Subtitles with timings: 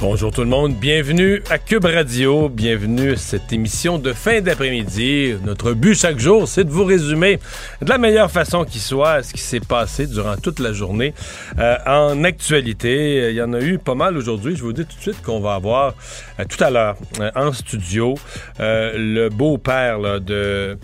[0.00, 5.34] Bonjour tout le monde, bienvenue à Cube Radio, bienvenue à cette émission de fin d'après-midi.
[5.44, 7.40] Notre but chaque jour, c'est de vous résumer
[7.82, 11.14] de la meilleure façon qui soit ce qui s'est passé durant toute la journée
[11.58, 13.30] euh, en actualité.
[13.30, 14.54] Il y en a eu pas mal aujourd'hui.
[14.54, 15.94] Je vous dis tout de suite qu'on va avoir
[16.38, 18.14] euh, tout à l'heure euh, en studio
[18.60, 20.78] le beau-père de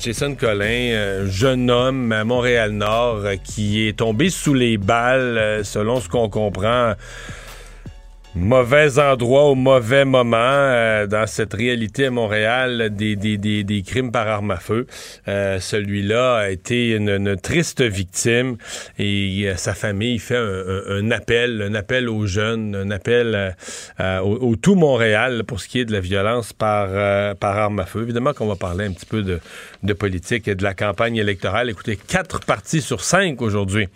[0.00, 6.28] Jason Collin, jeune homme à Montréal-Nord qui est tombé sous les balles selon ce qu'on
[6.28, 6.94] comprend
[8.36, 13.82] mauvais endroit au mauvais moment euh, dans cette réalité à Montréal des, des, des, des
[13.82, 14.86] crimes par arme à feu.
[15.26, 18.56] Euh, Celui-là a été une, triste victime
[18.98, 23.56] et euh, sa famille fait un, appel, un appel aux jeunes, un appel
[23.98, 26.88] au, au, tout Montréal pour ce qui est de la violence par,
[27.36, 28.02] par arme à feu.
[28.02, 29.40] Évidemment qu'on va parler un petit peu de,
[29.86, 31.70] de politique et de la campagne électorale.
[31.70, 33.88] Écoutez, quatre partis sur cinq aujourd'hui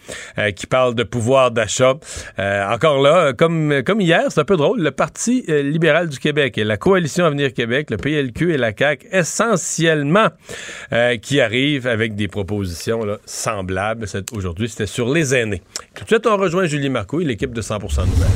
[0.56, 1.94] qui parlent de pouvoir d'achat.
[2.38, 4.80] encore là, comme, comme hier, c'est un peu drôle.
[4.80, 8.76] Le Parti euh, libéral du Québec et la Coalition Avenir Québec, le PLQ et la
[8.76, 10.28] CAQ, essentiellement,
[10.92, 14.06] euh, qui arrivent avec des propositions là, semblables.
[14.32, 15.62] Aujourd'hui, c'était sur les aînés.
[15.94, 18.28] Tout de suite, on rejoint Julie Marcoux et l'équipe de 100% Nouvelles.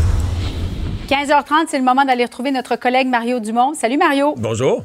[1.09, 3.75] 15h30, c'est le moment d'aller retrouver notre collègue Mario Dumont.
[3.75, 4.35] Salut Mario.
[4.39, 4.85] Bonjour.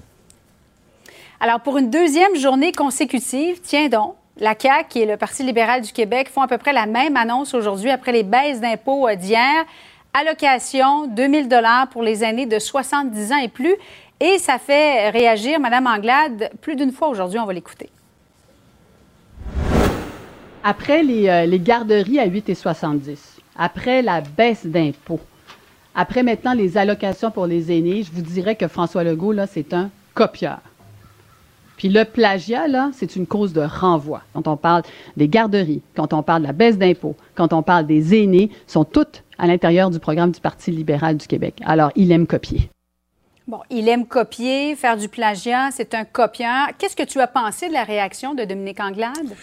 [1.41, 5.93] Alors, pour une deuxième journée consécutive, tiens donc, la CAQ et le Parti libéral du
[5.93, 9.65] Québec font à peu près la même annonce aujourd'hui après les baisses d'impôts d'hier.
[10.13, 13.75] Allocation, 2000 dollars pour les aînés de 70 ans et plus.
[14.19, 17.39] Et ça fait réagir Mme Anglade plus d'une fois aujourd'hui.
[17.39, 17.89] On va l'écouter.
[20.61, 23.17] Après les, euh, les, garderies à 8,70,
[23.57, 25.21] après la baisse d'impôts,
[25.95, 29.73] après maintenant les allocations pour les aînés, je vous dirais que François Legault, là, c'est
[29.73, 30.59] un copieur.
[31.79, 34.21] Puis le plagiat, là, c'est une cause de renvoi.
[34.33, 34.83] Quand on parle
[35.15, 38.83] des garderies, quand on parle de la baisse d'impôts, quand on parle des aînés, sont
[38.83, 41.55] toutes à l'intérieur du programme du Parti libéral du Québec.
[41.65, 42.69] Alors, il aime copier.
[43.47, 46.67] Bon, il aime copier, faire du plagiat, c'est un copieur.
[46.77, 49.33] Qu'est-ce que tu as pensé de la réaction de Dominique Anglade?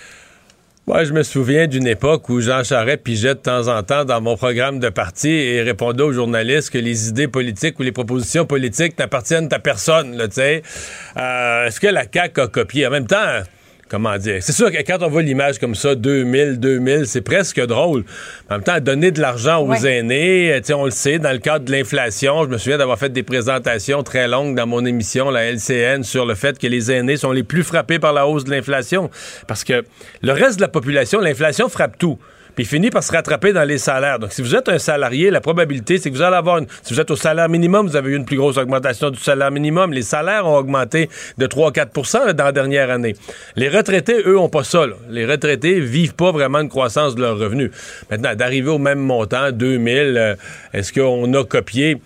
[0.88, 4.20] Moi, je me souviens d'une époque où Jean Charest pigeait de temps en temps dans
[4.20, 8.46] mon programme de parti et répondait aux journalistes que les idées politiques ou les propositions
[8.46, 10.16] politiques n'appartiennent à personne.
[10.16, 12.86] Là, euh, Est-ce que la CAQ a copié?
[12.86, 13.42] En même temps,
[13.88, 17.60] comment dire, c'est sûr que quand on voit l'image comme ça, 2000, 2000, c'est presque
[17.66, 18.04] drôle.
[18.50, 21.64] En même temps, donner de l'argent aux aînés, euh, on le sait, dans le cadre
[21.64, 25.50] de l'inflation, je me souviens d'avoir fait des présentations très longues dans mon émission, la
[25.50, 28.50] LCN, sur le fait que les aînés sont les plus frappés par la hausse de
[28.50, 29.10] l'inflation.
[29.46, 29.84] Parce que
[30.22, 32.18] le reste de la population, l'inflation frappe tout
[32.56, 34.18] puis il finit par se rattraper dans les salaires.
[34.18, 36.66] Donc, si vous êtes un salarié, la probabilité, c'est que vous allez avoir une.
[36.82, 39.50] Si vous êtes au salaire minimum, vous avez eu une plus grosse augmentation du salaire
[39.50, 39.92] minimum.
[39.92, 43.14] Les salaires ont augmenté de 3-4% dans la dernière année.
[43.56, 44.86] Les retraités, eux, ont pas ça.
[45.10, 47.70] Les retraités vivent pas vraiment une croissance de leurs revenus.
[48.10, 50.34] Maintenant, d'arriver au même montant, 2000, euh,
[50.72, 51.98] est-ce qu'on a copié?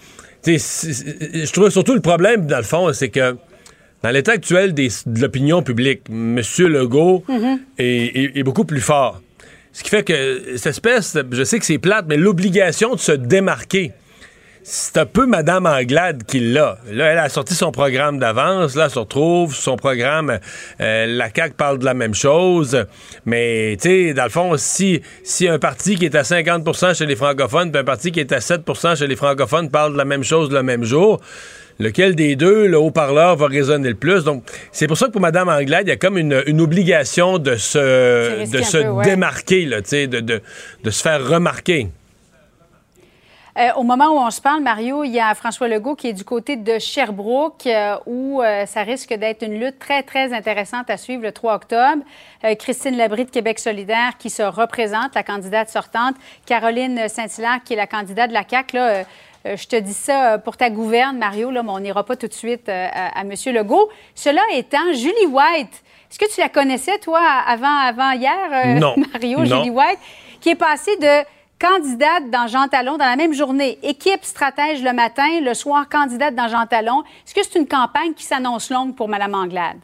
[0.45, 3.37] je trouve surtout le problème, dans le fond, c'est que
[4.03, 6.41] dans l'état actuel des, de l'opinion publique, M.
[6.61, 7.25] Legault
[7.79, 9.21] est, est, beaucoup plus fort.
[9.73, 13.13] Ce qui fait que cette espèce, je sais que c'est plate, mais l'obligation de se
[13.13, 13.93] démarquer,
[14.63, 16.79] c'est un peu Madame Anglade qui l'a.
[16.91, 18.77] Là, elle a sorti son programme d'avance.
[18.77, 20.39] Là, elle se retrouve son programme.
[20.81, 22.85] Euh, la CAQ parle de la même chose.
[23.25, 27.07] Mais, tu sais, dans le fond, si, si un parti qui est à 50% chez
[27.07, 30.05] les francophones, puis un parti qui est à 7% chez les francophones parle de la
[30.05, 31.21] même chose le même jour,
[31.81, 34.23] lequel des deux, le haut-parleur, va résonner le plus?
[34.23, 37.39] Donc, c'est pour ça que pour Mme Anglade, il y a comme une, une obligation
[37.39, 39.05] de se, de se peu, ouais.
[39.05, 40.43] démarquer, là, de, de,
[40.85, 41.89] de se faire remarquer.
[43.59, 46.13] Euh, au moment où on se parle, Mario, il y a François Legault qui est
[46.13, 50.89] du côté de Sherbrooke, euh, où euh, ça risque d'être une lutte très, très intéressante
[50.89, 52.03] à suivre le 3 octobre.
[52.59, 56.15] Christine Labrie de Québec solidaire qui se représente, la candidate sortante.
[56.47, 58.77] Caroline Saint-Hilaire qui est la candidate de la CAQ.
[58.77, 59.05] Là,
[59.45, 62.35] je te dis ça pour ta gouverne, Mario, là, mais on n'ira pas tout de
[62.35, 63.33] suite à, M.
[63.55, 63.89] Legault.
[64.15, 68.95] Cela étant, Julie White, est-ce que tu la connaissais, toi, avant, avant hier, non.
[69.13, 69.99] Mario, Julie White,
[70.41, 71.25] qui est passée de
[71.59, 73.79] candidate dans Jean Talon dans la même journée?
[73.83, 77.03] Équipe stratège le matin, le soir, candidate dans Jean Talon.
[77.27, 79.79] Est-ce que c'est une campagne qui s'annonce longue pour Mme Anglade?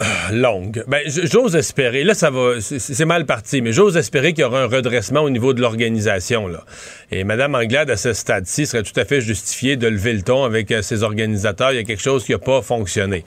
[0.32, 0.82] longue.
[0.86, 2.04] Ben, j'ose espérer.
[2.04, 2.54] Là, ça va.
[2.60, 6.46] C'est mal parti, mais j'ose espérer qu'il y aura un redressement au niveau de l'organisation.
[6.46, 6.64] Là.
[7.10, 10.44] Et Mme Anglade, à ce stade-ci, serait tout à fait justifiée de lever le ton
[10.44, 11.72] avec euh, ses organisateurs.
[11.72, 13.24] Il y a quelque chose qui n'a pas fonctionné.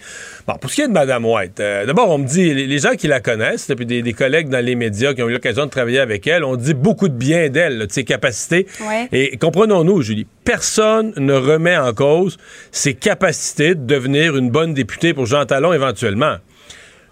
[0.47, 2.95] Bon, pour ce qui est de Mme White, euh, d'abord, on me dit, les, gens
[2.95, 5.71] qui la connaissent, puis des, des, collègues dans les médias qui ont eu l'occasion de
[5.71, 8.67] travailler avec elle, on dit beaucoup de bien d'elle, de ses capacités.
[9.11, 12.37] Et comprenons-nous, Julie, personne ne remet en cause
[12.71, 16.37] ses capacités de devenir une bonne députée pour Jean Talon éventuellement.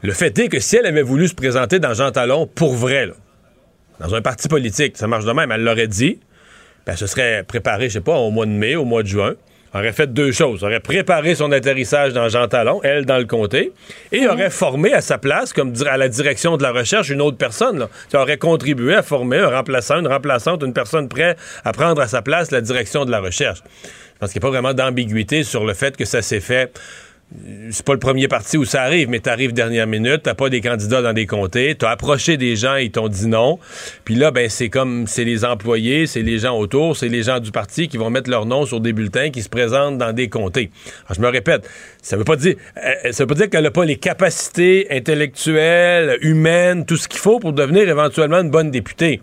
[0.03, 3.07] Le fait est que si elle avait voulu se présenter dans Jean Talon pour vrai,
[3.99, 6.19] dans un parti politique, ça marche de même, elle l'aurait dit,
[6.87, 9.07] ben, elle se serait préparée, je sais pas, au mois de mai, au mois de
[9.07, 9.35] juin,
[9.75, 10.63] aurait fait deux choses.
[10.63, 13.73] aurait préparé son atterrissage dans Jean Talon, elle dans le comté,
[14.11, 17.37] et aurait formé à sa place, comme à la direction de la recherche, une autre
[17.37, 17.77] personne.
[17.77, 22.01] Là, qui aurait contribué à former un remplaçant, une remplaçante, une personne prête à prendre
[22.01, 23.59] à sa place la direction de la recherche.
[23.83, 26.71] Je pense qu'il n'y a pas vraiment d'ambiguïté sur le fait que ça s'est fait
[27.71, 30.59] c'est pas le premier parti où ça arrive, mais t'arrives dernière minute, t'as pas des
[30.59, 33.57] candidats dans des comtés, t'as approché des gens, ils t'ont dit non.
[34.03, 37.39] Puis là, ben c'est comme c'est les employés, c'est les gens autour, c'est les gens
[37.39, 40.27] du parti qui vont mettre leur nom sur des bulletins qui se présentent dans des
[40.27, 40.71] comtés.
[41.09, 41.67] je me répète,
[42.01, 46.17] ça veut pas dire euh, ça veut pas dire qu'elle a pas les capacités intellectuelles,
[46.21, 49.21] humaines, tout ce qu'il faut pour devenir éventuellement une bonne députée.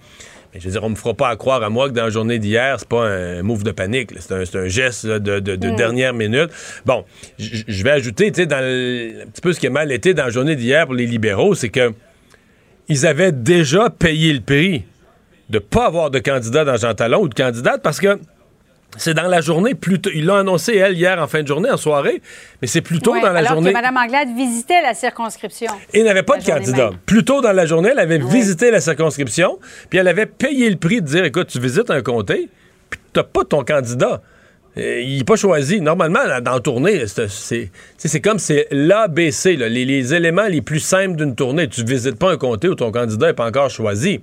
[0.58, 2.38] Je veux dire, on me fera pas à croire à moi que dans la journée
[2.38, 4.10] d'hier, c'est pas un move de panique.
[4.18, 5.76] C'est un, geste de, mm.
[5.76, 6.50] dernière minute.
[6.84, 7.04] Bon,
[7.38, 10.24] je vais ajouter, tu sais, dans un petit peu ce qui a mal été dans
[10.24, 11.92] la journée d'hier pour les libéraux, c'est que
[12.88, 14.84] ils avaient déjà payé le prix
[15.50, 18.18] de pas avoir de candidat dans Jean Talon ou de candidate parce que
[18.96, 20.10] c'est dans la journée, plutôt.
[20.14, 22.22] Ils l'ont annoncé, elle, hier en fin de journée, en soirée,
[22.60, 23.70] mais c'est plutôt dans la alors journée.
[23.70, 25.70] Que Mme Anglade visitait la circonscription.
[25.92, 26.90] Et n'avait pas de candidat.
[27.06, 29.58] Plus tôt dans la journée, elle avait visité la circonscription,
[29.90, 32.48] puis elle avait payé le prix de dire écoute, tu visites un comté,
[32.88, 34.22] puis tu n'as pas ton candidat.
[34.76, 35.80] Il n'est pas choisi.
[35.80, 41.34] Normalement, dans la tournée, c'est comme c'est l'ABC, les, les éléments les plus simples d'une
[41.34, 41.68] tournée.
[41.68, 44.20] Tu ne visites pas un comté où ton candidat n'est pas encore choisi.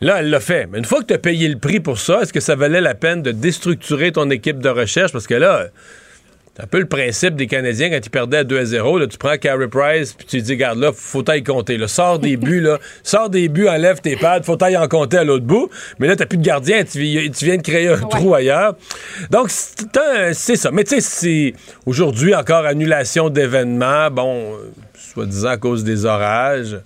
[0.00, 0.68] Là, elle l'a fait.
[0.70, 2.80] Mais une fois que tu as payé le prix pour ça, est-ce que ça valait
[2.80, 5.12] la peine de déstructurer ton équipe de recherche?
[5.12, 5.68] Parce que là,
[6.54, 8.98] c'est un peu le principe des Canadiens quand ils perdaient à 2 à 0.
[8.98, 11.76] Là, tu prends Carey Price puis tu dis, garde là, faut t'aille compter.
[11.76, 11.88] Là.
[11.88, 12.78] Sors des buts, là.
[13.02, 15.68] Sors des buts, enlève tes pads, faut t'aille en compter à l'autre bout.
[15.98, 18.76] Mais là, t'as plus de gardien, tu, viens de créer un trou ailleurs.
[19.30, 20.70] Donc, c'est ça.
[20.70, 21.54] Mais tu sais, c'est
[21.86, 24.56] aujourd'hui encore annulation d'événements, bon,
[24.96, 26.76] soi-disant à cause des orages.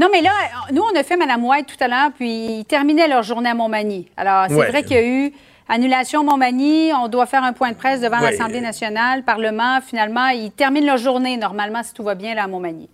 [0.00, 0.30] Non, mais là,
[0.72, 3.54] nous, on a fait Mme White tout à l'heure, puis ils terminaient leur journée à
[3.54, 4.08] Montmagny.
[4.16, 5.32] Alors, c'est vrai qu'il y a eu
[5.68, 9.80] annulation Montmagny, on doit faire un point de presse devant l'Assemblée nationale, Parlement.
[9.86, 12.88] Finalement, ils terminent leur journée, normalement, si tout va bien, là, à Montmagny.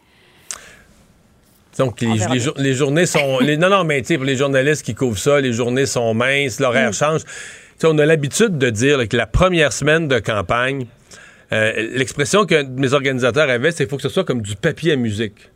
[1.78, 3.38] Donc, les, journées sont.
[3.40, 6.12] les, non, non, mais tu sais, pour les journalistes qui couvrent ça, les journées sont
[6.12, 6.94] minces, l'horaire mm.
[6.94, 7.20] change.
[7.84, 10.86] on a l'habitude de dire que la première semaine de campagne,
[11.52, 14.94] euh, l'expression que mes organisateurs avaient, c'est qu'il faut que ce soit comme du papier
[14.94, 15.50] à musique.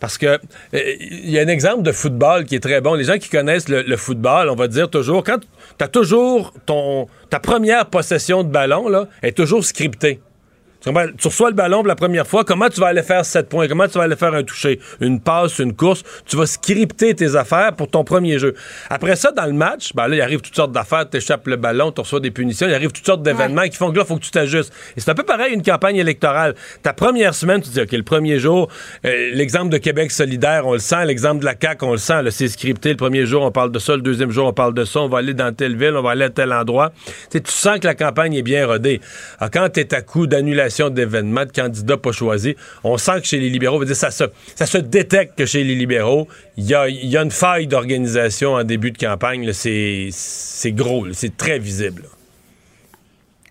[0.00, 0.38] Parce que euh,
[0.72, 2.94] il y a un exemple de football qui est très bon.
[2.94, 7.38] Les gens qui connaissent le, football, on va dire toujours, quand tu toujours ton ta
[7.38, 10.20] première possession de ballon, là, est toujours scriptée.
[10.82, 13.68] Tu reçois le ballon pour la première fois, comment tu vas aller faire 7 points?
[13.68, 14.80] Comment tu vas aller faire un toucher?
[15.00, 16.02] Une passe, une course?
[16.24, 18.54] Tu vas scripter tes affaires pour ton premier jeu.
[18.88, 21.56] Après ça, dans le match, ben là, il arrive toutes sortes d'affaires, tu échappes le
[21.56, 24.08] ballon, tu reçois des punitions, il arrive toutes sortes d'événements qui font que là, il
[24.08, 24.72] faut que tu t'ajustes.
[24.96, 26.54] Et c'est un peu pareil une campagne électorale.
[26.82, 28.68] Ta première semaine, tu te dis, OK, le premier jour,
[29.04, 32.22] euh, l'exemple de Québec solidaire, on le sent, l'exemple de la CAQ, on le sent,
[32.30, 32.90] c'est scripté.
[32.90, 35.08] Le premier jour, on parle de ça, le deuxième jour, on parle de ça, on
[35.08, 36.90] va aller dans telle ville, on va aller à tel endroit.
[37.30, 39.02] tu sens que la campagne est bien rodée.
[39.38, 42.54] Alors, quand tu es à coup d'annulation d'événements, candidats pas choisis.
[42.84, 46.74] On sent que chez les libéraux, ça se, détecte que chez les libéraux, il y
[46.74, 46.86] a,
[47.22, 49.52] une faille d'organisation en début de campagne.
[49.52, 52.04] C'est gros, c'est très visible.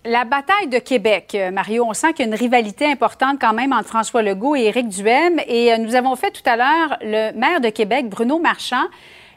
[0.04, 3.52] La bataille de Québec, euh, Mario, on sent qu'il y a une rivalité importante quand
[3.52, 5.38] même entre François Legault et Éric Duhem.
[5.46, 8.86] Et euh, nous avons fait tout à l'heure le maire de Québec, Bruno Marchand.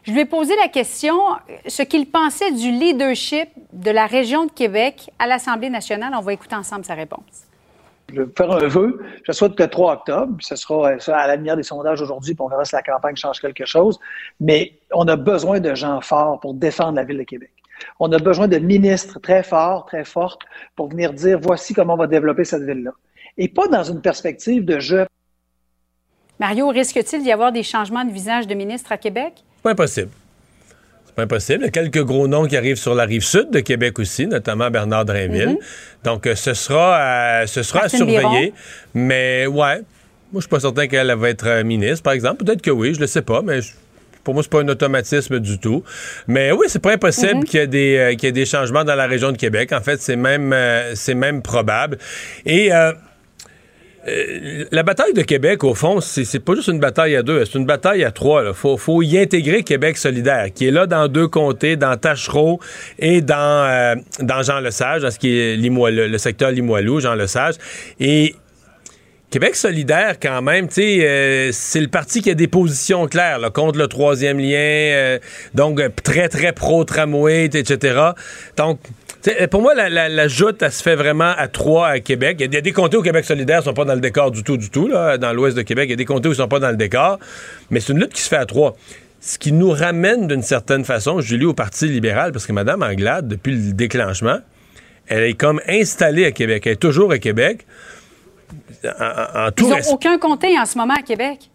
[0.03, 1.15] Je lui ai posé la question,
[1.67, 6.13] ce qu'il pensait du leadership de la région de Québec à l'Assemblée nationale.
[6.15, 7.47] On va écouter ensemble sa réponse.
[8.11, 8.99] Je vais faire un vœu.
[9.23, 10.35] Je souhaite le 3 octobre.
[10.39, 12.81] Ce sera euh, ça à la lumière des sondages aujourd'hui, puis on verra si la
[12.81, 13.99] campagne change quelque chose.
[14.39, 17.51] Mais on a besoin de gens forts pour défendre la ville de Québec.
[17.99, 20.41] On a besoin de ministres très forts, très fortes
[20.75, 22.91] pour venir dire voici comment on va développer cette ville-là.
[23.37, 25.05] Et pas dans une perspective de jeu.
[26.39, 29.43] Mario, risque-t-il d'y avoir des changements de visage de ministres à Québec?
[29.63, 30.11] Pas impossible
[31.15, 31.59] pas impossible.
[31.61, 34.27] Il y a quelques gros noms qui arrivent sur la rive sud de Québec aussi,
[34.27, 35.49] notamment Bernard Drainville.
[35.49, 35.57] Mhm.
[36.03, 36.97] Donc, euh, ce sera,
[37.41, 38.53] à, ce sera à surveiller.
[38.93, 39.81] Mais ouais,
[40.31, 42.43] moi, je suis pas certain qu'elle va être euh, ministre, par exemple.
[42.43, 43.71] Peut-être que oui, je le sais pas, mais je-
[44.23, 45.83] pour moi, c'est pas un automatisme du tout.
[46.27, 47.43] Mais oui, c'est pas impossible Mhm.
[47.43, 49.71] qu'il y, ait des, euh, qu'il y ait des changements dans la région de Québec.
[49.73, 51.97] En fait, c'est même, euh, c'est même probable.
[52.45, 52.93] Et euh,
[54.05, 57.57] euh, la bataille de Québec, au fond, c'est pas juste une bataille à deux, c'est
[57.57, 58.43] une bataille à trois.
[58.45, 62.59] Il faut, y intégrer Québec solidaire, qui est là dans deux comtés, dans Tachereau
[62.99, 63.95] et dans, euh,
[64.43, 67.55] Jean Lesage, dans ce qui est le secteur Limoilou, Jean Lesage.
[67.99, 68.35] Et
[69.29, 73.87] Québec solidaire, quand même, euh, c'est le parti qui a des positions claires contre le
[73.87, 75.17] troisième lien,
[75.53, 78.11] donc très, très pro-tramway, etc.
[78.57, 78.79] Donc,
[79.49, 82.37] pour moi, la, la, la joute, elle se fait vraiment à trois à Québec.
[82.39, 83.93] Il y a- il y, a des comtés où Québec solidaire ne sont pas dans
[83.95, 85.85] le décor du tout, du tout, là, dans l'ouest de Québec.
[85.87, 87.19] Il y a des comtés où ils sont pas dans le décor,
[87.69, 88.75] mais c'est une lutte qui se fait à trois.
[89.21, 93.27] Ce qui nous ramène d'une certaine façon, Julie, au Parti libéral, parce que Mme Anglade,
[93.29, 94.39] depuis le déclenchement,
[95.07, 96.63] elle est comme installée à Québec.
[96.67, 97.65] Elle est toujours à Québec.
[98.83, 101.49] En, en- en tout Ils n'ont aucun comté en ce moment à Québec.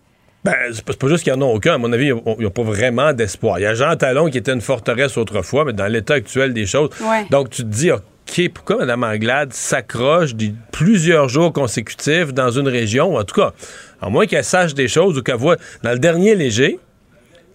[0.51, 1.75] Ben, c'est pas, juste qu'il n'y en a aucun.
[1.75, 3.59] À mon avis, ils n'ont pas vraiment d'espoir.
[3.59, 6.67] Il y a Jean Talon qui était une forteresse autrefois, mais dans l'état actuel des
[6.67, 6.91] choses.
[7.01, 7.27] Ouais.
[7.31, 10.31] Donc, tu te dis, OK, pourquoi Mme Anglade s'accroche
[10.73, 13.53] plusieurs jours consécutifs dans une région, en tout cas,
[14.01, 15.57] à moins qu'elle sache des choses ou qu'elle voit.
[15.83, 16.79] Dans le dernier léger,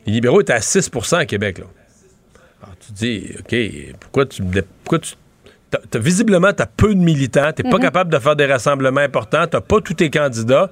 [0.06, 1.60] les libéraux étaient à 6% à Québec.
[1.60, 1.66] Là.
[2.62, 4.44] Alors, tu te dis, OK, pourquoi tu.
[4.84, 5.16] Pourquoi tu
[5.96, 9.48] visiblement, tu as peu de militants, tu n'es pas capable de faire des rassemblements importants,
[9.48, 10.70] tu pas tous tes candidats.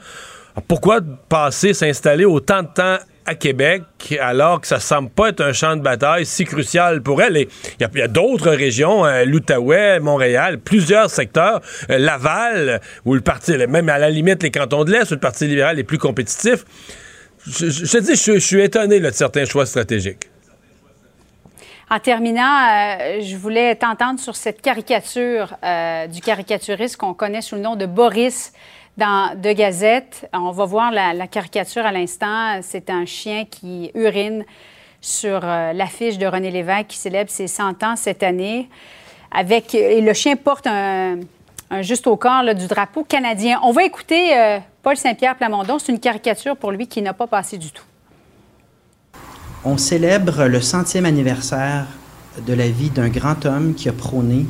[0.53, 3.83] Alors, pourquoi passer, s'installer autant de temps à Québec
[4.19, 7.47] alors que ça semble pas être un champ de bataille si crucial pour elle?
[7.79, 13.55] Il y a, d'autres régions, euh, l'Outaouais, Montréal, plusieurs secteurs, euh, Laval, où le parti,
[13.67, 16.65] même à la limite les cantons de l'Est, où le Parti libéral est plus compétitif.
[17.47, 20.29] Je, te dis, je, suis étonné de certains choix stratégiques.
[21.89, 25.55] En terminant, euh, je voulais t'entendre sur cette caricature
[26.09, 28.53] du caricaturiste qu'on connaît sous le nom de Boris
[28.97, 30.29] dans De Gazette.
[30.33, 32.59] On va voir la, caricature à l'instant.
[32.61, 34.45] C'est un chien qui urine
[34.99, 38.69] sur euh, l'affiche de René Lévesque qui célèbre ses 100 ans cette année.
[39.31, 41.17] Avec, et le chien porte un,
[41.81, 43.59] juste au corps du drapeau canadien.
[43.63, 45.79] On va écouter euh, Paul Saint-Pierre Plamondon.
[45.79, 47.85] C'est une caricature pour lui qui n'a pas passé du tout.
[49.63, 51.85] On célèbre le centième anniversaire
[52.45, 54.45] de la vie d'un grand homme qui a prôné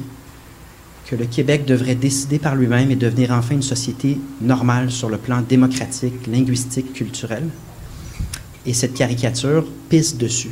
[1.12, 5.18] que le Québec devrait décider par lui-même et devenir enfin une société normale sur le
[5.18, 7.44] plan démocratique, linguistique, culturel.
[8.66, 10.52] Et cette caricature pisse dessus.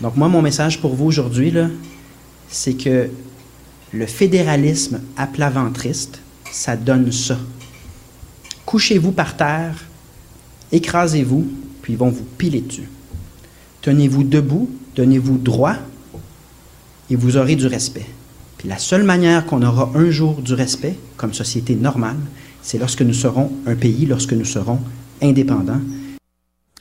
[0.00, 1.52] Donc moi, mon message pour vous aujourd'hui,
[2.48, 3.10] c'est que
[3.92, 6.20] le fédéralisme à plat ventriste,
[6.52, 7.36] ça donne ça.
[8.64, 9.74] Couchez-vous par terre,
[10.70, 11.44] écrasez-vous,
[11.82, 12.88] puis ils vont vous piler dessus.
[13.82, 15.74] Tenez-vous debout, tenez-vous droit,
[17.10, 18.06] et vous aurez du respect.
[18.66, 22.16] La seule manière qu'on aura un jour du respect, comme société normale,
[22.62, 24.78] c'est lorsque nous serons un pays, lorsque nous serons
[25.20, 25.80] indépendants.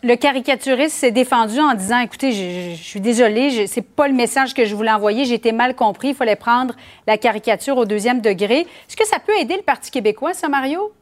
[0.02, 4.64] Le caricaturiste s'est défendu en disant Écoutez, je, suis désolé, c'est pas le message que
[4.64, 6.74] je voulais envoyer, j'ai été mal compris, il fallait prendre
[7.06, 8.60] la caricature au deuxième degré.
[8.62, 10.94] Est-ce que ça peut aider le Parti québécois, ça, Mario?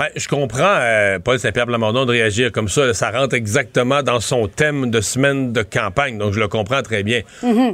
[0.00, 2.94] Ben, je comprends euh, Paul Saint-Pierre Plamondon de réagir comme ça.
[2.94, 7.02] Ça rentre exactement dans son thème de semaine de campagne, donc je le comprends très
[7.02, 7.20] bien.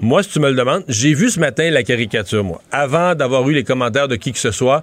[0.03, 2.61] Moi, si tu me le demandes, j'ai vu ce matin la caricature, moi.
[2.73, 4.83] Avant d'avoir eu les commentaires de qui que ce soit,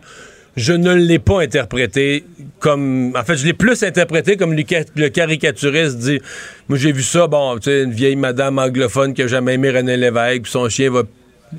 [0.56, 2.24] je ne l'ai pas interprété
[2.60, 3.14] comme...
[3.14, 6.22] En fait, je l'ai plus interprété comme le caricaturiste dit...
[6.70, 9.70] Moi, j'ai vu ça, bon, tu sais, une vieille madame anglophone qui a jamais aimé
[9.70, 11.04] René Lévesque, puis son chien va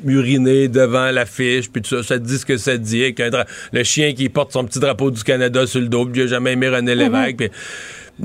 [0.06, 3.30] uriner devant l'affiche, puis tout ça, ça te dit ce que ça dit, avec un
[3.30, 6.24] dra- le chien qui porte son petit drapeau du Canada sur le dos, puis il
[6.24, 7.50] a jamais aimé René Lévesque, puis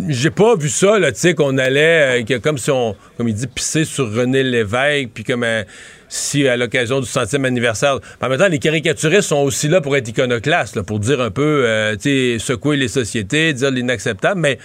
[0.08, 3.28] j'ai pas vu ça, là, tu sais, qu'on allait, euh, que comme si on, comme
[3.28, 5.64] il dit, pisser sur René Lévesque, puis comme euh,
[6.08, 8.00] si à l'occasion du centième anniversaire.
[8.22, 11.32] En même temps, les caricaturistes sont aussi là pour être iconoclastes, là, pour dire un
[11.32, 14.60] peu, euh, tu sais, secouer les sociétés, dire l'inacceptable, mais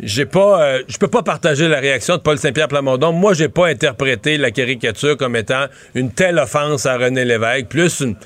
[0.00, 3.12] j'ai pas, euh, je peux pas partager la réaction de Paul Saint-Pierre Plamondon.
[3.12, 8.00] Moi, j'ai pas interprété la caricature comme étant une telle offense à René Lévesque, plus
[8.00, 8.16] une,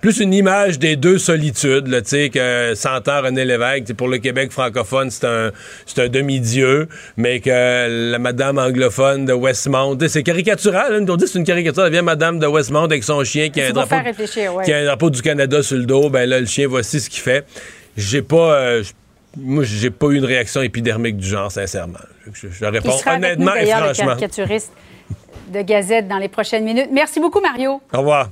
[0.00, 4.18] plus une image des deux solitudes, là, tu sais, que s'entend René Lévesque, pour le
[4.18, 5.50] Québec francophone, c'est un,
[5.84, 11.24] c'est un demi-dieu, mais que la madame anglophone de Westmount, c'est caricatural, hein, on dit
[11.24, 13.72] que c'est une caricature, la vieille madame de Westmount avec son chien qui a, un
[13.72, 14.64] drapeau, faire réfléchir, ouais.
[14.64, 17.10] qui a un drapeau du Canada sur le dos, ben là, le chien, voici ce
[17.10, 17.44] qu'il fait.
[17.96, 18.82] J'ai pas, euh,
[19.36, 21.98] moi, j'ai pas eu une réaction épidermique du genre, sincèrement.
[22.32, 24.06] Je, réponds sera avec nous, honnêtement et d'ailleurs, le franchement.
[24.06, 24.72] caricaturiste
[25.52, 26.88] de Gazette dans les prochaines minutes.
[26.92, 27.80] Merci beaucoup, Mario.
[27.92, 28.30] Au revoir.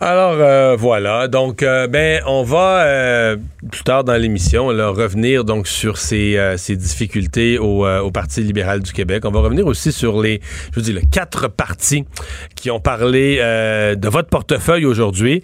[0.00, 3.36] Alors euh, voilà, donc euh, ben on va euh,
[3.68, 8.92] plus tard dans l'émission revenir donc sur ces, ces difficultés au, au, Parti libéral du
[8.92, 9.24] Québec.
[9.24, 10.40] On va revenir aussi sur les
[10.70, 12.04] je vous dis les quatre partis
[12.54, 15.42] qui ont parlé de votre portefeuille aujourd'hui.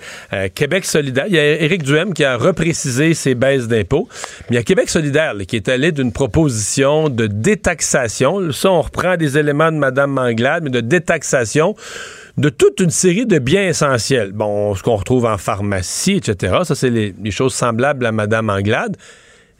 [0.54, 4.08] Québec solidaire, il y a Éric Duhem qui a reprécisé ses baisses d'impôts,
[4.42, 8.52] mais il y a Québec solidaire qui est allé d'une proposition de détaxation.
[8.52, 11.74] Ça on reprend des éléments de madame Manglade, mais de détaxation
[12.36, 14.32] de toute une série de biens essentiels.
[14.32, 16.58] Bon, ce qu'on retrouve en pharmacie, etc.
[16.64, 18.96] Ça, c'est les, choses semblables à Madame Anglade.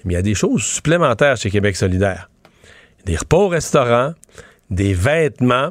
[0.04, 2.30] Mais il y a des choses supplémentaires chez Québec solidaire.
[3.06, 4.12] Des repas au restaurant,
[4.70, 5.70] des vêtements.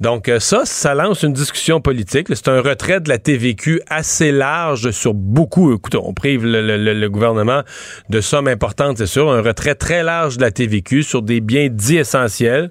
[0.00, 2.28] Donc euh, ça, ça lance une discussion politique.
[2.30, 5.72] C'est un retrait de la TVQ assez large sur beaucoup.
[5.72, 7.62] Écoutez, on prive le, gouvernement
[8.10, 9.30] de sommes importantes, c'est sûr.
[9.30, 12.70] Un retrait très large de la TVQ sur des biens dits essentiels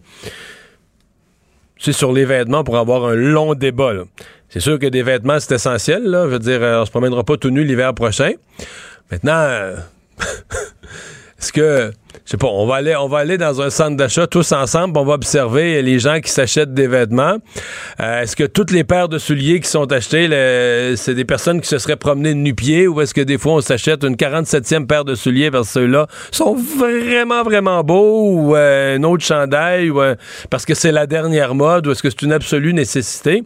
[1.91, 3.93] sur les vêtements pour avoir un long débat.
[4.49, 6.03] C'est sûr que des vêtements, c'est essentiel.
[6.03, 6.25] Là.
[6.25, 8.33] Je veux dire, euh, on se promènera pas tout nu l'hiver prochain.
[9.11, 9.75] Maintenant, euh,
[11.43, 11.91] est-ce que
[12.25, 14.97] je sais pas, on va aller, on va aller dans un centre d'achat tous ensemble,
[14.97, 17.37] on va observer les gens qui s'achètent des vêtements.
[17.99, 20.29] Euh, est-ce que toutes les paires de souliers qui sont achetés,
[20.95, 23.61] c'est des personnes qui se seraient promenées de nu-pieds ou est-ce que des fois on
[23.61, 29.03] s'achète une 47e paire de souliers vers ceux-là sont vraiment, vraiment beaux ou euh, un
[29.03, 30.15] autre chandail ou euh,
[30.49, 33.43] parce que c'est la dernière mode ou est-ce que c'est une absolue nécessité?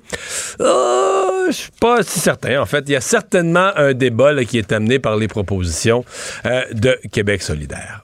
[1.48, 2.62] Je suis pas si certain.
[2.62, 6.04] En fait, il y a certainement un débat qui est amené par les propositions
[6.46, 8.04] de Québec solidaire.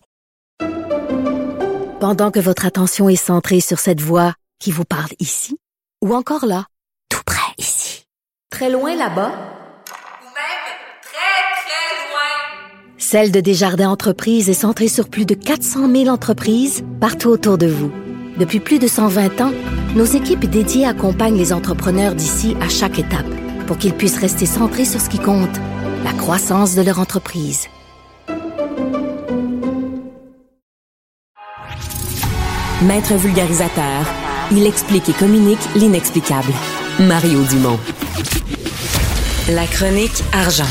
[2.00, 5.57] Pendant que votre attention est centrée sur cette voix qui vous parle ici,
[6.03, 6.65] ou encore là,
[7.09, 8.05] tout près ici,
[8.50, 10.63] très loin là-bas, ou même
[11.01, 16.83] très, très loin, Celle de Desjardins Entreprises est centrée sur plus de 400 000 entreprises
[17.00, 18.02] partout autour de vous.
[18.37, 19.51] Depuis plus de 120 ans,
[19.95, 23.27] nos équipes dédiées accompagnent les entrepreneurs d'ici à chaque étape
[23.67, 25.55] pour qu'ils puissent rester centrés sur ce qui compte,
[26.03, 27.67] la croissance de leur entreprise.
[32.81, 34.05] Maître vulgarisateur,
[34.51, 36.51] il explique et communique l'inexplicable.
[36.99, 37.79] Mario Dumont.
[39.49, 40.63] La chronique argent.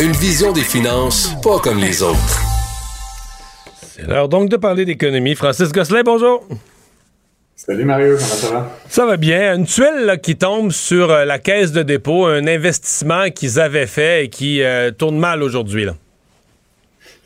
[0.00, 2.53] Une vision des finances pas comme les autres.
[3.96, 5.36] C'est l'heure donc de parler d'économie.
[5.36, 6.44] Francis Gosselin, bonjour.
[7.54, 8.70] Salut Mario, comment ça va?
[8.88, 9.54] Ça va bien.
[9.54, 14.24] Une tuile qui tombe sur euh, la caisse de dépôt, un investissement qu'ils avaient fait
[14.24, 15.86] et qui euh, tourne mal aujourd'hui.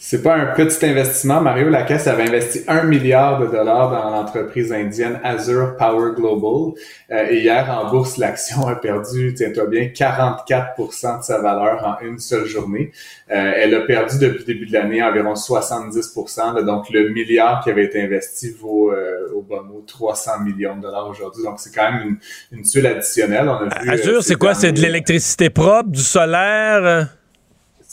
[0.00, 1.40] C'est pas un petit investissement.
[1.40, 6.74] Mario Lacaisse avait investi un milliard de dollars dans l'entreprise indienne Azure Power Global.
[7.10, 12.06] Euh, et hier, en bourse, l'action a perdu, tiens-toi bien, 44% de sa valeur en
[12.06, 12.92] une seule journée.
[13.32, 17.70] Euh, elle a perdu depuis le début de l'année environ 70% Donc, le milliard qui
[17.70, 21.42] avait été investi vaut euh, au bon mot 300 millions de dollars aujourd'hui.
[21.42, 22.18] Donc, c'est quand même
[22.52, 23.48] une, une tuile additionnelle.
[23.48, 24.54] On a vu, Azure, c'est quoi?
[24.54, 27.17] C'est de l'électricité propre, du solaire?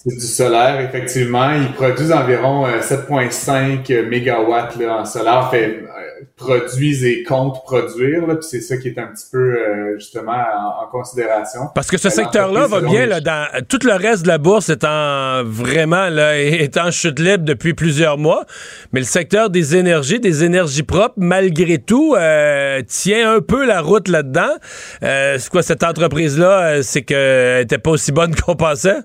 [0.08, 1.52] C'est du solaire, effectivement.
[1.54, 5.50] Ils produisent environ 7,5 euh, mégawatts là, en solaire.
[5.50, 8.28] Fait, euh, produisent et comptent produire.
[8.28, 11.62] Là, puis c'est ça qui est un petit peu euh, justement en, considération.
[11.74, 13.08] Parce que ce secteur-là va bien.
[13.08, 17.18] Là, dans, tout le reste de la bourse est en vraiment là, est en chute
[17.18, 18.46] libre depuis plusieurs mois.
[18.94, 22.16] Mais le secteur des énergies, des énergies propres, malgré tout,
[22.88, 24.54] tient un peu la route là-dedans.
[25.02, 26.84] c'est quoi cette entreprise-là?
[26.84, 29.00] C'est qu'elle n'était pas aussi bonne qu'on pensait?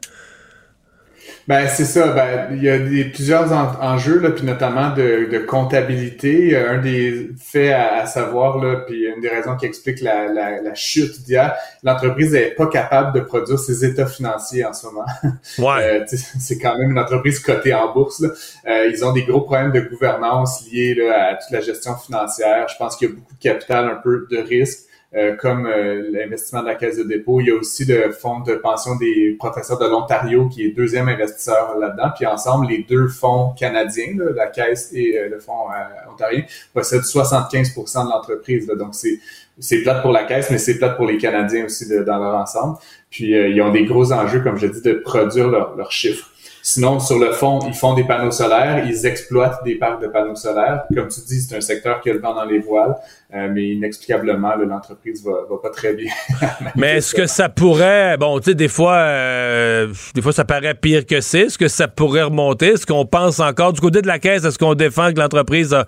[1.49, 2.09] Ben c'est ça.
[2.09, 6.57] Ben il y a des, plusieurs enjeux là, puis notamment de, de, comptabilité.
[6.57, 10.75] Un des faits à, savoir là, puis une des raisons qui explique la, la, la
[10.75, 15.07] chute d'hier, l'entreprise n'est pas capable de produire ses états financiers en ce moment.
[15.59, 16.03] Ouais.
[16.03, 18.21] Euh, c'est quand même une entreprise cotée en bourse.
[18.21, 18.29] Là.
[18.69, 22.67] Euh, ils ont des gros problèmes de gouvernance liés là, à toute la gestion financière.
[22.69, 24.90] Je pense qu'il y a beaucoup de capital, un peu de risque.
[25.17, 27.41] Euh, comme euh, l'investissement de la Caisse de dépôt.
[27.41, 31.09] Il y a aussi le fonds de pension des professeurs de l'Ontario qui est deuxième
[31.09, 32.11] investisseur là-dedans.
[32.15, 35.67] Puis ensemble, les deux fonds canadiens, la Caisse et euh, le fonds
[36.09, 38.69] ontarien, possèdent 75% de l'entreprise.
[38.69, 39.19] Donc c'est
[39.59, 42.79] c'est plate pour la Caisse, mais c'est plate pour les Canadiens aussi dans leur ensemble.
[43.11, 46.31] Puis ils ont des gros enjeux, comme je dis, de produire leurs chiffres.
[46.63, 50.35] Sinon, sur le fond, ils font des panneaux solaires, ils exploitent des parcs de panneaux
[50.35, 50.85] solaires.
[50.95, 52.97] Comme tu dis, c'est un secteur qui a le vent dans les voiles.
[53.33, 56.11] Euh, mais inexplicablement, l'entreprise va, va pas très bien.
[56.77, 60.75] mais est-ce que ça pourrait, bon, tu sais, des fois, euh, des fois, ça paraît
[60.75, 61.43] pire que c'est.
[61.43, 62.71] Est-ce que ça pourrait remonter?
[62.71, 65.87] Est-ce qu'on pense encore du côté de la caisse, est-ce qu'on défend que l'entreprise a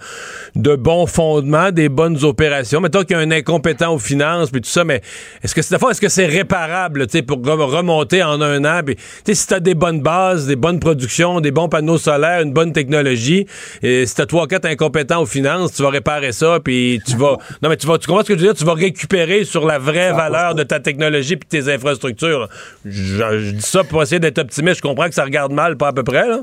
[0.54, 2.80] de bons fondements, des bonnes opérations?
[2.80, 5.00] Mettons qu'il y a un incompétent aux finances, puis tout ça, mais
[5.42, 8.82] est-ce que c'est est-ce que c'est réparable, tu sais, pour remonter en un an?
[8.86, 8.94] Tu
[9.26, 12.72] sais, si t'as des bonnes bases, des bonne production, des bons panneaux solaires, une bonne
[12.72, 13.46] technologie.
[13.82, 17.31] Et si t'as trois, quatre incompétents aux finances, tu vas réparer ça, puis tu vas.
[17.62, 17.98] Non, mais tu vas.
[17.98, 18.54] Tu comprends ce que je veux dire?
[18.54, 22.48] Tu vas récupérer sur la vraie valeur de ta technologie puis tes infrastructures.
[22.84, 24.76] Je, je dis ça pour essayer d'être optimiste.
[24.76, 26.40] Je comprends que ça regarde mal, pas à peu près, là.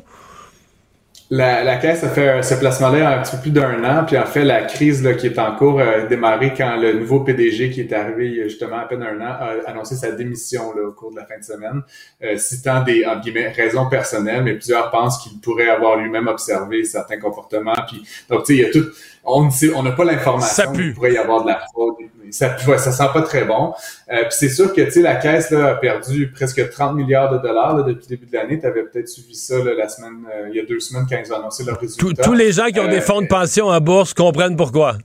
[1.32, 4.26] La, la caisse a fait ce placement-là un petit peu plus d'un an, puis en
[4.26, 7.82] fait, la crise là, qui est en cours a démarré quand le nouveau PDG qui
[7.82, 10.88] est arrivé il y a justement à peine un an a annoncé sa démission là,
[10.88, 11.84] au cours de la fin de semaine,
[12.24, 16.84] euh, citant des en guillemets, raisons personnelles, mais plusieurs pensent qu'il pourrait avoir lui-même observé
[16.84, 17.76] certains comportements.
[17.88, 18.88] Puis, donc, tu sais, il y a tout
[19.30, 21.96] on ne sait, on n'a pas l'information qu'il pourrait y avoir de la fraude.
[22.32, 23.74] Ça, ça sent pas très bon.
[24.12, 27.32] Euh, puis c'est sûr que tu sais la caisse là, a perdu presque 30 milliards
[27.32, 28.60] de dollars là, depuis le début de l'année.
[28.60, 31.18] Tu avais peut-être suivi ça là, la semaine, euh, il y a deux semaines quand
[31.26, 32.24] ils ont annoncé leur résultat.
[32.24, 34.98] Tous les gens qui ont des fonds de pension en bourse comprennent pourquoi.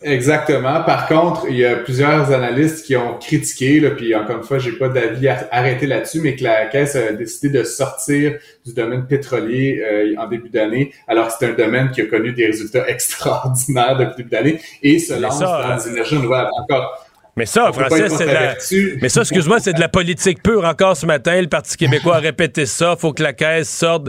[0.00, 0.84] Exactement.
[0.84, 4.58] Par contre, il y a plusieurs analystes qui ont critiqué, là, puis encore une fois,
[4.60, 9.06] j'ai pas d'avis arrêté là-dessus, mais que la Caisse a décidé de sortir du domaine
[9.06, 12.88] pétrolier euh, en début d'année, alors que c'est un domaine qui a connu des résultats
[12.88, 16.50] extraordinaires depuis le début d'année et se lance dans euh, les énergies renouvelables.
[16.60, 17.07] Encore,
[17.38, 18.56] mais ça, Français, c'est de la...
[19.00, 20.64] Mais ça, excuse-moi, c'est de la politique pure.
[20.64, 22.96] Encore ce matin, le Parti québécois a répété ça.
[22.98, 24.08] Faut que la caisse sorte.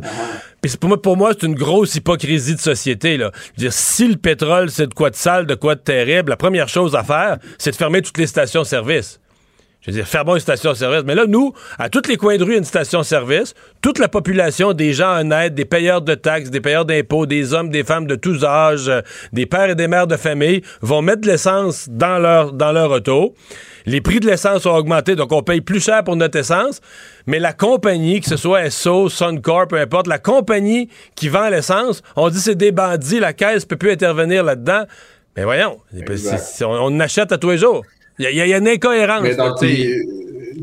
[0.61, 3.17] Puis pour moi, pour moi c'est une grosse hypocrisie de société.
[3.17, 3.31] Là.
[3.55, 6.31] Je veux dire, si le pétrole, c'est de quoi de sale, de quoi de terrible,
[6.31, 9.19] la première chose à faire, c'est de fermer toutes les stations-service.
[9.81, 11.03] Je veux dire, faire bon une station-service.
[11.05, 13.53] Mais là, nous, à tous les coins de rue, une station-service.
[13.81, 17.69] Toute la population, des gens honnêtes, des payeurs de taxes, des payeurs d'impôts, des hommes,
[17.69, 21.21] des femmes de tous âges, euh, des pères et des mères de famille, vont mettre
[21.21, 23.33] de l'essence dans leur, dans leur auto.
[23.85, 26.81] Les prix de l'essence ont augmenté, donc on paye plus cher pour notre essence.
[27.25, 32.03] Mais la compagnie, que ce soit SO, Suncorp, peu importe, la compagnie qui vend l'essence,
[32.17, 34.83] on dit c'est des bandits, la caisse peut plus intervenir là-dedans.
[35.37, 37.85] Mais voyons, on, on achète à tous les jours.
[38.19, 39.25] Il y, a une incohérence.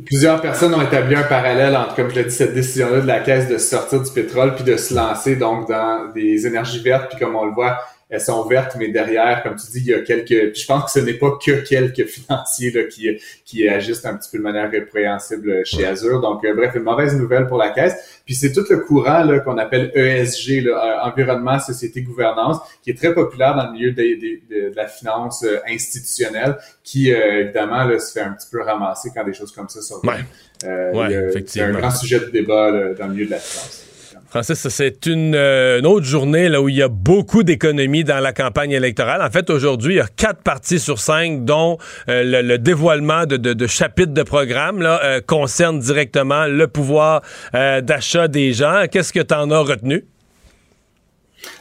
[0.04, 3.20] plusieurs personnes ont établi un parallèle entre, comme je l'ai dit, cette décision-là de la
[3.20, 7.10] Caisse de sortir du pétrole puis de se lancer donc dans des énergies vertes.
[7.10, 9.94] Puis comme on le voit, elles sont vertes, mais derrière, comme tu dis, il y
[9.94, 10.56] a quelques.
[10.56, 13.08] je pense que ce n'est pas que quelques financiers là, qui,
[13.44, 16.20] qui agissent un petit peu de manière répréhensible chez Azure.
[16.20, 18.20] Donc, euh, bref, une mauvaise nouvelle pour la caisse.
[18.24, 22.90] Puis c'est tout le courant là, qu'on appelle ESG, là, euh, environnement, société, gouvernance, qui
[22.90, 28.12] est très populaire dans le milieu de, la finance euh, institutionnelle, qui évidemment là, se
[28.12, 30.04] fait un petit peu ramasser quand des choses comme ça sortent.
[30.04, 31.44] Ouais.
[31.46, 33.95] C'est un grand sujet de débat dans le milieu de la finance.
[34.36, 38.72] Francis, c'est euh, une, autre journée où il y a beaucoup d'économies dans la campagne
[38.72, 39.22] électorale.
[39.22, 41.78] En fait, aujourd'hui, il y a quatre partis sur cinq dont
[42.10, 47.22] euh, le, dévoilement de, chapitres de programme euh, concerne directement le pouvoir
[47.54, 48.84] d'achat des gens.
[48.92, 50.04] Qu'est-ce que tu en as retenu?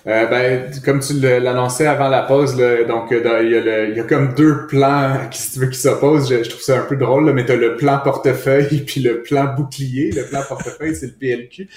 [0.08, 2.56] Euh, ben, comme tu l'annonçais avant la pause,
[2.88, 5.60] donc euh, il, y a le, il, y a comme deux plans qui, si tu
[5.60, 6.30] veux, qui s'opposent.
[6.30, 9.24] Je, trouve ça un peu drôle, là, mais tu as le plan portefeuille puis le
[9.24, 10.12] plan bouclier.
[10.12, 11.67] Le plan portefeuille, c'est le PLQ,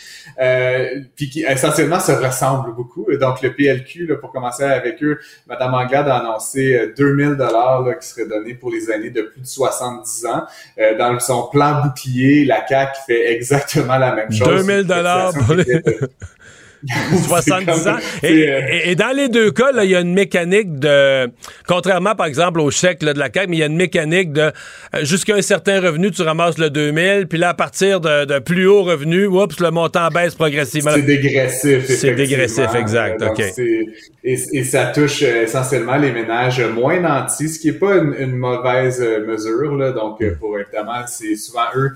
[0.40, 3.06] euh, puis qui essentiellement se ressemble beaucoup.
[3.18, 8.08] Donc le PLQ, là, pour commencer avec eux, Madame Anglade a annoncé 2000 dollars qui
[8.08, 10.42] seraient donnés pour les années de plus de 70 ans.
[10.98, 14.66] dans son plan bouclier, la CAC fait exactement la même chose.
[14.66, 15.64] 2000 dollars pour les...
[17.26, 17.96] 70 ans.
[18.24, 21.28] Euh, et, dans les deux cas, il y a une mécanique de.
[21.66, 24.52] Contrairement, par exemple, au chèque de la CAQ, mais il y a une mécanique de.
[24.94, 28.66] Euh, jusqu'à un certain revenu, tu ramasses le 2000, puis là, à partir de, plus
[28.66, 30.92] haut revenu, oups, le montant baisse progressivement.
[30.94, 31.84] C'est dégressif.
[31.86, 33.22] C'est dégressif, exact.
[33.22, 33.42] OK.
[34.24, 39.00] Et, ça touche euh, essentiellement les ménages moins nantis, ce qui est pas une, mauvaise
[39.00, 39.76] mesure.
[39.76, 39.92] Là.
[39.92, 41.92] Donc, pour évidemment, c'est souvent eux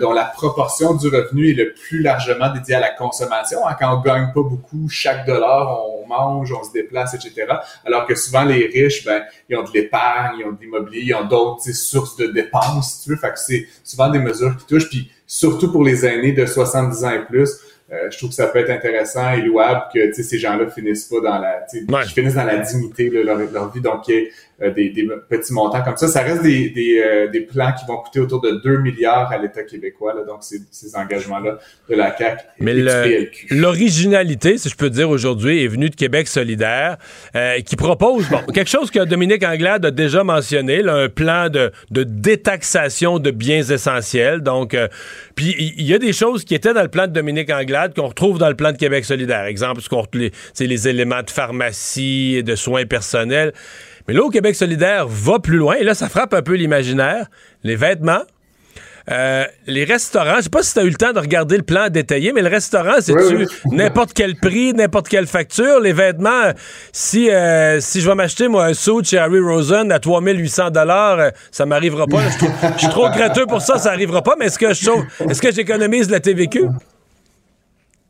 [0.00, 3.66] dont la proportion du revenu est le plus largement dédiée à la consommation.
[3.68, 4.88] Hein, quand on gagne pas beaucoup.
[4.88, 7.46] Chaque dollar, on mange, on se déplace, etc.
[7.84, 11.14] Alors que souvent, les riches, ben, ils ont de l'épargne, ils ont de l'immobilier, ils
[11.14, 13.16] ont d'autres sources de dépenses, si tu veux.
[13.16, 14.88] Fait que c'est souvent des mesures qui touchent.
[14.88, 17.50] Puis surtout pour les aînés de 70 ans et plus,
[17.92, 21.20] euh, je trouve que ça peut être intéressant et louable que ces gens-là finissent pas
[21.20, 23.80] dans la, finissent dans la dignité de leur, leur, vie.
[23.80, 24.24] Donc, euh,
[24.58, 26.08] des, petits montants comme ça.
[26.08, 29.36] Ça reste des, des, euh, des, plans qui vont coûter autour de 2 milliards à
[29.36, 30.14] l'État québécois.
[30.14, 31.58] Là, donc, ces, ces engagements-là
[31.90, 32.74] de la CAQ Mais
[33.50, 36.96] l'originalité, si je peux dire aujourd'hui, est venue de Québec solidaire,
[37.34, 41.50] euh, qui propose bon, quelque chose que Dominique Anglade a déjà mentionné, là, un plan
[41.50, 44.40] de, de détaxation de biens essentiels.
[44.40, 44.74] Donc,
[45.34, 48.08] puis il y, a des choses qui étaient dans le plan de Dominique Anglade qu'on
[48.08, 49.44] retrouve dans le plan de Québec solidaire.
[49.44, 53.52] Exemple, ce qu'on les, les éléments de pharmacie et de soins personnels.
[54.08, 57.26] Mais là, au Québec solidaire va plus loin, et là, ça frappe un peu l'imaginaire.
[57.64, 58.22] Les vêtements,
[59.10, 61.62] euh, les restaurants, je sais pas si tu as eu le temps de regarder le
[61.62, 65.78] plan détaillé, mais le restaurant, c'est-tu n'importe quel prix, n'importe quelle facture?
[65.80, 66.52] Les vêtements,
[66.92, 71.20] si euh, si je vais m'acheter, moi, un suit chez Harry Rosen à 3800 dollars,
[71.20, 72.22] euh, ça m'arrivera pas.
[72.74, 74.90] Je suis trop gratteux pour ça, ça arrivera pas, mais est-ce que je
[75.30, 76.64] est-ce que j'économise la TVQ?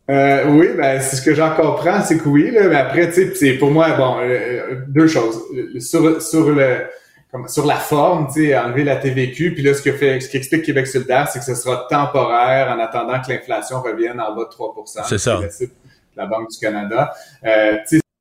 [0.08, 3.26] Euh, oui, ben c'est ce que j'en comprends, c'est que oui, là, mais après, tu
[3.26, 5.42] sais, c'est pour moi, bon, euh, deux choses.
[5.80, 6.86] Sur, sur le
[7.32, 10.28] comme, sur la forme, tu sais, enlever la TVQ, puis là, ce que fait, ce
[10.28, 14.34] qui explique Québec solidaire, c'est que ce sera temporaire en attendant que l'inflation revienne en
[14.34, 15.40] bas de 3% C'est ça.
[16.14, 17.12] La Banque du Canada.
[17.44, 17.76] Euh,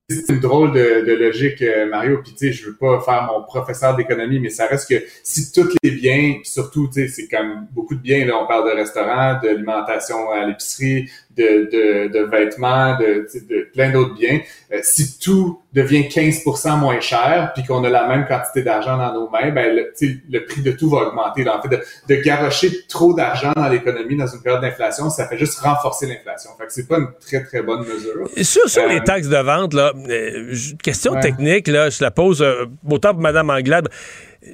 [0.07, 2.21] c'est une drôle de, de logique, euh, Mario.
[2.21, 5.51] Puis tu sais, je veux pas faire mon professeur d'économie, mais ça reste que si
[5.51, 8.23] tous les biens, surtout, tu sais, c'est comme beaucoup de biens.
[8.25, 13.91] Là, on parle de restaurants, d'alimentation à l'épicerie, de, de, de vêtements, de, de plein
[13.91, 14.39] d'autres biens.
[14.71, 19.13] Euh, si tout devient 15% moins cher, puis qu'on a la même quantité d'argent dans
[19.13, 19.93] nos mains, ben le,
[20.29, 21.43] le prix de tout va augmenter.
[21.43, 21.57] Là.
[21.57, 25.37] En fait, de, de garocher trop d'argent dans l'économie dans une période d'inflation, ça fait
[25.37, 26.51] juste renforcer l'inflation.
[26.57, 28.29] Fait que c'est pas une très, très bonne mesure.
[28.41, 32.45] sur, sur les euh, taxes de vente, là, euh, question technique, là, je la pose
[32.89, 33.89] autant pour Mme Anglade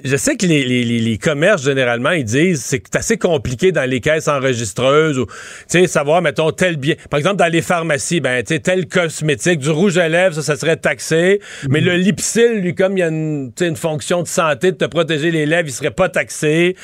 [0.03, 3.99] je sais que les, les, les, commerces, généralement, ils disent c'est assez compliqué dans les
[3.99, 5.33] caisses enregistreuses ou, tu
[5.67, 6.95] sais, savoir, mettons, tel bien.
[7.09, 10.41] Par exemple, dans les pharmacies, ben, tu sais, tel cosmétique, du rouge à lèvres, ça,
[10.41, 11.39] ça serait taxé.
[11.69, 14.85] Mais le Lipsil, lui, comme il y a une, une fonction de santé de te
[14.85, 16.75] protéger les lèvres, il serait pas taxé.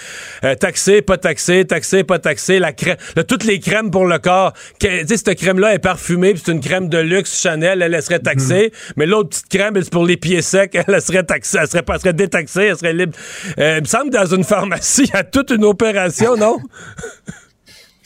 [0.43, 2.59] Euh, taxé, pas taxé, taxé, pas taxé.
[2.59, 6.51] La crème, toutes les crèmes pour le corps, tu sais, cette crème-là est parfumée, c'est
[6.51, 8.71] une crème de luxe Chanel, elle, elle serait taxée.
[8.73, 8.93] Mhm.
[8.97, 11.95] Mais l'autre petite crème, c'est pour les pieds secs, elle, serait taxée, elle serait pas,
[11.95, 15.17] elle serait détaxée, elle serait euh, il me semble que dans une pharmacie, il y
[15.17, 16.59] a toute une opération, non?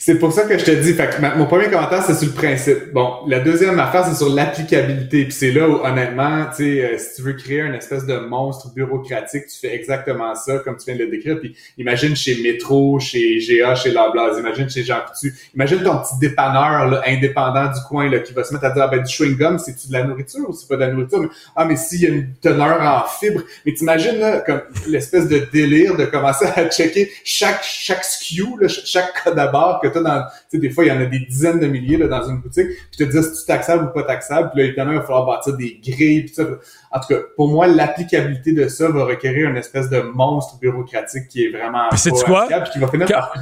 [0.04, 2.92] C'est pour ça que je te dis, fait mon premier commentaire, c'est sur le principe.
[2.92, 5.22] Bon, la deuxième affaire, c'est sur l'applicabilité.
[5.26, 8.16] Puis c'est là où, honnêtement, tu sais, euh, si tu veux créer une espèce de
[8.16, 11.38] monstre bureaucratique, tu fais exactement ça, comme tu viens de le décrire.
[11.38, 15.32] Puis imagine chez Métro, chez GA, chez Loblaws, imagine chez Jean Coutu.
[15.54, 18.82] Imagine ton petit dépanneur là, indépendant du coin là, qui va se mettre à dire,
[18.82, 21.20] ah, ben, du chewing-gum, c'est-tu de la nourriture ou c'est pas de la nourriture?
[21.20, 23.42] Mais, ah, mais s'il y a une teneur en fibres.
[23.64, 28.66] Mais t'imagines, là, comme l'espèce de délire de commencer à checker chaque, chaque SKU, là,
[28.66, 31.20] chaque code à barre que dans, tu sais, des fois, il y en a des
[31.20, 34.02] dizaines de milliers là, dans une boutique, puis te dis si tu taxable ou pas
[34.04, 36.44] taxable, puis là, évidemment, il va falloir bâtir des grilles, puis ça.
[36.94, 41.26] En tout cas, pour moi, l'applicabilité de ça va requérir une espèce de monstre bureaucratique
[41.28, 42.46] qui est vraiment c'est quoi?
[42.48, 43.32] puis qui va finir par,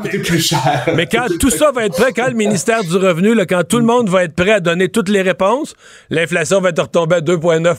[0.00, 0.88] coûter, plus cher.
[0.96, 3.78] Mais quand tout ça va être prêt, quand le ministère du Revenu, là, quand tout
[3.78, 5.74] le monde va être prêt à donner toutes les réponses,
[6.10, 7.74] l'inflation va être retombée à 2,9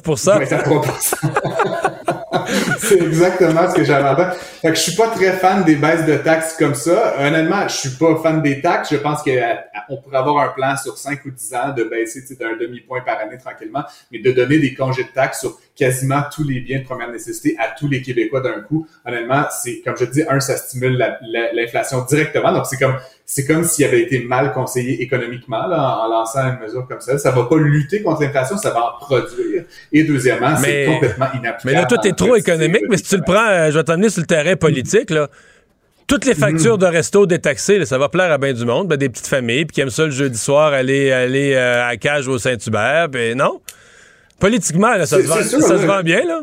[2.79, 4.31] c'est exactement ce que j'avais avant.
[4.31, 7.15] Fait que je suis pas très fan des baisses de taxes comme ça.
[7.19, 8.89] Honnêtement, je suis pas fan des taxes.
[8.91, 12.23] Je pense qu'on euh, pourrait avoir un plan sur 5 ou 10 ans de baisser
[12.39, 16.43] d'un demi-point par année tranquillement, mais de donner des congés de taxes sur quasiment tous
[16.43, 18.87] les biens de première nécessité à tous les Québécois d'un coup.
[19.05, 20.97] Honnêtement, c'est comme je dis, un, ça stimule
[21.53, 22.53] l'inflation directement.
[22.53, 26.59] Donc c'est comme c'est comme s'il avait été mal conseillé économiquement là, en, lançant une
[26.59, 27.17] mesure comme ça.
[27.17, 29.63] Ça va pas lutter contre l'inflation, ça va en produire.
[29.91, 31.61] Et deuxièmement, c'est complètement inapplicable.
[31.65, 32.83] Mais là, tout est trop économique.
[32.89, 35.29] Mais si tu le prends, euh, je vais t'emmener sur le terrain politique là.
[36.07, 39.09] Toutes les factures de resto détaxées, ça va plaire à bien du monde, ben, des
[39.09, 42.37] petites familles, puis qui aiment ça le jeudi soir, aller, aller euh, à cage au
[42.37, 43.59] Saint-Hubert, ben non.
[44.39, 46.41] Politiquement, ça, se, vend, ça se vend bien, là.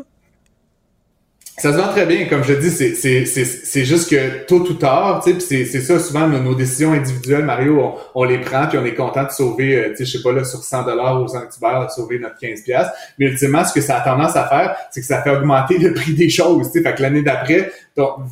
[1.55, 5.39] Ça se vend très bien, comme je dis, c'est juste que tôt ou tard, tu
[5.39, 9.23] sais, c'est ça souvent nos, décisions individuelles, Mario, on, les prend puis on est content
[9.25, 11.91] de sauver, euh, tu sais, je sais pas là sur 100 dollars aux Saint-Hubert, de
[11.91, 12.87] sauver notre 15 pièces.
[13.19, 15.93] Mais ultimement, ce que ça a tendance à faire, c'est que ça fait augmenter le
[15.93, 17.71] prix des choses, tu sais, fait que l'année d'après,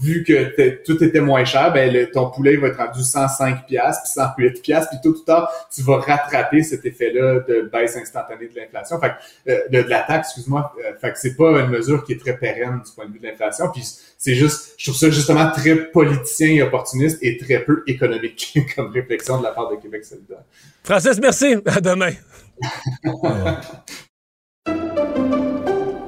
[0.01, 4.11] vu que tout était moins cher, ben ton poulet va être rendu 105 pièces puis
[4.11, 8.59] 108 pièces puis tôt ou tard, tu vas rattraper cet effet-là de baisse instantanée de
[8.59, 12.03] l'inflation, fait que, euh, de, la taxe, excuse-moi, euh, fait que c'est pas une mesure
[12.03, 13.83] qui est très pérenne du point de vue de l'inflation, puis
[14.17, 18.91] c'est juste, je trouve ça justement très politicien et opportuniste et très peu économique comme
[18.91, 20.43] réflexion de la part de Québec solidaire.
[20.83, 21.55] Francis, merci.
[21.65, 22.11] À demain.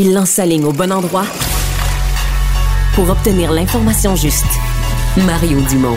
[0.00, 1.26] Il lance sa ligne au bon endroit
[2.94, 4.46] pour obtenir l'information juste.
[5.26, 5.96] Mario Dumont.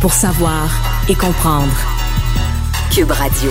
[0.00, 0.70] Pour savoir
[1.06, 1.76] et comprendre.
[2.90, 3.50] Cube Radio.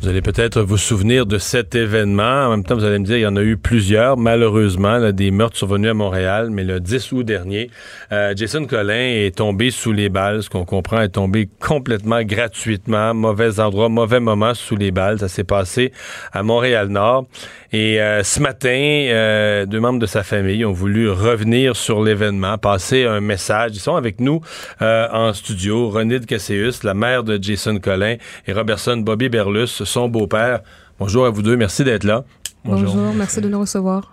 [0.00, 2.46] Vous allez peut-être vous souvenir de cet événement.
[2.46, 5.32] En même temps, vous allez me dire, il y en a eu plusieurs, malheureusement, des
[5.32, 6.50] meurtres survenus à Montréal.
[6.50, 7.68] Mais le 10 août dernier,
[8.12, 10.44] euh, Jason Collin est tombé sous les balles.
[10.44, 15.18] Ce qu'on comprend est tombé complètement gratuitement, mauvais endroit, mauvais moment sous les balles.
[15.18, 15.92] Ça s'est passé
[16.32, 17.26] à Montréal-Nord.
[17.72, 22.56] Et euh, ce matin, euh, deux membres de sa famille ont voulu revenir sur l'événement,
[22.56, 23.72] passer un message.
[23.74, 24.40] Ils sont avec nous
[24.80, 25.90] en studio.
[25.90, 30.60] René de Casséus, la mère de Jason Collin, et Robertson Bobby Berlus, son beau-père.
[30.98, 32.24] Bonjour à vous deux, merci d'être là.
[32.64, 32.96] Bonjour.
[33.14, 34.12] merci de nous recevoir.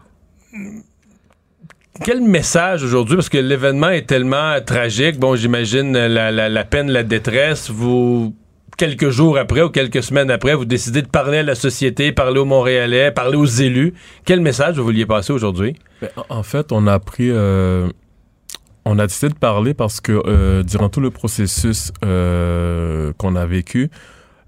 [2.03, 7.69] Quel message aujourd'hui, parce que l'événement est tellement tragique, bon, j'imagine la, peine, la détresse,
[7.69, 8.35] vous,
[8.77, 12.39] quelques jours après ou quelques semaines après, vous décidez de parler à la société, parler
[12.39, 13.93] aux Montréalais, parler aux élus.
[14.25, 15.75] Quel message vous vouliez passer aujourd'hui?
[16.01, 17.29] Ben, en fait, on a pris...
[17.31, 17.87] Euh,
[18.87, 23.45] on a décidé de parler parce que euh, durant tout le processus euh, qu'on a
[23.47, 23.89] vécu,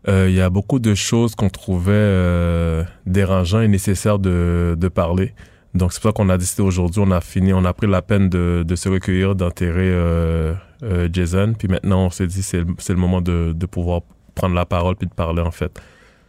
[0.08, 4.88] euh, il y a beaucoup de choses qu'on trouvait euh, dérangeantes et nécessaires de, de
[4.90, 5.34] parler.
[5.74, 8.04] Donc c'est pour ça qu'on a décidé aujourd'hui, on a fini, on a pris la
[8.04, 11.54] peine de, de se recueillir, d'enterrer euh, euh, Jason.
[11.58, 14.02] Puis maintenant, on s'est dit c'est le moment de, de pouvoir
[14.38, 15.72] prendre la parole puis de parler en fait.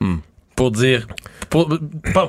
[0.01, 0.19] Hmm
[0.59, 1.07] pour dire.
[1.51, 1.69] Pour,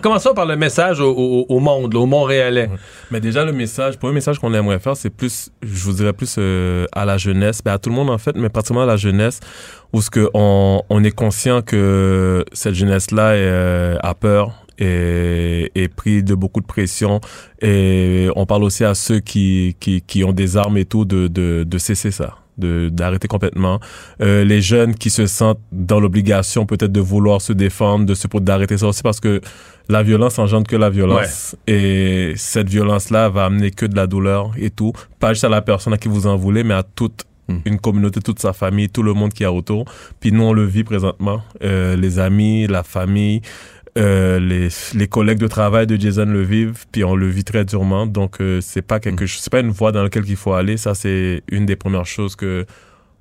[0.02, 1.12] commençons par le message au,
[1.50, 2.70] au, monde, au Montréalais.
[3.12, 6.14] Mais déjà, le message, pour un message qu'on aimerait faire, c'est plus, je vous dirais
[6.14, 8.94] plus euh, à la jeunesse, ben à tout le monde en fait, mais particulièrement à
[8.94, 9.40] la jeunesse,
[9.92, 15.88] où ce que on, on est conscient que cette jeunesse-là euh, a peur, et est,
[15.90, 17.20] pris de beaucoup de pression.
[17.62, 21.28] Et on parle aussi à ceux qui, qui, qui ont des armes et tout de,
[21.28, 23.80] de, de cesser ça d'arrêter complètement.
[24.22, 28.28] Euh, les jeunes qui se sentent dans l'obligation peut-être de vouloir se défendre, de se
[28.40, 29.42] d'arrêter ça aussi parce que
[29.88, 34.52] la violence engendre que la violence et cette violence-là va amener que de la douleur
[34.58, 34.94] et tout.
[35.20, 37.58] Pas juste à la personne à qui vous en voulez, mais à toute hmm.
[37.66, 39.86] une communauté, toute sa famille, tout le monde qui est autour.
[40.20, 41.42] Puis nous, on le vit présentement.
[41.64, 43.42] Euh, les amis, la famille,
[43.98, 47.66] euh, les, les, collègues de travail de Jason le vivent, puis on le vit très
[47.66, 48.06] durement.
[48.06, 49.28] Donc, euh, c'est pas quelque mm.
[49.28, 50.78] chose, c'est pas une voie dans laquelle il faut aller.
[50.78, 52.66] Ça, c'est une des premières choses que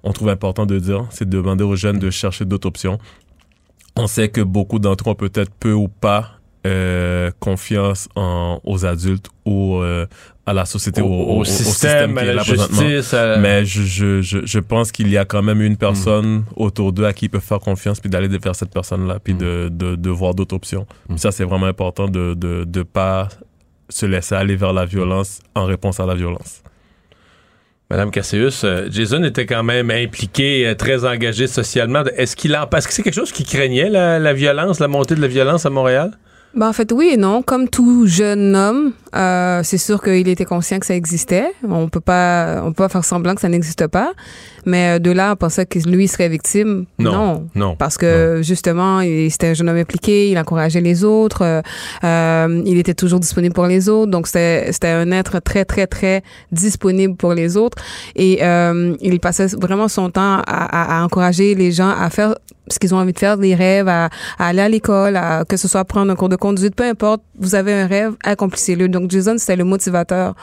[0.03, 2.99] on trouve important de dire, c'est de demander aux jeunes de chercher d'autres options.
[3.97, 8.85] On sait que beaucoup d'entre eux ont peut-être peu ou pas euh, confiance en, aux
[8.85, 10.07] adultes ou euh,
[10.49, 13.15] à la société, au, système, à la justice.
[13.39, 16.45] Mais je, je, je, je pense qu'il y a quand même une personne mm.
[16.57, 19.39] autour d'eux à qui ils peuvent faire confiance, puis d'aller vers cette personne-là, puis mm.
[19.39, 20.87] de, de, de, voir d'autres options.
[21.11, 21.19] Mm.
[21.19, 23.29] Ça, c'est vraiment important de de, de pas
[23.91, 26.63] se laisser aller vers la violence en réponse à la violence.
[27.91, 32.05] Madame Cassius, euh, Jason était quand même impliqué, très engagé socialement.
[32.17, 32.69] Est-ce qu'il en...
[32.69, 35.65] Est-ce que c'est quelque chose qui craignait, la, la violence, la montée de la violence
[35.65, 36.11] à Montréal?
[36.55, 37.43] Ben, en fait, oui et non.
[37.43, 41.53] Comme tout jeune homme, euh, c'est sûr qu'il était conscient que ça existait.
[41.69, 44.13] On peut pas, on peut pas faire semblant que ça n'existe pas.
[44.69, 46.85] Mais euh, de là, on pensait que lui serait victime.
[46.99, 47.47] Non.
[47.55, 47.75] Non.
[47.77, 49.01] parce que justement,
[49.31, 50.31] c'était un jeune homme impliqué.
[50.31, 51.43] Il encourageait les autres.
[51.43, 51.63] Euh,
[52.05, 54.11] euh, il était toujours disponible pour les autres.
[54.11, 57.79] Donc c'était, un être très, très, très disponible pour les autres.
[58.15, 62.35] Et euh, il passait vraiment son temps à, à, encourager les gens à faire
[62.71, 65.69] ce qu'ils ont envie de faire, des rêves, à, à aller à l'école, que ce
[65.69, 67.23] soit prendre un cours de conduite, peu importe.
[67.39, 68.89] Vous avez un rêve, accomplissez-le.
[68.89, 70.35] Donc Jason, c'était le motivateur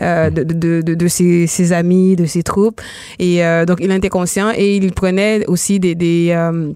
[0.00, 2.80] euh, de, de, de, de ses, ses, amis, de ses troupes.
[3.18, 5.94] Et euh, donc, il était conscient et il prenait aussi des...
[5.94, 6.72] des euh,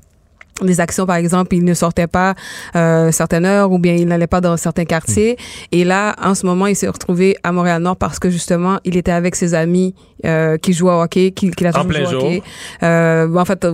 [0.62, 2.34] des actions, par exemple, il ne sortait pas
[2.76, 5.36] euh, certaines heures ou bien il n'allait pas dans certains quartiers.
[5.72, 9.12] Et là, en ce moment, il s'est retrouvé à Montréal-Nord parce que justement, il était
[9.12, 12.42] avec ses amis euh, qui jouaient au hockey, qui, qui a toujours joué au hockey.
[12.82, 13.66] Euh, en fait,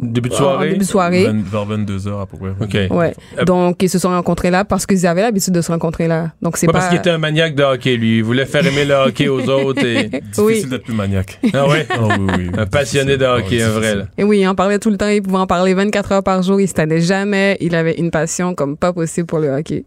[0.00, 0.68] début de soirée.
[0.70, 1.28] début de soirée.
[1.32, 2.50] vers 22 heures à peu près.
[2.60, 2.96] OK.
[2.96, 3.14] Ouais.
[3.38, 6.32] Euh, Donc, ils se sont rencontrés là parce qu'ils avaient l'habitude de se rencontrer là.
[6.40, 6.72] Donc, c'est pas...
[6.72, 8.18] Parce qu'il était un maniaque de hockey, lui.
[8.18, 9.84] Il voulait faire aimer le hockey aux autres.
[9.84, 10.08] Et...
[10.32, 10.64] Difficile oui.
[10.66, 11.38] d'être plus maniaque.
[11.54, 11.86] Ah ouais?
[12.00, 12.50] oh, oui, oui.
[12.56, 13.94] Un passionné de hockey, un vrai.
[13.94, 14.04] Là.
[14.18, 15.08] Et oui, il en parlait tout le temps.
[15.08, 16.60] Il pouvait en parler 24 heures par jour.
[16.60, 19.84] Il se jamais il avait une passion comme pas possible pour le hockey.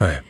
[0.00, 0.20] Ouais.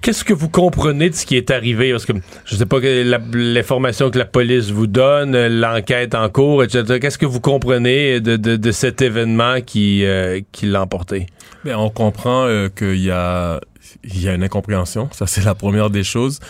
[0.00, 1.90] Qu'est-ce que vous comprenez de ce qui est arrivé?
[1.90, 2.14] Parce que
[2.46, 6.98] je sais pas l'information que la police vous donne, l'enquête en cours, etc.
[6.98, 11.26] Qu'est-ce que vous comprenez de, de, cet événement qui, euh, qui l'a emporté?
[11.64, 13.60] Bien, on comprend euh, qu'il y a,
[14.04, 15.10] il y a une incompréhension.
[15.12, 16.40] Ça, c'est la première des choses.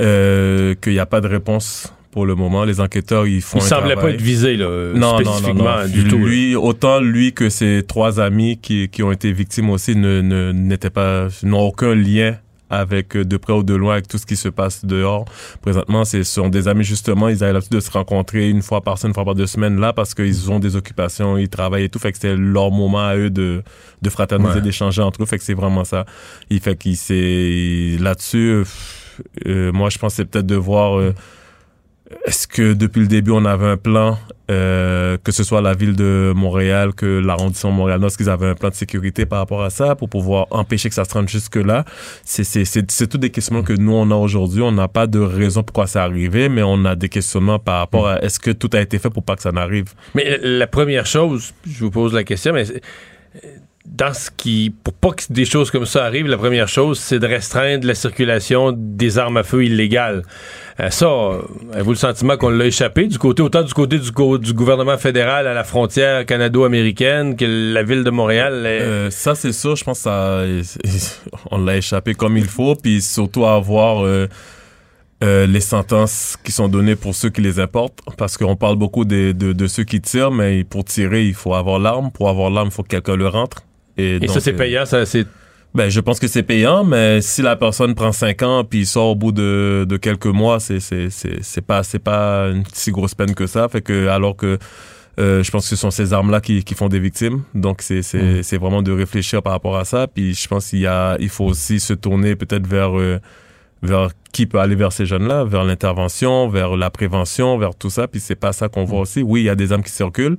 [0.00, 2.64] Euh, qu'il n'y a pas de réponse pour le moment.
[2.64, 3.58] Les enquêteurs, ils font.
[3.58, 6.16] Il semblait pas être visé là, non, spécifiquement non, non, du tout.
[6.16, 10.88] Lui, autant lui que ses trois amis qui, qui ont été victimes aussi ne n'étaient
[10.88, 12.36] pas n'ont aucun lien
[12.70, 15.26] avec euh, de près ou de loin avec tout ce qui se passe dehors.
[15.60, 18.96] Présentement, ce sont des amis justement, ils avaient l'habitude de se rencontrer une fois par
[18.96, 21.88] semaine, une fois par deux semaines là parce qu'ils ont des occupations, ils travaillent et
[21.90, 21.98] tout.
[21.98, 23.62] Fait que c'était leur moment à eux de,
[24.00, 25.26] de fraterniser, d'échanger entre eux.
[25.26, 26.06] Fait que c'est vraiment ça.
[26.48, 28.64] Il fait qu'il s'est là-dessus.
[29.46, 30.98] Euh, moi, je pense c'est peut-être de voir.
[30.98, 31.12] Euh,
[32.24, 34.18] est-ce que depuis le début, on avait un plan,
[34.50, 38.54] euh, que ce soit la ville de Montréal, que l'arrondissement Montréal-Nord, est-ce qu'ils avaient un
[38.54, 41.84] plan de sécurité par rapport à ça pour pouvoir empêcher que ça se rende jusque-là?
[42.24, 44.62] C'est, c'est, c'est, c'est toutes des questionnements que nous, on a aujourd'hui.
[44.62, 48.08] On n'a pas de raison pourquoi ça arrivé, mais on a des questionnements par rapport
[48.08, 49.94] à est-ce que tout a été fait pour pas que ça n'arrive?
[50.14, 52.64] Mais la première chose, je vous pose la question, mais
[53.84, 57.18] dans ce qui, pour pas que des choses comme ça arrivent, la première chose, c'est
[57.18, 60.22] de restreindre la circulation des armes à feu illégales.
[60.78, 61.06] Euh, ça,
[61.72, 65.46] avez-vous le sentiment qu'on l'a échappé du côté, autant du côté du, du, gouvernement fédéral
[65.46, 68.62] à la frontière canado-américaine que la ville de Montréal?
[68.66, 69.74] Euh, ça, c'est sûr.
[69.76, 70.44] Je pense que ça,
[71.50, 74.28] on l'a échappé comme il faut, puis surtout avoir euh,
[75.24, 79.06] euh, les sentences qui sont données pour ceux qui les importent, parce qu'on parle beaucoup
[79.06, 82.10] de, de, de, ceux qui tirent, mais pour tirer, il faut avoir l'arme.
[82.12, 83.62] Pour avoir l'arme, il faut que quelqu'un le rentre.
[83.96, 85.26] Et, ça, c'est payant, ça, c'est...
[85.76, 88.86] Ben, je pense que c'est payant, mais si la personne prend cinq ans puis il
[88.86, 92.64] sort au bout de, de quelques mois, c'est c'est c'est c'est pas c'est pas une
[92.72, 93.68] si grosse peine que ça.
[93.68, 94.56] Fait que alors que
[95.20, 97.42] euh, je pense que ce sont ces armes-là qui, qui font des victimes.
[97.54, 98.42] Donc c'est c'est mm.
[98.42, 100.06] c'est vraiment de réfléchir par rapport à ça.
[100.06, 103.20] Puis je pense qu'il y a il faut aussi se tourner peut-être vers euh,
[103.82, 108.08] vers qui peut aller vers ces jeunes-là, vers l'intervention, vers la prévention, vers tout ça.
[108.08, 109.20] Puis c'est pas ça qu'on voit aussi.
[109.20, 110.38] Oui, il y a des armes qui circulent,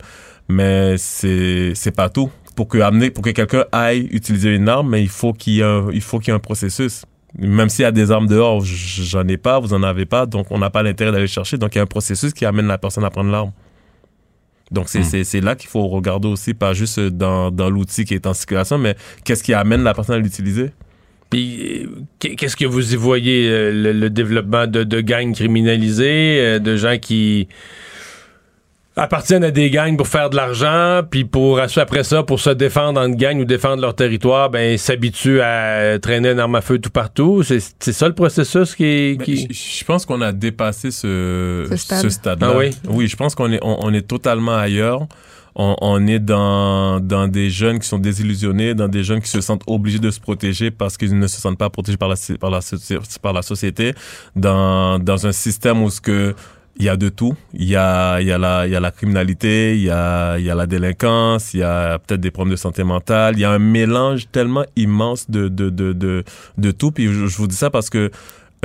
[0.50, 4.90] mais c'est c'est pas tout pour que amener pour que quelqu'un aille utiliser une arme,
[4.90, 7.06] mais il faut qu'il y ait un, il faut qu'il y ait un processus.
[7.38, 10.48] Même s'il y a des armes dehors, j'en ai pas, vous en avez pas, donc
[10.50, 11.60] on n'a pas l'intérêt d'aller chercher.
[11.60, 13.52] Donc il y a un processus qui amène la personne à prendre l'arme.
[14.72, 18.26] Donc c'est c'est là qu'il faut regarder aussi, pas juste dans, dans l'outil qui est
[18.26, 20.72] en circulation, mais qu'est-ce qui amène la personne à l'utiliser.
[21.30, 21.88] Puis,
[22.20, 26.98] qu'est-ce que vous y voyez, euh, le, développement de, de gangs criminalisés, euh, de gens
[26.98, 27.50] qui
[28.98, 33.00] appartiennent à des gangs pour faire de l'argent, puis pour après ça, pour se défendre
[33.00, 36.90] en gang ou défendre leur territoire, ben s'habituent à traîner une arme à feu tout
[36.90, 37.44] partout.
[37.44, 39.16] C'est ça le processus qui.
[39.18, 39.48] Ben, qui...
[39.52, 42.52] Je pense qu'on a dépassé ce, ce stade-là.
[42.52, 42.72] ah oui?
[42.90, 45.08] oui, je pense qu'on est on, est totalement ailleurs.
[45.60, 49.42] On, on, est dans, dans des jeunes qui sont désillusionnés, dans des jeunes qui se
[49.42, 52.52] sentent obligés de se protéger parce qu'ils ne se sentent pas protégés par la, par
[52.52, 52.60] la,
[53.24, 53.96] par la société,
[54.36, 56.36] dans, dans un système où ce que
[56.80, 57.36] il y a de tout.
[57.54, 60.38] Il y a, il y a la, il y a la criminalité, il y a,
[60.38, 63.36] il y a la délinquance, il y a peut-être des problèmes de santé mentale.
[63.36, 66.24] Il y a un mélange tellement immense de, de, de, de,
[66.58, 66.92] de tout.
[66.92, 68.12] Puis je, vous dis ça parce que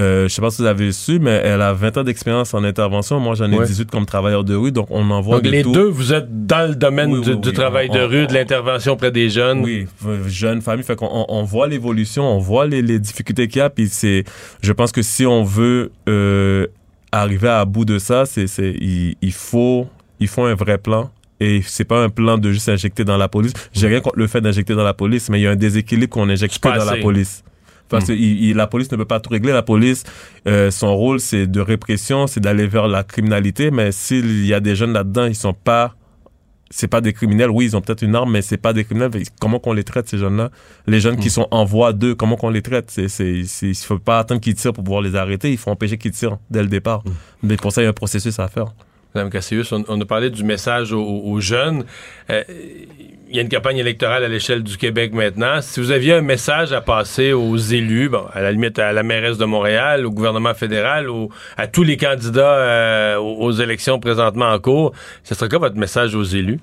[0.01, 2.65] euh, je sais pas si vous avez su, mais elle a 20 ans d'expérience en
[2.65, 3.21] intervention.
[3.21, 5.85] Moi, j'en ai 18 comme travailleur de rue, donc on en voit donc les deux,
[5.85, 9.61] vous êtes dans le domaine du, travail de rue, de l'intervention auprès des jeunes.
[9.61, 9.87] Oui,
[10.27, 10.85] jeunes, familles.
[10.85, 13.69] Fait qu'on on voit l'évolution, on voit les, les difficultés qu'il y a.
[13.71, 14.25] Puis c'est,
[14.63, 16.67] je pense que si on veut euh,
[17.13, 19.87] arriver à bout de ça, c'est, c'est, il, il, faut,
[20.19, 21.11] il faut un vrai plan.
[21.39, 23.53] Et c'est pas un plan de juste injecter dans la police.
[23.73, 26.13] J'ai rien contre le fait d'injecter dans la police, mais il y a un déséquilibre
[26.13, 27.43] qu'on injecte pas dans la police.
[27.89, 28.57] Parce que hmm.
[28.57, 29.53] la police ne peut pas tout régler.
[29.53, 30.05] La police,
[30.47, 33.71] euh, son rôle, c'est de répression, c'est d'aller vers la criminalité.
[33.71, 35.95] Mais s'il y a des jeunes là-dedans, ils sont pas
[36.73, 37.51] c'est pas des criminels.
[37.51, 39.11] Oui, ils ont peut-être une arme, mais c'est pas des criminels.
[39.39, 40.51] Comment qu'on les traite ces jeunes-là?
[40.87, 41.31] Les jeunes qui mm.
[41.31, 42.91] sont en voie d'eux, comment qu'on les traite?
[42.91, 45.53] C'est, c'est, il faut pas attendre qu'ils tirent pour pouvoir les arrêter.
[45.53, 47.03] Il faut empêcher qu'ils tirent dès le départ.
[47.05, 47.11] Mm.
[47.43, 48.75] Mais pour ça, il y a un processus à faire.
[49.15, 51.85] Madame Cassius, on, a parlé du message aux, jeunes.
[52.31, 52.43] Euh,
[53.29, 55.61] il y a une campagne électorale à l'échelle du Québec maintenant.
[55.61, 59.03] Si vous aviez un message à passer aux élus, bon, à la limite à la
[59.03, 61.09] mairesse de Montréal, au gouvernement fédéral,
[61.57, 64.93] à tous les candidats euh, aux élections présentement en cours,
[65.25, 66.61] ce serait quoi votre message aux élus?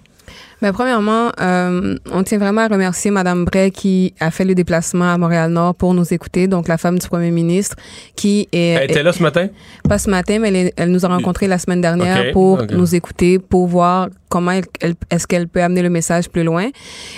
[0.62, 5.14] Mais premièrement, euh, on tient vraiment à remercier Madame Bray qui a fait le déplacement
[5.14, 7.76] à Montréal-Nord pour nous écouter, donc la femme du premier ministre
[8.16, 8.76] qui est...
[8.76, 9.48] Elle était là ce matin?
[9.88, 13.68] Pas ce matin, mais elle, nous a rencontrés la semaine dernière pour nous écouter, pour
[13.68, 16.70] voir comment elle, est-ce qu'elle peut amener le message plus loin.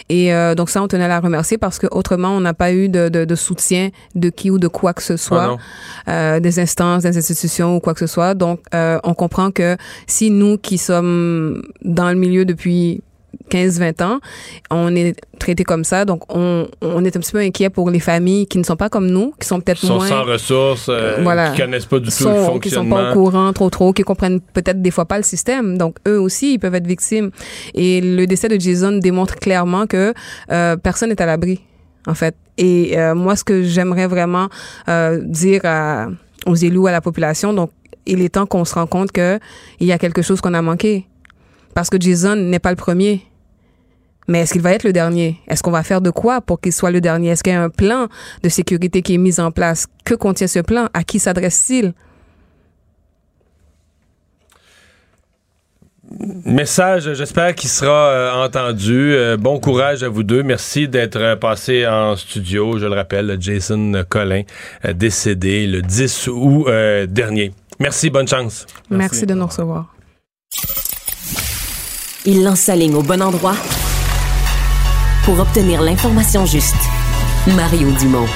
[0.10, 2.72] Et euh, donc ça, on tenait à la remercier parce que autrement, on n'a pas
[2.72, 5.58] eu de, de, de, soutien de qui ou de quoi que ce soit,
[6.08, 8.34] ah euh, des instances, des institutions ou quoi que ce soit.
[8.34, 9.76] Donc, euh, on comprend que
[10.08, 13.02] si nous qui sommes dans le milieu depuis
[13.52, 14.20] 15-20 ans,
[14.70, 16.06] on est traité comme ça.
[16.06, 18.90] Donc, on, on, est un petit peu inquiet pour les familles qui ne sont pas
[18.90, 20.08] comme nous, qui sont peut-être moins...
[20.08, 22.60] sans ressources, euh, voilà, qui connaissent pas du tout le fonctionnement.
[22.60, 25.78] Qui sont pas au courant trop trop, qui comprennent peut-être des fois pas le système.
[25.78, 27.32] Donc, eux aussi, ils peuvent être victimes.
[27.74, 30.14] Et le décès de Jason démontre clairement que
[30.52, 31.62] euh, personne n'est à l'abri,
[32.08, 32.36] en fait.
[32.58, 34.48] Et euh, moi, ce que j'aimerais vraiment
[34.88, 36.08] euh, dire à,
[36.46, 37.72] aux élus, à la population, donc,
[38.06, 39.40] il est temps qu'on se rende compte qu'il
[39.82, 41.08] y a quelque chose qu'on a manqué.
[41.74, 43.22] Parce que Jason n'est pas le premier.
[44.28, 45.40] Mais est-ce qu'il va être le dernier?
[45.48, 47.30] Est-ce qu'on va faire de quoi pour qu'il soit le dernier?
[47.30, 48.08] Est-ce qu'il y a un plan
[48.44, 49.88] de sécurité qui est mis en place?
[50.06, 50.88] Que contient ce plan?
[50.94, 51.94] À qui s'adresse-t-il?
[56.46, 59.14] Message, j'espère qu'il sera euh, entendu.
[59.14, 60.44] Euh, bon courage à vous deux.
[60.44, 62.78] Merci d'être euh, passé en studio.
[62.78, 64.44] Je le rappelle, Jason Collin,
[64.94, 66.66] décédé le 10 août
[67.08, 67.54] dernier.
[67.80, 68.66] Merci, bonne chance.
[68.90, 69.96] Merci, de nous recevoir.
[72.26, 73.56] Il lance sa ligne au bon endroit
[75.26, 76.76] pour obtenir l'information juste.
[77.56, 78.28] Mario Dumont.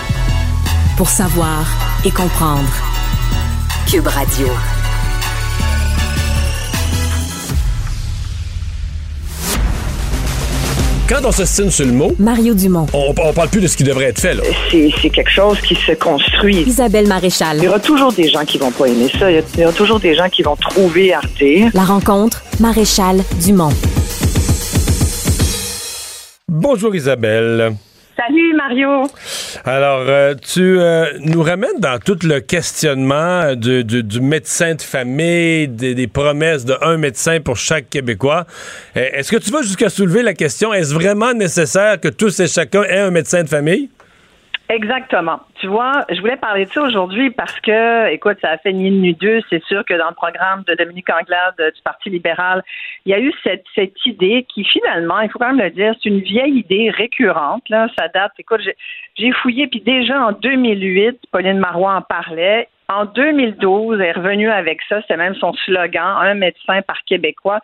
[0.97, 1.65] Pour savoir
[2.05, 2.69] et comprendre.
[3.89, 4.47] Cube Radio.
[11.07, 12.87] Quand on se signe sur le mot, Mario Dumont.
[12.93, 14.33] on, on parle plus de ce qui devrait être fait.
[14.33, 14.41] Là.
[14.71, 16.63] C'est c'est quelque chose qui se construit.
[16.63, 17.57] Isabelle Maréchal.
[17.57, 19.29] Il y aura toujours des gens qui vont pas aimer ça.
[19.31, 21.69] Il y aura toujours des gens qui vont trouver à redire.
[21.75, 23.69] La rencontre, Maréchal Dumont.
[26.57, 27.73] Bonjour Isabelle.
[28.15, 29.03] Salut Mario.
[29.65, 34.81] Alors, euh, tu euh, nous ramènes dans tout le questionnement du, du- du médecin de
[34.81, 38.45] famille, des, des promesses de un médecin pour chaque Québécois.
[38.95, 42.47] Euh, Est-ce que tu vas jusqu'à soulever la question, est-ce vraiment nécessaire que tous et
[42.47, 43.89] chacun aient un médecin de famille?
[44.69, 45.41] Exactement.
[45.65, 49.13] Je voulais parler de ça aujourd'hui parce que, écoute, ça a fait ni une ni
[49.13, 49.41] deux.
[49.49, 52.63] C'est sûr que dans le programme de Dominique Anglade euh, du Parti libéral,
[53.05, 53.65] il y a eu cette,
[54.05, 57.63] idée qui, finalement, il faut quand même le dire, c'est une vieille idée récurrente.
[57.69, 58.33] Ça date.
[58.39, 58.61] Écoute,
[59.17, 62.67] j'ai fouillé, puis déjà en 2008, Pauline Marois en parlait.
[62.87, 65.01] En 2012, elle est revenue avec ça.
[65.01, 67.59] C'était même son slogan, un médecin par Québécois.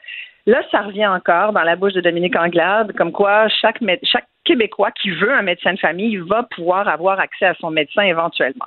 [0.46, 4.92] Là, ça revient encore dans la bouche de Dominique Anglade, comme quoi chaque, chaque Québécois
[4.92, 8.66] qui veut un médecin de famille va pouvoir avoir accès à son médecin éventuellement.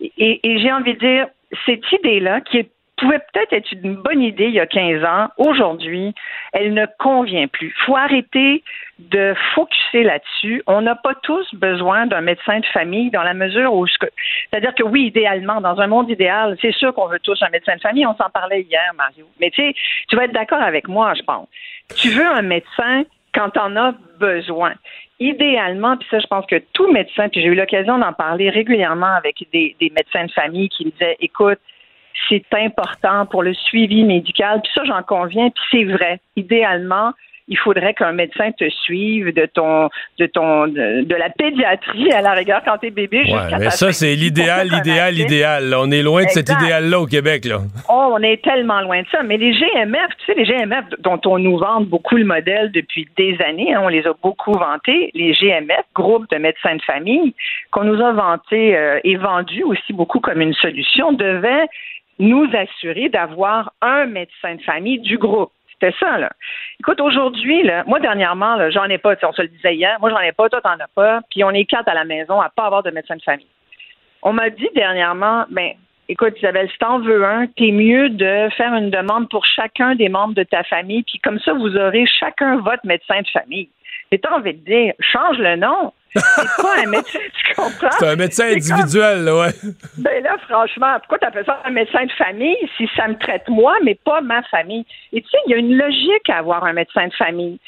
[0.00, 1.26] Et, et j'ai envie de dire,
[1.66, 5.28] cette idée-là, qui est- pouvait peut-être être une bonne idée il y a 15 ans,
[5.36, 6.14] aujourd'hui,
[6.52, 7.68] elle ne convient plus.
[7.68, 8.62] Il faut arrêter
[8.98, 10.62] de focuser là-dessus.
[10.66, 13.86] On n'a pas tous besoin d'un médecin de famille dans la mesure où...
[13.86, 17.76] C'est-à-dire que oui, idéalement, dans un monde idéal, c'est sûr qu'on veut tous un médecin
[17.76, 18.06] de famille.
[18.06, 19.26] On s'en parlait hier, Mario.
[19.40, 19.74] Mais tu sais,
[20.08, 21.48] tu vas être d'accord avec moi, je pense.
[21.96, 24.72] Tu veux un médecin quand tu en as besoin.
[25.20, 29.14] Idéalement, puis ça, je pense que tout médecin, puis j'ai eu l'occasion d'en parler régulièrement
[29.14, 31.58] avec des, des médecins de famille qui me disaient, écoute,
[32.28, 36.20] c'est important pour le suivi médical, puis ça, j'en conviens, puis c'est vrai.
[36.36, 37.12] Idéalement,
[37.48, 39.88] il faudrait qu'un médecin te suive de ton
[40.18, 43.70] de ton de, de la pédiatrie à la rigueur quand t'es bébé Ouais, jusqu'à mais
[43.70, 45.30] ça, c'est l'idéal, l'idéal, connaître.
[45.30, 45.64] l'idéal.
[45.70, 45.76] là.
[45.80, 46.60] On est loin de cet Exact.
[46.64, 47.44] idéal-là au Québec.
[47.44, 47.58] Là.
[47.88, 49.22] Oh, on est tellement loin de ça.
[49.22, 53.06] Mais les GMF, tu sais, les GMF dont on nous vante beaucoup le modèle depuis
[53.16, 57.32] des années, hein, on les a beaucoup vantés, les GMF, groupe de médecins de famille,
[57.70, 61.66] qu'on nous a vantés euh, et vendus aussi beaucoup comme une solution, devaient
[62.18, 65.52] nous assurer d'avoir un médecin de famille du groupe.
[65.72, 66.32] C'était ça, là.
[66.80, 70.32] Écoute, aujourd'hui, moi, dernièrement, j'en ai pas, on se le disait hier, moi, j'en ai
[70.32, 72.82] pas, toi, t'en as pas, puis on est quatre à la maison à pas avoir
[72.82, 73.46] de médecin de famille.
[74.22, 75.72] On m'a dit dernièrement, ben,
[76.08, 80.08] écoute, Isabelle, si t'en veux un, t'es mieux de faire une demande pour chacun des
[80.08, 83.68] membres de ta famille, puis comme ça, vous aurez chacun votre médecin de famille.
[84.12, 85.92] Et t'as envie de dire, change le nom.
[86.16, 87.90] C'est pas un médecin, tu comprends?
[87.98, 89.52] C'est un médecin individuel, là, ouais.
[89.98, 93.48] ben là, franchement, pourquoi tu appelles ça un médecin de famille si ça me traite
[93.48, 94.84] moi, mais pas ma famille?
[95.12, 97.58] Et tu sais, il y a une logique à avoir un médecin de famille.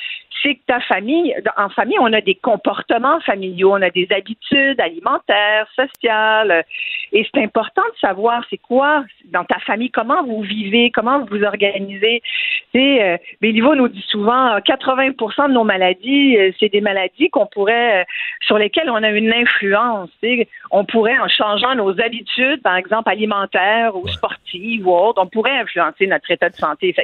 [0.42, 4.80] C'est que ta famille, en famille, on a des comportements familiaux, on a des habitudes
[4.80, 6.50] alimentaires, sociales.
[6.50, 6.62] euh,
[7.12, 11.38] Et c'est important de savoir c'est quoi dans ta famille, comment vous vivez, comment vous
[11.38, 12.22] vous organisez.
[12.74, 17.30] Sais, euh, Béliveau nous dit souvent euh, 80% de nos maladies, euh, c'est des maladies
[17.30, 18.04] qu'on pourrait, euh,
[18.46, 20.10] sur lesquelles on a une influence.
[20.20, 20.48] sais.
[20.70, 25.58] On pourrait, en changeant nos habitudes, par exemple alimentaires ou sportives ou autres, on pourrait
[25.58, 26.94] influencer notre état de santé.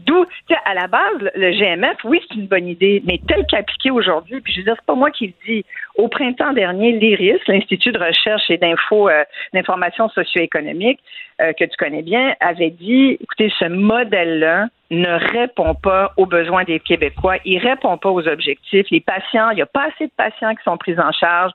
[0.00, 0.24] D'où,
[0.64, 4.52] à la base, le GMF, oui, c'est une bonne idée, mais tel qu'appliqué aujourd'hui, puis
[4.52, 5.64] je veux dire, c'est pas moi qui le dis.
[5.96, 10.98] Au printemps dernier, l'IRIS, l'Institut de recherche et d'info, euh, d'information socio-économique,
[11.40, 16.64] euh, que tu connais bien, avait dit, écoutez, ce modèle-là ne répond pas aux besoins
[16.64, 18.86] des Québécois, il répond pas aux objectifs.
[18.90, 21.52] Les patients, il n'y a pas assez de patients qui sont pris en charge.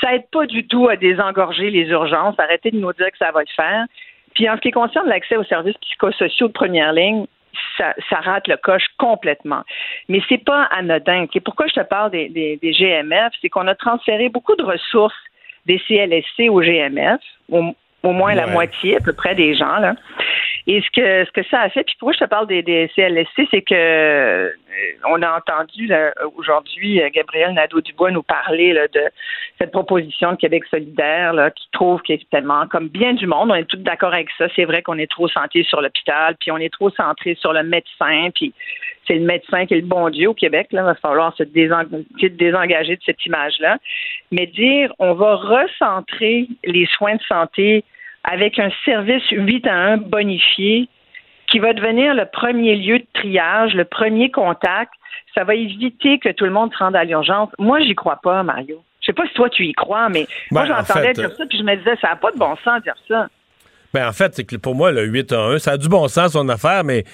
[0.00, 2.38] Ça aide pas du tout à désengorger les urgences.
[2.38, 3.86] Arrêtez de nous dire que ça va le faire.
[4.34, 7.26] Puis en ce qui concerne l'accès aux services psychosociaux de première ligne,
[7.78, 9.62] ça, ça rate le coche complètement.
[10.08, 11.26] Mais c'est pas anodin.
[11.32, 14.64] Et pourquoi je te parle des, des, des GMF, c'est qu'on a transféré beaucoup de
[14.64, 15.14] ressources
[15.66, 17.20] des CLSC au GMF,
[17.50, 19.94] au, au moins la moitié à peu près des gens là.
[20.70, 23.48] Et ce que ce que ça a fait, puis pourquoi je te parle des, CLSC,
[23.50, 24.50] c'est que euh,
[25.08, 25.90] on a entendu
[26.36, 29.00] aujourd'hui euh, Gabriel Nadeau-Dubois nous parler de
[29.56, 33.78] cette proposition de Québec solidaire qui trouve tellement comme bien du monde, on est tous
[33.78, 34.46] d'accord avec ça.
[34.54, 37.62] C'est vrai qu'on est trop centré sur l'hôpital, puis on est trop centré sur le
[37.62, 38.52] médecin, puis
[39.06, 40.68] c'est le médecin qui est le bon Dieu au Québec.
[40.72, 43.78] Là, il va falloir se désengager de cette image-là.
[44.32, 47.84] Mais dire on va recentrer les soins de santé
[48.24, 50.88] avec un service 8 à 1 bonifié
[51.50, 54.92] qui va devenir le premier lieu de triage, le premier contact,
[55.34, 57.48] ça va éviter que tout le monde se rende à l'urgence.
[57.58, 58.82] Moi, j'y crois pas, Mario.
[59.00, 61.30] Je sais pas si toi tu y crois, mais moi Ben, en j'entendais fait, dire
[61.36, 63.28] ça, puis je me disais, ça n'a pas de bon sens de dire ça.
[63.94, 66.06] Ben, en fait, c'est que pour moi, le 8 à 1, ça a du bon
[66.08, 67.04] sens, son affaire, mais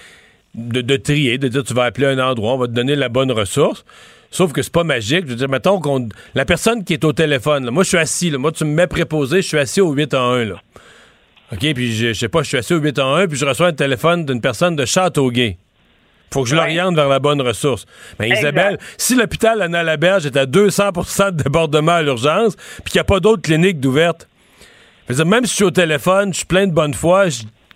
[0.55, 3.09] de, de trier, de dire tu vas appeler un endroit, on va te donner la
[3.09, 3.85] bonne ressource.
[4.31, 5.27] Sauf que c'est pas magique.
[5.27, 6.09] Je veux dire, mettons qu'on.
[6.35, 8.75] La personne qui est au téléphone, là, moi, je suis assis, là, moi, tu me
[8.75, 10.57] mets préposé, je suis assis au 8 à 1, là.
[11.55, 13.45] OK, puis je, je sais pas, je suis assis au 8 à 1, puis je
[13.47, 15.57] reçois un téléphone d'une personne de Châteauguay.
[16.33, 17.87] Faut que je l'oriente vers la bonne ressource.
[18.19, 18.29] Mais.
[18.31, 23.03] Isabelle, si l'hôpital Anna Laberge est à 200% de débordement à l'urgence, puis qu'il n'y
[23.03, 26.73] a pas d'autres cliniques dire, même si je suis au téléphone, je suis plein de
[26.73, 27.27] bonne foi,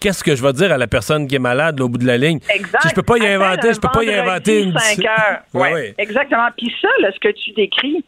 [0.00, 2.06] qu'est-ce que je vais dire à la personne qui est malade là, au bout de
[2.06, 2.40] la ligne?
[2.52, 2.82] Exact.
[2.82, 4.76] Si je peux pas y inventer, je peux pas y inventer une.
[4.76, 5.38] 5 heures.
[5.54, 5.94] Ouais, Ouais, ouais.
[5.98, 6.48] Exactement.
[6.56, 8.04] Puis ça, là, ce que tu décris,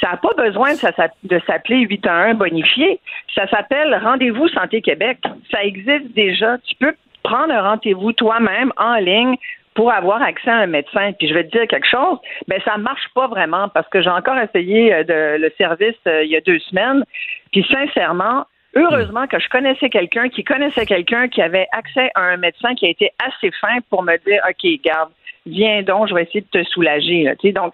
[0.00, 3.00] ça n'a pas besoin de, s'appeler 8 à 1 bonifié.
[3.34, 5.18] Ça s'appelle Rendez-vous Santé Québec.
[5.50, 6.58] Ça existe déjà.
[6.58, 9.36] Tu peux prendre un rendez-vous toi-même en ligne
[9.74, 11.12] pour avoir accès à un médecin.
[11.18, 14.10] Puis je vais te dire quelque chose, ben ça marche pas vraiment parce que j'ai
[14.10, 17.04] encore essayé euh, le service euh, il y a deux semaines.
[17.52, 22.36] Puis sincèrement, heureusement que je connaissais quelqu'un qui connaissait quelqu'un qui avait accès à un
[22.36, 25.10] médecin qui a été assez fin pour me dire, OK, garde,
[25.46, 27.32] viens donc, je vais essayer de te soulager.
[27.54, 27.72] donc,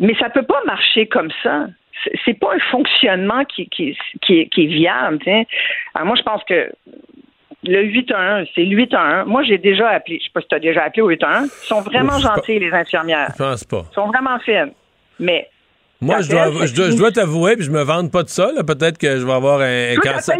[0.00, 1.66] mais ça peut pas marcher comme ça.
[2.24, 5.18] C'est- pas un fonctionnement qui, qui, qui, est, qui est viable.
[5.94, 6.70] Alors moi, je pense que
[7.64, 9.24] le 8 à 1, c'est le 8 à 1.
[9.26, 10.18] Moi, j'ai déjà appelé.
[10.18, 11.44] Je sais pas si tu as déjà appelé au 8 à 1.
[11.44, 13.28] Ils sont vraiment pas- gentils, les infirmières.
[13.32, 13.84] Je pense pas.
[13.90, 14.72] Ils sont vraiment fines.
[15.18, 15.48] Mais
[16.00, 18.48] Moi, je dois, je dois, je dois t'avouer, puis je me vante pas de ça.
[18.66, 20.38] Peut-être que je vais avoir un, cancer.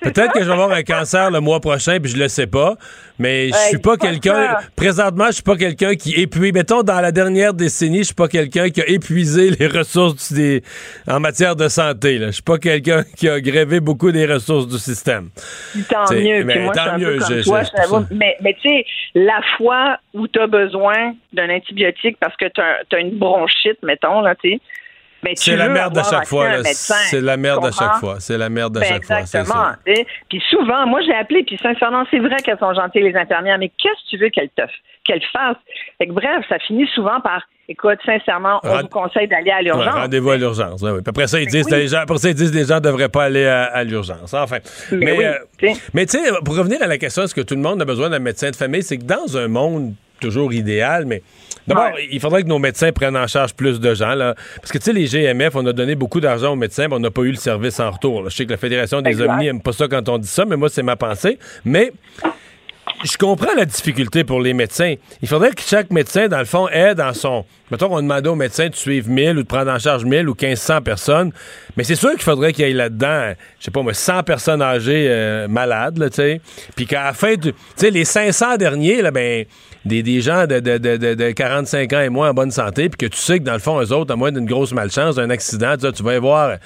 [0.00, 2.74] Peut-être que je vais avoir un cancer le mois prochain, puis je le sais pas.
[3.18, 4.56] Mais je suis pas quelqu'un.
[4.74, 6.52] Présentement, je suis pas quelqu'un qui épuise.
[6.52, 10.62] Mettons, dans la dernière décennie, je suis pas quelqu'un qui a épuisé les ressources des,
[11.06, 12.18] en matière de santé.
[12.18, 15.28] Je suis pas quelqu'un qui a grévé beaucoup des ressources du système.
[15.88, 16.44] Tant T'sais, mieux.
[16.44, 18.00] mais moi, tant mieux, peu comme je- toi, je- je t'avoue.
[18.02, 18.08] ça.
[18.10, 18.84] Mais, mais tu sais,
[19.14, 22.60] la fois où tu as besoin d'un antibiotique parce que tu
[22.96, 24.60] as, une bronchite, mettons, là, tu sais,
[25.24, 26.62] ben, C'est la merde à chaque fois.
[26.64, 27.98] C'est la merde à chaque comprends?
[28.00, 28.16] fois.
[28.20, 29.20] C'est la merde à Ben, chaque fois.
[29.20, 29.72] exactement.
[30.28, 33.70] Puis souvent, moi j'ai appelé, puis sincèrement, c'est vrai qu'elles sont gentilles les infirmières, mais
[33.70, 34.62] qu'est-ce que tu veux qu'elles te
[35.04, 35.56] qu'elles fassent?
[35.98, 39.62] Fait que bref, ça finit souvent par écoute, sincèrement, on vous conseille d'aller à Ouais,
[39.64, 39.94] l'urgence.
[39.94, 40.82] Rendez-vous à l'urgence.
[40.82, 41.00] ouais, ouais.
[41.00, 41.78] Puis après ça, ils disent, oui.
[41.78, 44.34] les gens, après ça, ils disent les gens ne devraient pas aller à, à l'urgence.
[44.34, 44.58] Enfin.
[44.92, 47.54] Mais Mais, oui, euh, mais tu sais, pour revenir à la question, est-ce que tout
[47.54, 48.82] le monde a besoin d'un médecin de famille?
[48.82, 51.22] C'est que dans un monde toujours idéal, mais
[51.66, 52.08] d'abord, Ouais.
[52.10, 54.14] il faudrait que nos médecins prennent en charge plus de gens.
[54.14, 54.34] Là.
[54.56, 57.00] Parce que tu sais, les GMF, on a donné beaucoup d'argent aux médecins, mais on
[57.00, 58.22] n'a pas eu le service en retour.
[58.22, 58.28] là.
[58.30, 59.30] Je sais que la Fédération des Exact.
[59.30, 61.38] Omnis n'aime pas ça quand on dit ça, mais moi, c'est ma pensée.
[61.64, 61.92] Mais
[63.04, 64.94] je comprends la difficulté pour les médecins.
[65.22, 67.44] Il faudrait que chaque médecin, dans le fond, aide dans son.
[67.70, 70.34] Mettons qu'on demandait aux médecins de suivre 1000 ou de prendre en charge 1000 ou
[70.40, 71.32] 1500 personnes.
[71.76, 74.62] Mais c'est sûr qu'il faudrait qu'il y ait là-dedans, je sais pas moi, 100 personnes
[74.62, 76.40] âgées euh, malades, tu sais.
[76.76, 79.44] Puis qu'à la fin, tu sais, les 500 derniers, là, ben,
[79.84, 82.88] des, des gens de, de, de, de- de 45 ans et moins en bonne santé,
[82.88, 85.16] puis que tu sais que dans le fond, eux autres, à moins d'une grosse malchance,
[85.16, 86.56] d'un accident, tu vas y voir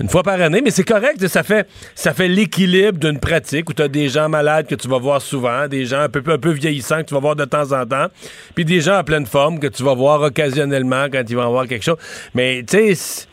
[0.00, 3.74] une fois par année, mais c'est correct, ça fait, ça fait l'équilibre d'une pratique où
[3.74, 6.38] tu as des gens malades que tu vas voir souvent, des gens un peu, un
[6.38, 8.06] peu vieillissants que tu vas voir de temps en temps,
[8.54, 11.66] puis des gens en pleine forme que tu vas voir occasionnellement quand ils vont avoir
[11.66, 11.98] quelque chose.
[12.34, 13.26] Mais tu sais,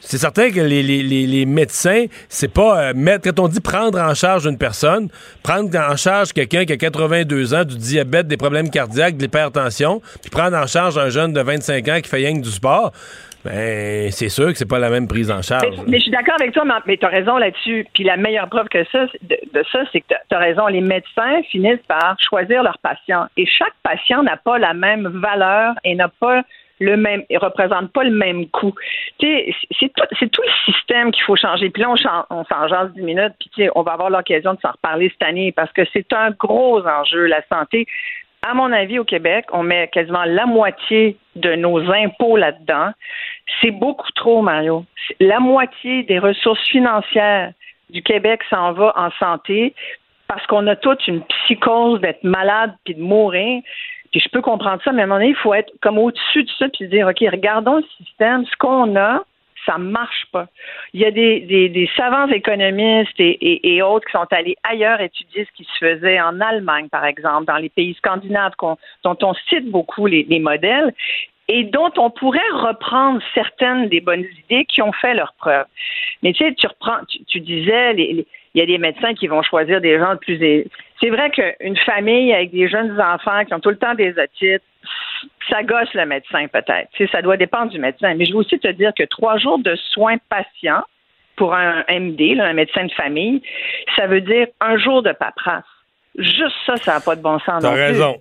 [0.00, 4.46] c'est- certain que les, médecins, c'est pas euh, mettre, quand on dit prendre en charge
[4.46, 5.08] une personne,
[5.44, 10.02] prendre en charge quelqu'un qui a 82 ans, du diabète, des problèmes cardiaques, de l'hypertension,
[10.20, 12.92] puis prendre en charge un jeune de 25 ans qui fait rien du sport,
[13.44, 15.76] ben c'est sûr que c'est pas la même prise en charge.
[15.78, 17.86] Mais, mais je suis d'accord avec toi, mais, tu as raison là-dessus.
[17.92, 20.66] Puis la meilleure preuve que ça, de, de ça, c'est que tu as raison.
[20.66, 23.26] Les médecins finissent par choisir leurs patients.
[23.36, 26.42] Et chaque patient n'a pas la même valeur et n'a pas
[26.80, 28.74] le même, et représente pas le même coût.
[29.18, 29.92] Tu sais, c'est
[30.30, 31.70] tout, le système qu'il faut changer.
[31.70, 34.54] Puis là, on, on s'en jase 10 minutes, puis tu sais, on va avoir l'occasion
[34.54, 37.86] de s'en reparler cette année parce que c'est un gros enjeu, la santé.
[38.46, 42.90] À mon avis, au Québec, on met quasiment la moitié de nos impôts là-dedans.
[43.60, 44.84] C'est beaucoup trop, Mario.
[45.20, 47.52] La moitié des ressources financières
[47.90, 49.74] du Québec s'en va en santé
[50.26, 53.62] parce qu'on a toute une psychose d'être malade puis de mourir.
[54.10, 56.44] Puis je peux comprendre ça, mais à un moment donné, il faut être comme au-dessus
[56.44, 59.22] de ça puis dire, OK, regardons le système, ce qu'on a,
[59.66, 60.46] ça marche pas.
[60.92, 65.64] Il y a des, savants économistes et, autres qui sont allés ailleurs étudier ce qui
[65.64, 70.38] se faisait en Allemagne, par exemple, dans les pays scandinaves, dont on cite beaucoup les
[70.38, 70.92] modèles
[71.48, 75.66] et dont on pourrait reprendre certaines des bonnes idées qui ont fait leurs preuves.
[76.22, 78.24] Mais tu sais, tu reprends, tu, tu disais, il
[78.54, 80.38] y a des médecins qui vont choisir des gens de plus.
[81.00, 84.62] C'est vrai qu'une famille avec des jeunes enfants qui ont tout le temps des otites,
[85.50, 86.88] ça gosse le médecin peut-être.
[86.92, 88.14] Tu sais, ça doit dépendre du médecin.
[88.14, 90.84] Mais je veux aussi te dire que trois jours de soins patients
[91.36, 93.42] pour un MD, là, un médecin de famille,
[93.96, 95.64] ça veut dire un jour de paperasse.
[96.16, 97.62] Juste ça, ça n'a pas de bon sens.
[97.62, 98.16] T'as raison.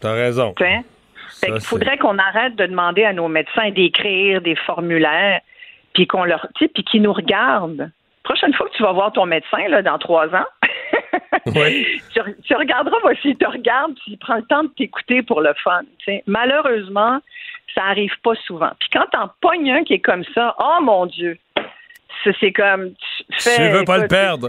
[0.00, 0.54] T'as raison.
[0.56, 0.70] Tu sais?
[0.70, 0.84] Fait
[1.28, 5.40] Ça, c'est- faudrait qu'on arrête de demander à nos médecins d'écrire des formulaires,
[5.94, 7.90] puis qu'on leur, puis qu'ils nous regardent.
[8.24, 10.44] Prochaine fois que tu vas voir ton médecin là, dans trois ans,
[12.44, 15.80] tu, regarderas, moi, s'il te regarde, s'il prend le temps de t'écouter pour le fun.
[16.26, 17.20] Malheureusement,
[17.74, 18.70] ça arrive pas souvent.
[18.78, 21.38] Puis quand t'en pognes un qui est comme ça, oh mon Dieu,
[22.40, 22.92] c'est comme
[23.38, 24.48] tu, veux pas le perdre.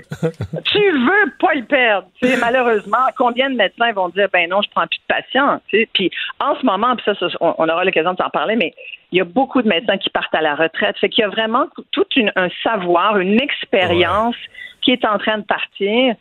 [0.65, 2.07] tu veux pas le perdre.
[2.39, 5.61] malheureusement, combien de médecins vont dire ben non, je prends plus de patients.
[5.93, 8.73] Puis en ce moment, puis ça, on, aura l'occasion de t'en parler, mais
[9.11, 10.97] il y a beaucoup de médecins qui partent à la retraite.
[10.99, 12.05] Fait qu'il y a vraiment tout
[12.35, 14.35] un savoir, une expérience
[14.81, 16.15] qui est en train de partir.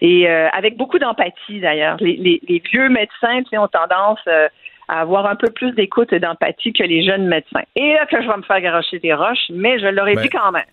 [0.00, 1.96] Et euh, avec beaucoup d'empathie d'ailleurs.
[2.00, 4.48] Les, vieux médecins ont tendance euh,
[4.86, 7.62] à avoir un peu plus d'écoute et d'empathie que les jeunes médecins.
[7.74, 10.30] Et là que je vais me faire garocher des roches, mais je l'aurais ben, dit
[10.30, 10.64] quand même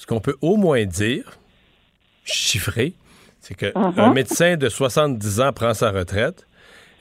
[0.00, 1.38] ce qu'on peut au moins dire,
[2.24, 2.94] chiffré,
[3.38, 4.14] c'est qu'un uh-huh.
[4.14, 6.46] médecin de 70 ans prend sa retraite.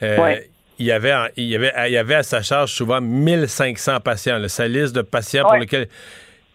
[0.04, 0.36] Euh,
[0.80, 4.46] il, y avait, il, y avait, il y avait à sa charge souvent 1500 patients,
[4.50, 5.88] sa liste de patients pour lesquels.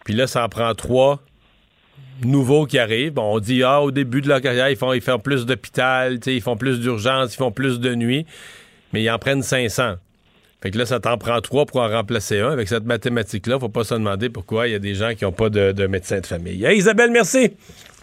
[0.03, 1.19] Puis là, ça en prend trois
[2.21, 3.13] nouveaux qui arrivent.
[3.13, 6.19] Bon, on dit, ah, au début de leur carrière, ils font, ils font plus d'hôpital,
[6.27, 8.27] ils font plus d'urgence, ils font plus de nuit,
[8.93, 9.95] mais ils en prennent 500.
[10.61, 12.51] Fait que là, ça t'en prend trois pour en remplacer un.
[12.51, 15.31] Avec cette mathématique-là, faut pas se demander pourquoi il y a des gens qui n'ont
[15.31, 16.65] pas de, médecin de famille.
[16.73, 17.51] Isabelle, merci.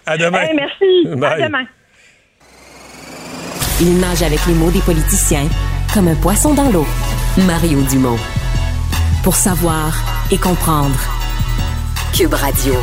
[0.06, 0.46] À demain.
[0.54, 1.08] merci.
[1.24, 1.64] À demain.
[3.80, 5.48] Il nage avec les mots des politiciens
[5.92, 6.86] comme un poisson dans l'eau.
[7.46, 8.18] Mario Dumont.
[9.24, 9.92] Pour savoir
[10.30, 11.00] et comprendre.
[12.14, 12.74] Cube Radio.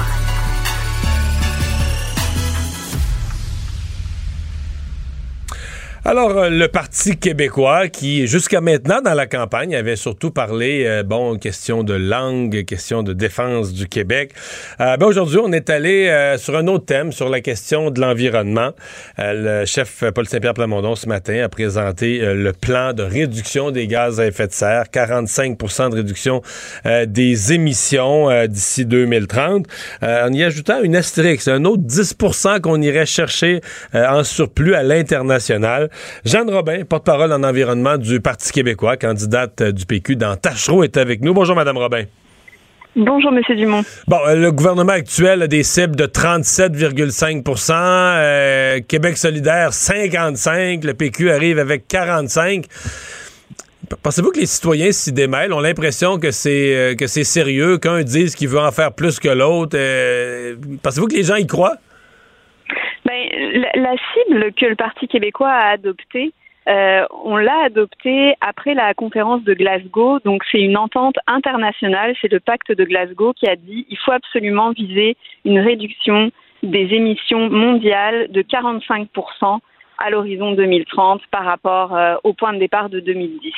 [6.10, 11.04] Alors, euh, le Parti québécois, qui jusqu'à maintenant dans la campagne avait surtout parlé, euh,
[11.04, 14.32] bon, question de langue, question de défense du Québec.
[14.82, 18.72] Euh, ben aujourd'hui, on est allé sur un autre thème, sur la question de l'environnement.
[19.20, 24.20] le chef Paul Saint-Pierre Plamondon ce matin a présenté le plan de réduction des gaz
[24.20, 26.42] à effet de serre, 45% de réduction
[27.06, 29.68] des émissions d'ici 2030.
[30.02, 33.62] en y ajoutant une astérisque, un autre 10% qu'on irait chercher
[33.94, 35.90] en surplus à l'international.
[36.26, 41.22] Jeanne Robin, porte-parole en environnement du Parti québécois, candidate du PQ dans Tachereau, est avec
[41.22, 41.34] nous.
[41.34, 42.04] Bonjour, Madame Robin.
[42.96, 43.42] Bonjour, M.
[43.56, 43.84] Dumont.
[44.08, 50.94] Bon, euh, le gouvernement actuel a des cibles de 37,5% euh, Québec solidaire, 55 Le
[50.96, 52.66] PQ arrive avec 45
[54.04, 58.04] Pensez-vous que les citoyens s'y démêlent, ont l'impression que c'est euh, que c'est sérieux, qu'un
[58.04, 59.78] dise qu'il veut en faire plus que l'autre?
[60.82, 61.78] Pensez-vous que les gens y croient?
[63.80, 66.34] La, cible que le Parti québécois a adoptée,
[66.68, 70.20] euh, on l'a adoptée après la conférence de Glasgow.
[70.26, 72.14] Donc, c'est une entente internationale.
[72.22, 76.94] C'est le pacte de Glasgow qui a dit il faut absolument viser une réduction des
[76.94, 79.08] émissions mondiales de 45
[80.00, 83.54] à l'horizon 2030 par rapport euh, au point de départ de 2010.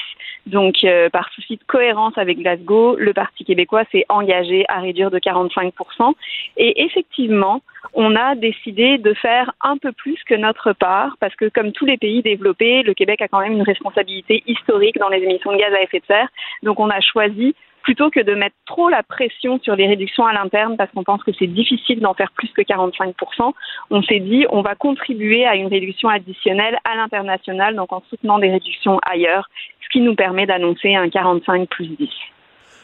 [0.48, 5.12] Donc, euh, par souci de cohérence avec Glasgow, le Parti québécois s'est engagé à réduire
[5.12, 6.14] de 45%
[6.58, 7.62] Et effectivement,
[7.94, 11.86] on a décidé de faire un peu plus que notre part, parce que comme tous
[11.86, 15.58] les pays développés, le Québec a quand même une responsabilité historique dans les émissions de
[15.58, 16.30] gaz à effet de serre.
[16.64, 20.34] Donc, on a choisi plutôt que de mettre trop la pression sur les réductions à
[20.34, 23.54] l'interne parce qu'on pense que c'est difficile d'en faire plus que 45%,
[23.90, 28.40] on s'est dit on va contribuer à une réduction additionnelle à l'international, donc en soutenant
[28.40, 29.50] des réductions ailleurs,
[29.82, 32.10] ce qui nous permet d'annoncer un 45 plus 10.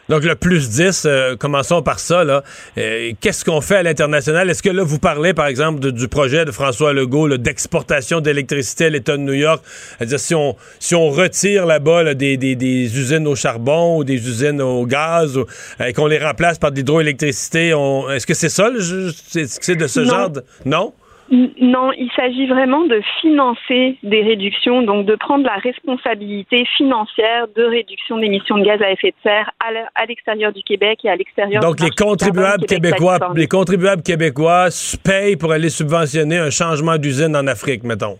[0.09, 2.23] Donc, le plus 10, euh, commençons par ça.
[2.23, 2.43] Là.
[2.77, 4.49] Euh, qu'est-ce qu'on fait à l'international?
[4.49, 8.89] Est-ce que là, vous parlez, par exemple, du projet de François Legault d'exportation d'électricité à
[8.89, 9.61] l'État de New York?
[9.97, 14.15] C'est-à-dire, si on, si on retire là-bas des, des, des, usines au charbon ou des
[14.15, 15.37] usines au gaz
[15.79, 17.73] et euh, qu'on les remplace par de l'hydroélectricité,
[18.11, 18.69] est-ce que c'est ça?
[19.29, 20.43] C'est de ce genre de...
[20.65, 20.93] Non?
[21.29, 27.63] Non, il s'agit vraiment de financer des réductions, donc de prendre la responsabilité financière de
[27.63, 31.61] réduction d'émissions de gaz à effet de serre à l'extérieur du Québec et à l'extérieur.
[31.61, 34.69] Donc les contribuables québécois, les contribuables québécois
[35.03, 38.17] payent pour aller subventionner un changement d'usine en Afrique, mettons.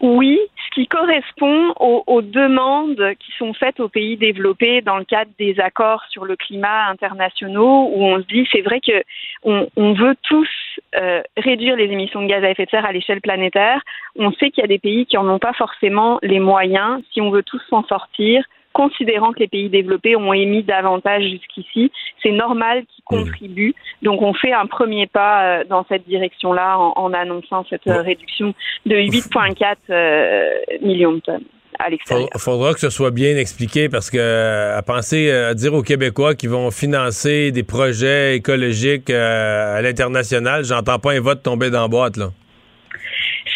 [0.00, 5.30] Oui, ce qui correspond aux, demandes qui sont faites aux pays développés dans le cadre
[5.38, 9.02] des accords sur le climat internationaux, où on se dit c'est vrai que
[9.42, 10.48] on, veut tous
[10.94, 13.80] euh, réduire les émissions de gaz à effet de serre à l'échelle planétaire.
[14.16, 17.02] On sait qu'il y a des pays qui n'en ont pas forcément les moyens.
[17.12, 21.90] Si on veut tous s'en sortir, considérant que les pays développés ont émis davantage jusqu'ici,
[22.22, 23.24] c'est normal qu'ils mmh.
[23.24, 23.74] contribuent.
[24.02, 28.54] Donc on fait un premier pas euh, dans cette direction-là en, annonçant cette euh, réduction
[28.86, 30.50] de 8,4 euh,
[30.82, 31.44] millions de tonnes.
[31.90, 36.34] Il faudra que ce soit bien expliqué parce que à penser à dire aux Québécois
[36.34, 41.88] qui vont financer des projets écologiques à l'international, j'entends pas un vote tomber dans la
[41.88, 42.30] boîte là.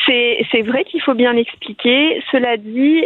[0.06, 2.22] C'est vrai qu'il faut bien expliquer.
[2.30, 3.04] Cela dit,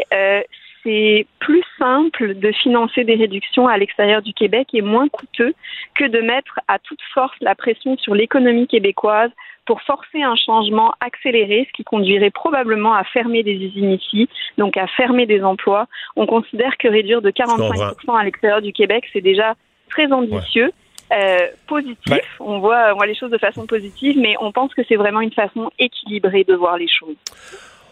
[0.86, 5.52] c'est plus simple de financer des réductions à l'extérieur du Québec et moins coûteux
[5.94, 9.30] que de mettre à toute force la pression sur l'économie québécoise
[9.66, 14.28] pour forcer un changement accéléré, ce qui conduirait probablement à fermer des usines ici,
[14.58, 15.88] donc à fermer des emplois.
[16.14, 19.54] On considère que réduire de 45% à l'extérieur du Québec, c'est déjà
[19.90, 20.70] très ambitieux.
[21.12, 24.82] Euh, positif, on, voit, on voit les choses de façon positive, mais on pense que
[24.88, 27.16] c'est vraiment une façon équilibrée de voir les choses.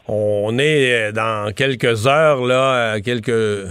[0.07, 3.68] On est dans quelques heures, là, quelques.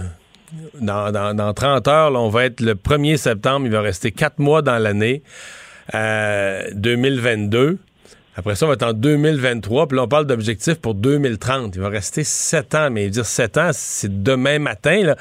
[0.80, 3.66] Dans, dans, 30 heures, là, on va être le 1er septembre.
[3.66, 5.24] Il va rester quatre mois dans l'année
[5.94, 7.78] euh, 2022.
[8.36, 9.88] Après ça, on va être en 2023.
[9.88, 11.74] Puis là, on parle d'objectifs pour 2030.
[11.74, 12.90] Il va rester sept ans.
[12.90, 15.02] Mais dire sept ans, c'est demain matin.
[15.02, 15.16] Là.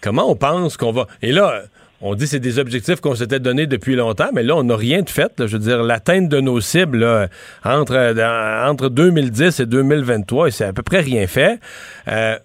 [0.00, 1.06] Comment on pense qu'on va?
[1.22, 1.62] Et là,
[2.00, 4.76] on dit que c'est des objectifs qu'on s'était donnés depuis longtemps, mais là, on n'a
[4.76, 5.32] rien de fait.
[5.38, 7.28] Je veux dire, l'atteinte de nos cibles
[7.64, 8.14] entre,
[8.68, 11.58] entre 2010 et 2023, c'est à peu près rien fait.
[12.06, 12.38] Euh,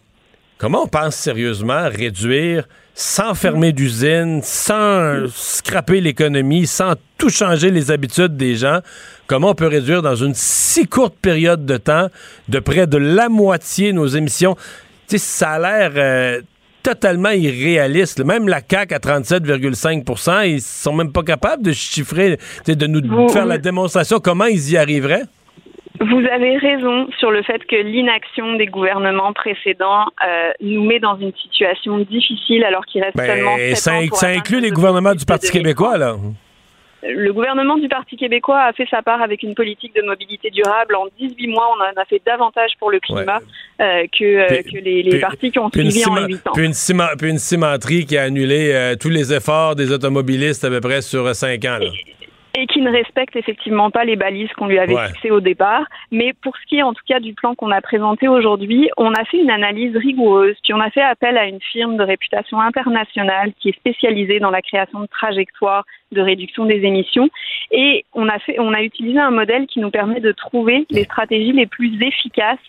[0.58, 7.90] comment on pense sérieusement réduire sans fermer d'usine, sans scraper l'économie, sans tout changer les
[7.90, 8.80] habitudes des gens,
[9.26, 12.10] comment on peut réduire dans une si courte période de temps
[12.50, 14.56] de près de la moitié nos émissions?
[15.08, 16.42] sais, ça a l'air euh,
[16.84, 18.24] totalement irréaliste.
[18.24, 23.46] Même la CAC à 37,5% ils sont même pas capables de chiffrer, de nous faire
[23.46, 25.24] la démonstration comment ils y arriveraient?
[26.00, 31.18] Vous avez raison sur le fait que l'inaction des gouvernements précédents euh, nous met dans
[31.18, 35.52] une situation difficile alors qu'il reste ben, seulement ça, ça inclut les gouvernements du Parti
[35.52, 36.16] québécois, là.
[37.06, 40.96] Le gouvernement du Parti québécois a fait sa part avec une politique de mobilité durable.
[40.96, 43.40] En 18 mois, on en a fait davantage pour le climat
[43.82, 46.52] euh, que, euh, que, les, partis qui ont suivi en 8 ans.
[46.54, 51.36] Puis une, cimenterie qui a annulé tous les efforts des automobilistes à peu près sur
[51.36, 51.78] 5 ans.
[51.80, 51.88] Là
[52.56, 55.86] et qui ne respecte effectivement pas les balises qu'on lui avait fixées au départ.
[56.12, 59.12] Mais pour ce qui est en tout cas du plan qu'on a présenté aujourd'hui, on
[59.14, 62.60] a fait une analyse rigoureuse, puis on a fait appel à une firme de réputation
[62.60, 67.28] internationale qui est spécialisée dans la création de trajectoires de réduction des émissions,
[67.72, 71.06] et on a fait, on a utilisé un modèle qui nous permet de trouver les
[71.06, 72.60] stratégies les plus efficaces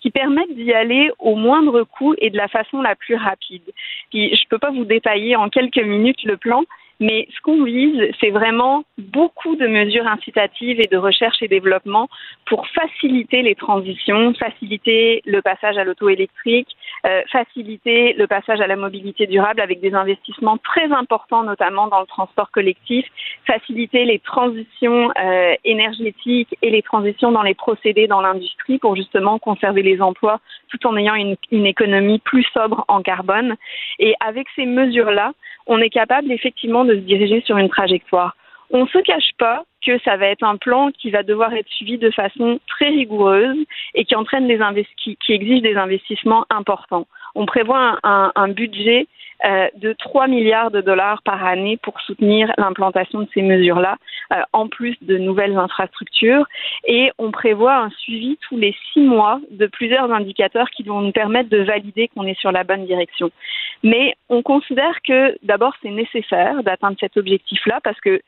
[0.00, 3.62] qui permettent d'y aller au moindre coût et de la façon la plus rapide.
[4.10, 6.62] Puis, je ne peux pas vous détailler en quelques minutes le plan,
[7.00, 12.08] mais ce qu'on vise, c'est vraiment beaucoup de mesures incitatives et de recherche et développement
[12.46, 16.68] pour faciliter les transitions, faciliter le passage à l'auto électrique,
[17.06, 22.00] euh, faciliter le passage à la mobilité durable avec des investissements très importants, notamment dans
[22.00, 23.06] le transport collectif,
[23.46, 29.38] faciliter les transitions euh, énergétiques et les transitions dans les procédés dans l'industrie pour justement
[29.38, 33.56] conserver les emplois tout en ayant une, une économie plus sobre en carbone.
[33.98, 35.32] Et avec ces mesures-là,
[35.66, 38.36] on est capable effectivement de se diriger sur une trajectoire.
[38.72, 41.68] On ne se cache pas que ça va être un plan qui va devoir être
[41.68, 43.56] suivi de façon très rigoureuse
[43.94, 44.60] et qui entraîne des
[44.96, 47.06] qui, qui exige des investissements importants.
[47.34, 49.06] On prévoit un, budget
[49.44, 53.96] euh, de 3 milliards de dollars par année pour soutenir l'implantation de ces mesures-là,
[54.32, 56.46] euh, en plus de nouvelles infrastructures.
[56.86, 61.12] Et on prévoit un suivi tous les six mois de plusieurs indicateurs qui vont nous
[61.12, 63.30] permettre de valider qu'on est sur la bonne direction.
[63.82, 68.20] Mais on considère que d'abord c'est nécessaire d'atteindre cet objectif-là parce que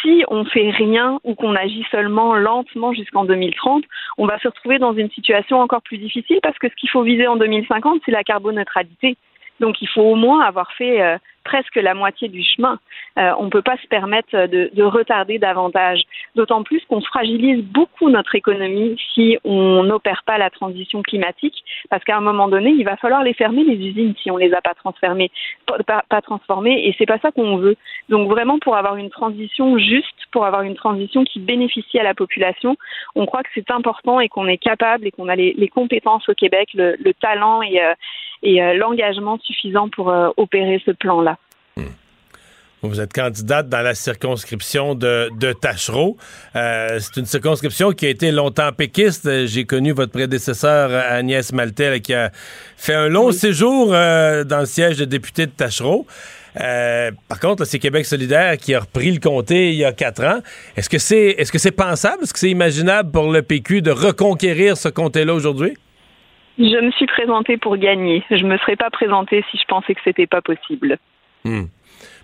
[0.00, 3.84] si on fait rien ou qu'on agit seulement lentement jusqu'en 2030,
[4.16, 7.02] on va se retrouver dans une situation encore plus difficile parce que ce qu'il faut
[7.02, 9.16] viser en 2050, c'est la carboneutralité.
[9.60, 11.18] Donc il faut au moins avoir fait euh,
[11.48, 12.78] presque la moitié du chemin.
[13.18, 16.02] Euh, on ne peut pas se permettre de, de retarder davantage.
[16.36, 22.04] D'autant plus qu'on fragilise beaucoup notre économie si on n'opère pas la transition climatique, parce
[22.04, 24.60] qu'à un moment donné, il va falloir les fermer les usines si on les a
[24.60, 25.30] pas transformées,
[25.66, 27.76] pas, pas transformées, et c'est pas ça qu'on veut.
[28.10, 32.14] Donc vraiment pour avoir une transition juste, pour avoir une transition qui bénéficie à la
[32.14, 32.76] population,
[33.14, 36.34] on croit que c'est important et qu'on est capable et qu'on a les, compétences au
[36.34, 37.94] Québec, le, le talent et euh,
[38.42, 41.38] et euh, l'engagement suffisant pour euh, opérer ce plan-là.
[41.76, 41.86] Hmm.
[42.82, 46.16] Vous êtes candidate dans la circonscription de, de Tachereau.
[46.54, 49.46] Euh, c'est une circonscription qui a été longtemps péquiste.
[49.46, 52.30] J'ai connu votre prédécesseur Agnès Maltais qui a
[52.76, 56.06] fait un long séjour dans le siège de député de Tachereau.
[56.54, 60.38] par contre, c'est Québec solidaire qui a repris le comté il y a quatre ans.
[60.76, 63.90] Est-ce que c'est est-ce que c'est pensable, est-ce que c'est imaginable pour le PQ de
[63.90, 65.76] reconquérir ce comté-là aujourd'hui?
[66.58, 68.24] Je me suis présentée pour gagner.
[68.30, 70.98] Je me serais pas présentée si je pensais que c'était pas possible.
[71.44, 71.66] Hmm.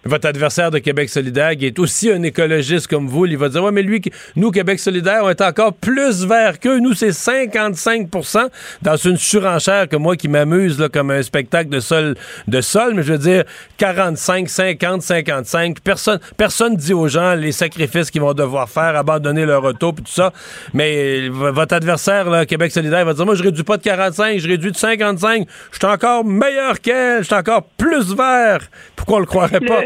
[0.05, 3.63] Votre adversaire de Québec solidaire, qui est aussi un écologiste comme vous, il va dire,
[3.63, 4.03] ouais, mais lui,
[4.37, 6.79] nous, Québec solidaire, on est encore plus vert qu'eux.
[6.79, 8.49] Nous, c'est 55%
[8.83, 12.15] dans une surenchère que moi qui m'amuse comme un spectacle de sol,
[12.49, 13.45] de sol, mais je veux dire
[13.79, 15.81] 45, 50, 55.
[15.81, 20.05] Personne, personne dit aux gens les sacrifices qu'ils vont devoir faire, abandonner leur auto, puis
[20.05, 20.33] tout ça.
[20.73, 24.49] Mais votre adversaire, là, Québec solidaire, va dire, moi, je réduis pas de 45, je
[24.49, 25.47] réduis de 55.
[25.73, 28.61] Je suis encore meilleur qu'elle, je suis encore plus vert.
[28.97, 29.83] Pourquoi on le croirait pas?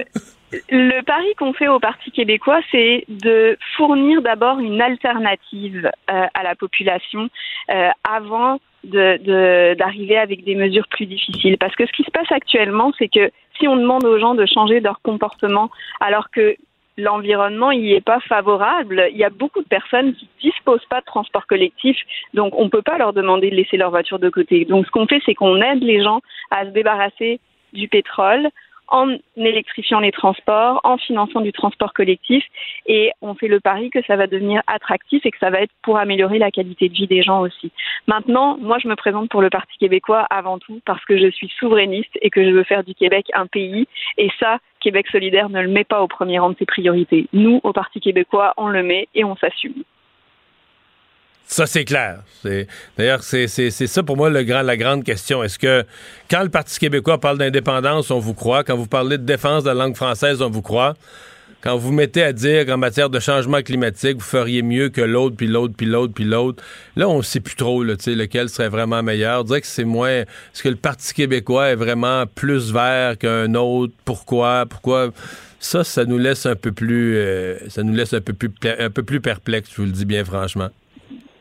[0.71, 6.43] Le pari qu'on fait au Parti québécois, c'est de fournir d'abord une alternative euh, à
[6.43, 7.29] la population
[7.71, 11.59] euh, avant d'arriver avec des mesures plus difficiles.
[11.59, 14.47] Parce que ce qui se passe actuellement, c'est que si on demande aux gens de
[14.47, 16.57] changer leur comportement alors que
[16.97, 21.07] l'environnement n'y est pas favorable, il y a beaucoup de personnes qui disposent pas de
[21.07, 21.97] transport collectif,
[22.35, 24.65] donc on ne peut pas leur demander de laisser leur voiture de côté.
[24.65, 27.41] Donc ce qu'on fait, c'est qu'on aide les gens à se débarrasser
[27.73, 28.49] du pétrole
[28.89, 32.45] en électrifiant les transports, en finançant du transport collectif,
[32.87, 35.73] et on fait le pari que ça va devenir attractif et que ça va être
[35.83, 37.71] pour améliorer la qualité de vie des gens aussi.
[38.07, 41.51] Maintenant, moi, je me présente pour le Parti québécois avant tout parce que je suis
[41.59, 43.87] souverainiste et que je veux faire du Québec un pays,
[44.17, 47.27] et ça, Québec solidaire ne le met pas au premier rang de ses priorités.
[47.33, 49.83] Nous, au Parti québécois, on le met et on s'assume.
[51.51, 52.19] Ça, c'est clair.
[52.99, 55.43] D'ailleurs, c'est ça pour moi le grand, la grande question.
[55.43, 55.83] Est-ce que
[56.31, 58.65] quand le Parti québécois parle d'indépendance, on vous croit?
[58.65, 60.95] Quand vous parlez de défense de la langue française, on vous croit?
[61.63, 65.37] Quand vous mettez à dire qu'en matière de changement climatique, vous feriez mieux que l'autre,
[65.37, 66.63] puis l'autre, puis l'autre, puis l'autre,
[66.97, 69.43] là, on ne sait plus trop là, lequel serait vraiment meilleur.
[69.45, 70.11] Dirait que c'est moins...
[70.11, 73.95] Est-ce que le Parti québécois est vraiment plus vert qu'un autre?
[74.05, 74.67] Pourquoi?
[74.69, 75.13] Pourquoi?
[75.61, 77.17] Ça, ça nous laisse un peu plus...
[77.17, 80.05] Euh, ça nous laisse un peu plus, un peu plus perplexe, je vous le dis
[80.05, 80.69] bien franchement.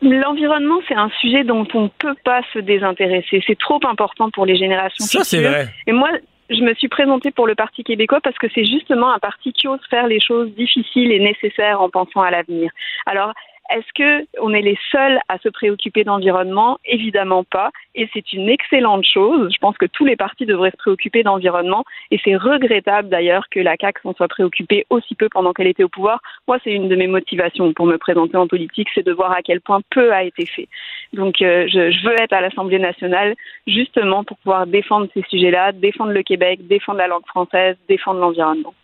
[0.00, 3.42] L'environnement, c'est un sujet dont on ne peut pas se désintéresser.
[3.46, 5.68] C'est trop important pour les générations Ça, c'est vrai.
[5.86, 6.10] Et moi,
[6.50, 9.68] je me suis présentée pour le Parti québécois parce que c'est justement un parti qui
[9.68, 12.70] ose faire les choses difficiles et nécessaires en pensant à l'avenir.
[13.06, 13.32] Alors,
[13.70, 16.78] est-ce que on est les seuls à se préoccuper d'environnement?
[16.84, 17.70] Évidemment pas.
[17.94, 19.52] Et c'est une excellente chose.
[19.52, 21.84] Je pense que tous les partis devraient se préoccuper d'environnement.
[22.10, 25.84] Et c'est regrettable d'ailleurs que la CAQ s'en soit préoccupée aussi peu pendant qu'elle était
[25.84, 26.20] au pouvoir.
[26.46, 29.42] Moi, c'est une de mes motivations pour me présenter en politique, c'est de voir à
[29.42, 30.68] quel point peu a été fait.
[31.12, 33.34] Donc, euh, je, je veux être à l'Assemblée nationale
[33.66, 38.74] justement pour pouvoir défendre ces sujets-là, défendre le Québec, défendre la langue française, défendre l'environnement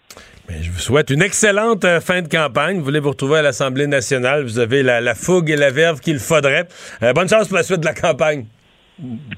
[0.49, 2.79] je vous souhaite une excellente euh, fin de campagne.
[2.79, 4.45] Vous voulez vous retrouver à l'Assemblée nationale.
[4.45, 6.69] Vous avez la, fougue et la verve qu'il faudrait.
[7.03, 8.47] Euh, bonne chance pour la suite de la campagne.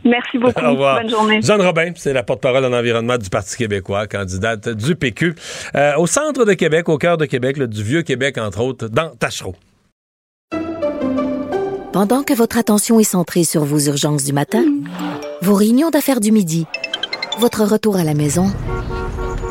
[0.04, 0.60] Merci beaucoup.
[0.76, 1.40] Bonne journée.
[1.40, 5.34] Jeanne Robin, c'est la porte-parole en environnement du Parti québécois, candidate du PQ.
[5.74, 9.16] Euh, au centre de Québec, au cœur de Québec, du vieux Québec, entre autres, dans
[9.16, 9.54] Tachereau.
[11.94, 14.62] Pendant que votre attention est centrée sur vos urgences du matin,
[15.40, 16.66] vos réunions d'affaires du midi,
[17.38, 18.52] votre retour à la maison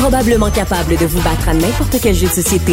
[0.00, 2.72] Probablement capable de vous battre à n'importe quel jeu de société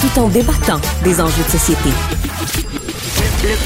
[0.00, 1.90] tout en débattant des enjeux de société.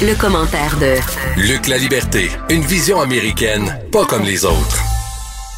[0.05, 0.93] Le, commentaire de
[1.41, 4.79] Luc La Liberté, une vision américaine, pas comme les autres.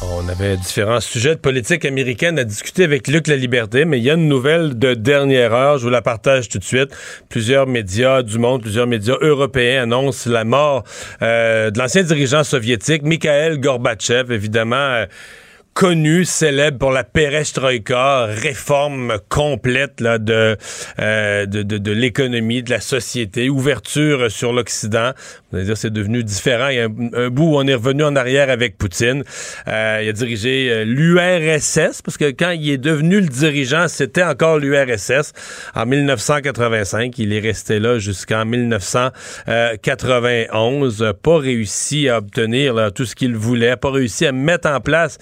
[0.02, 4.04] On avait différents sujets de politique américaine à discuter avec Luc La Liberté, mais il
[4.04, 6.96] y a une nouvelle de dernière heure, je vous la partage tout de suite.
[7.28, 10.84] Plusieurs médias du monde, plusieurs médias européens annoncent la mort
[11.20, 14.76] euh, de l'ancien dirigeant soviétique, Mikhail Gorbatchev, évidemment.
[14.76, 15.06] Euh,
[15.74, 20.56] connu, célèbre pour la perestroïka, réforme complète là, de,
[21.00, 25.10] euh, de, de, de l'économie, de la société, ouverture sur l'Occident.
[25.74, 26.68] C'est devenu différent.
[26.68, 29.24] Il y a un, bout où on est revenu en arrière avec Poutine.
[29.68, 34.22] Euh, il a dirigé euh, l'URSS, parce que quand il est devenu le dirigeant, c'était
[34.22, 35.32] encore l'URSS.
[35.74, 41.12] En 1985, il est resté là jusqu'en 1991.
[41.20, 45.18] Pas réussi à obtenir là, tout ce qu'il voulait, pas réussi à mettre en place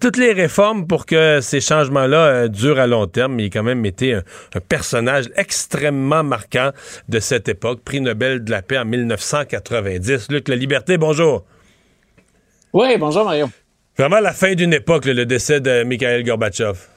[0.00, 3.38] toutes les réformes pour que ces changements-là euh, durent à long terme.
[3.40, 4.22] Il a quand même été un,
[4.68, 6.70] personnage extrêmement marquant
[7.08, 7.80] de cette époque.
[7.84, 10.30] Prix Nobel de la paix en 1990.
[10.30, 11.44] Luc La Liberté, bonjour.
[12.72, 13.48] Oui, bonjour Mario.
[13.98, 16.95] Vraiment la fin d'une époque, le décès de Mikhail Gorbatchev.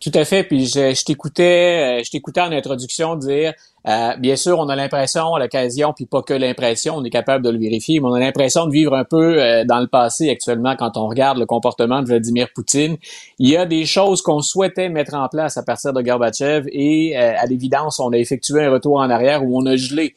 [0.00, 0.44] Tout à fait.
[0.44, 3.52] Puis je, je t'écoutais, euh, je t'écoutais en introduction dire,
[3.88, 7.44] euh, bien sûr, on a l'impression à l'occasion, puis pas que l'impression, on est capable
[7.44, 10.30] de le vérifier, mais on a l'impression de vivre un peu euh, dans le passé
[10.30, 12.96] actuellement quand on regarde le comportement de Vladimir Poutine.
[13.40, 17.16] Il y a des choses qu'on souhaitait mettre en place à partir de Gorbatchev et
[17.16, 20.14] à l'évidence, on a effectué un retour en arrière où on a gelé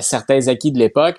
[0.00, 1.16] certains acquis de l'époque.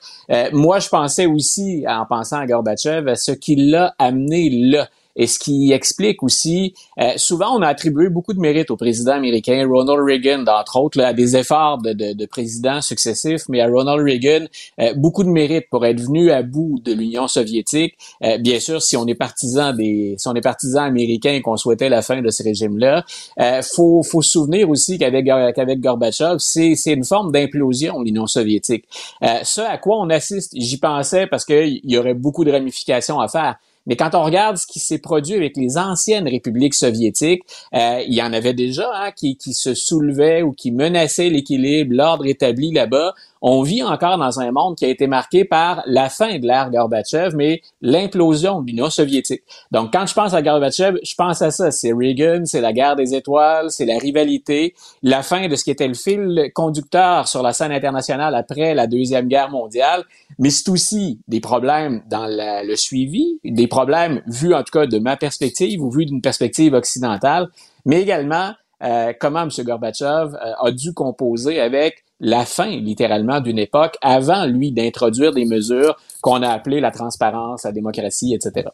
[0.51, 4.87] moi, je pensais aussi, en pensant à Gorbatchev, à ce qui l'a amené là
[5.17, 9.13] et ce qui explique aussi, euh, souvent on a attribué beaucoup de mérite au président
[9.13, 13.61] américain, Ronald Reagan, entre autres, là, à des efforts de, de, de, présidents successifs, mais
[13.61, 14.45] à Ronald Reagan,
[14.79, 17.95] euh, beaucoup de mérite pour être venu à bout de l'Union soviétique.
[18.23, 21.57] Euh, bien sûr, si on est partisan des, si on est partisan américain et qu'on
[21.57, 23.03] souhaitait la fin de ce régime-là,
[23.39, 28.27] euh, faut, faut se souvenir aussi qu'avec qu'avec Gorbatchev, c'est, c'est une forme d'implosion l'Union
[28.27, 28.85] soviétique.
[29.23, 33.19] Euh, ce à quoi on assiste, j'y pensais parce qu'il y aurait beaucoup de ramifications
[33.19, 33.55] à faire.
[33.87, 38.13] Mais quand on regarde ce qui s'est produit avec les anciennes républiques soviétiques, euh, il
[38.13, 42.71] y en avait déjà hein, qui, qui se soulevaient ou qui menaçaient l'équilibre, l'ordre établi
[42.71, 43.15] là-bas
[43.49, 46.69] on vit encore dans un monde qui a été marqué par la fin de l'ère
[46.69, 49.41] Gorbatchev, mais l'implosion de l'Union soviétique.
[49.71, 51.71] Donc, quand je pense à Gorbatchev, je pense à ça.
[51.71, 55.71] C'est Reagan, c'est la guerre des étoiles, c'est la rivalité, la fin de ce qui
[55.71, 60.03] était le fil conducteur sur la scène internationale après la Deuxième Guerre mondiale,
[60.39, 64.99] mais c'est aussi des problèmes dans le suivi, des problèmes vus en tout cas de
[64.99, 67.47] ma perspective ou vus d'une perspective occidentale,
[67.85, 68.51] mais également
[68.83, 69.49] euh, comment M.
[69.59, 75.45] Gorbatchev euh, a dû composer avec la fin, littéralement, d'une époque avant, lui, d'introduire des
[75.45, 78.67] mesures qu'on a appelées la transparence, la démocratie, etc.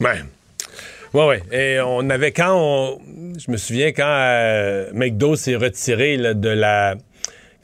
[0.00, 0.22] Ouais.
[1.14, 1.36] Oui, oui.
[1.56, 2.98] Et on avait quand on.
[3.38, 6.96] Je me souviens quand euh, McDo s'est retiré de la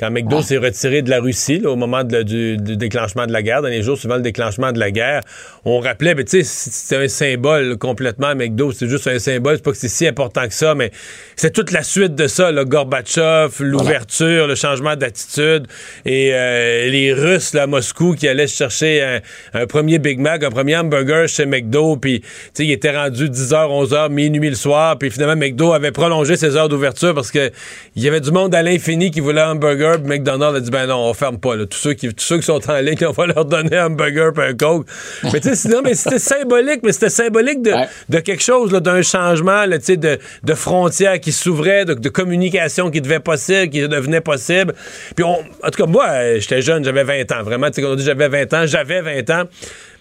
[0.00, 3.68] quand McDo s'est retiré de la Russie au moment du, déclenchement de la guerre, dans
[3.68, 5.20] les jours suivant le déclenchement de la guerre,
[5.66, 9.62] on rappelait, mais tu sais, c'était un symbole complètement, McDo, c'est juste un symbole, c'est
[9.62, 10.90] pas que c'est si important que ça, mais
[11.36, 15.66] c'est toute la suite de ça, le Gorbatchev, l'ouverture, le changement d'attitude,
[16.06, 19.20] et euh, les Russes là, à Moscou qui allaient chercher
[19.52, 23.28] un, premier Big Mac, un premier hamburger chez McDo, puis tu sais, il était rendu
[23.28, 27.50] 10h, 11h, minuit le soir, puis finalement McDo avait prolongé ses heures d'ouverture parce que
[27.96, 30.86] il y avait du monde à l'infini qui voulait un hamburger McDonald's a dit ben
[30.86, 31.56] non, on ferme pas.
[31.66, 34.32] Tous, ceux qui, tous ceux qui sont en ligne, on va leur donner un hamburger
[34.38, 34.86] et un coke.
[35.32, 37.72] mais tu sais, mais c'était symbolique, mais c'était symbolique de,
[38.08, 43.00] de, quelque chose, d'un changement là, de, de frontières qui s'ouvraient, de, de, communication qui
[43.00, 44.74] devait possible, qui devenait possible.
[45.14, 47.42] Puis on, en tout cas, moi, j'étais jeune, j'avais 20 ans.
[47.42, 49.44] Vraiment, tu sais, quand on dit j'avais 20 ans, j'avais 20 ans.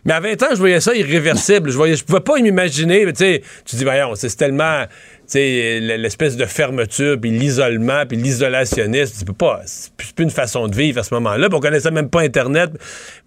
[0.06, 1.70] Mais à 20 ans, je voyais ça irréversible.
[1.70, 3.06] Je voyais, je pouvais pas m'imaginer.
[3.08, 4.86] Tu sais, tu dis, voyons, c'est tellement
[5.36, 11.00] l'espèce de fermeture, puis l'isolement, puis l'isolationnisme, c'est pas, c'est plus une façon de vivre
[11.00, 11.48] à ce moment-là.
[11.52, 12.72] On connaissait même pas Internet,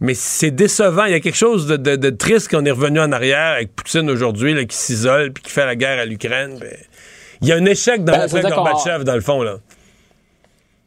[0.01, 1.05] mais c'est décevant.
[1.05, 4.67] Il y a quelque chose de, triste qu'on est revenu en arrière avec Poutine aujourd'hui,
[4.67, 6.59] qui s'isole, puis qui fait la guerre à l'Ukraine.
[6.61, 6.77] Ben,
[7.41, 9.59] il y a un échec dans ben, le Gorbatchev, dans le fond, là.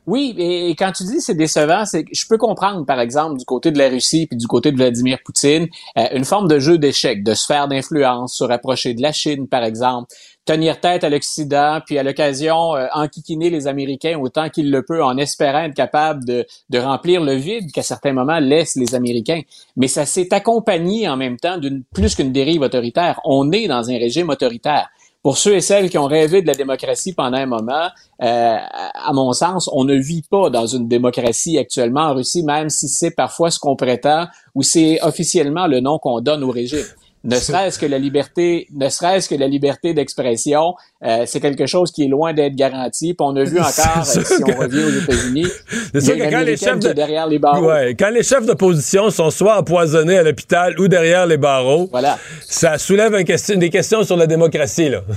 [0.07, 3.72] Oui, et, quand tu dis c'est décevant, c'est je peux comprendre, par exemple, du côté
[3.72, 7.24] de la Russie puis du côté de Vladimir Poutine, euh, une forme de jeu d'échecs,
[7.24, 10.13] de sphère d'influence, se rapprocher de la Chine, par exemple,
[10.46, 15.04] tenir tête à l'Occident, puis à l'occasion euh, enquiquiner les Américains autant qu'il le peut,
[15.04, 19.41] en espérant être capable de, de remplir le vide qu'à certains moments laissent les Américains.
[19.76, 23.20] Mais ça s'est accompagné en même temps d'une plus qu'une dérive autoritaire.
[23.26, 24.89] On est dans un régime autoritaire
[25.26, 27.88] pour ceux et celles qui ont rêvé de la démocratie pendant un moment,
[28.22, 32.70] euh, à mon sens, on ne vit pas dans une démocratie actuellement en Russie, même
[32.70, 36.86] si c'est parfois ce qu'on prétend ou c'est officiellement le nom qu'on donne au régime
[37.26, 41.91] ne serait-ce que la liberté, ne serait-ce que la liberté d'expression, euh, c'est quelque chose
[41.91, 43.13] qui est loin d'être garanti.
[43.13, 45.47] Puis on a vu encore, si on revient aux États-Unis,
[45.93, 46.93] quand les chefs de...
[46.93, 47.67] derrière les barreaux.
[47.67, 52.17] Ouais, quand les chefs d'opposition sont soit empoisonnés à l'hôpital ou derrière les barreaux, voilà.
[52.41, 55.01] ça soulève question, des questions sur la démocratie là.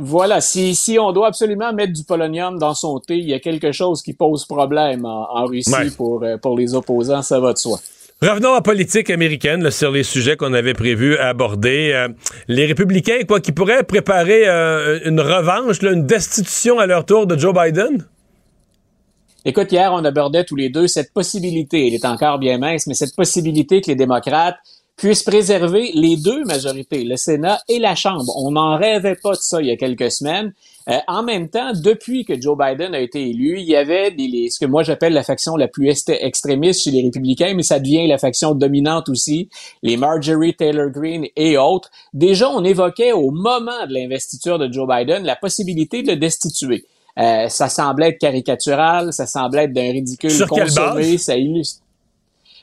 [0.00, 3.40] Voilà, si, si on doit absolument mettre du polonium dans son thé, il y a
[3.40, 7.58] quelque chose qui pose problème en, Russie pour, euh, pour les opposants, ça va de
[7.58, 7.80] soi.
[8.20, 11.92] Revenons à politique américaine sur les sujets qu'on avait prévu aborder.
[11.94, 12.08] Euh,
[12.48, 17.38] les républicains, quoi, qui pourraient préparer euh, une revanche, une destitution à leur tour de
[17.38, 18.04] Joe Biden?
[19.44, 22.94] Écoute, hier, on abordait tous les deux cette possibilité, elle est encore bien mince, mais
[22.94, 24.56] cette possibilité que les démocrates
[24.96, 28.36] puissent préserver les deux majorités, le Sénat et la Chambre.
[28.36, 30.52] On n'en rêvait pas de ça il y a quelques semaines.
[30.90, 34.48] Euh, en même temps, depuis que Joe Biden a été élu, il y avait des,
[34.50, 38.06] ce que moi j'appelle la faction la plus extrémiste chez les républicains, mais ça devient
[38.06, 39.50] la faction dominante aussi,
[39.82, 41.90] les Marjorie Taylor Greene et autres.
[42.14, 46.86] Déjà, on évoquait au moment de l'investiture de Joe Biden la possibilité de le destituer.
[47.18, 51.82] Euh, ça semblait être caricatural, ça semblait être d'un ridicule Sur consommé, ça illustre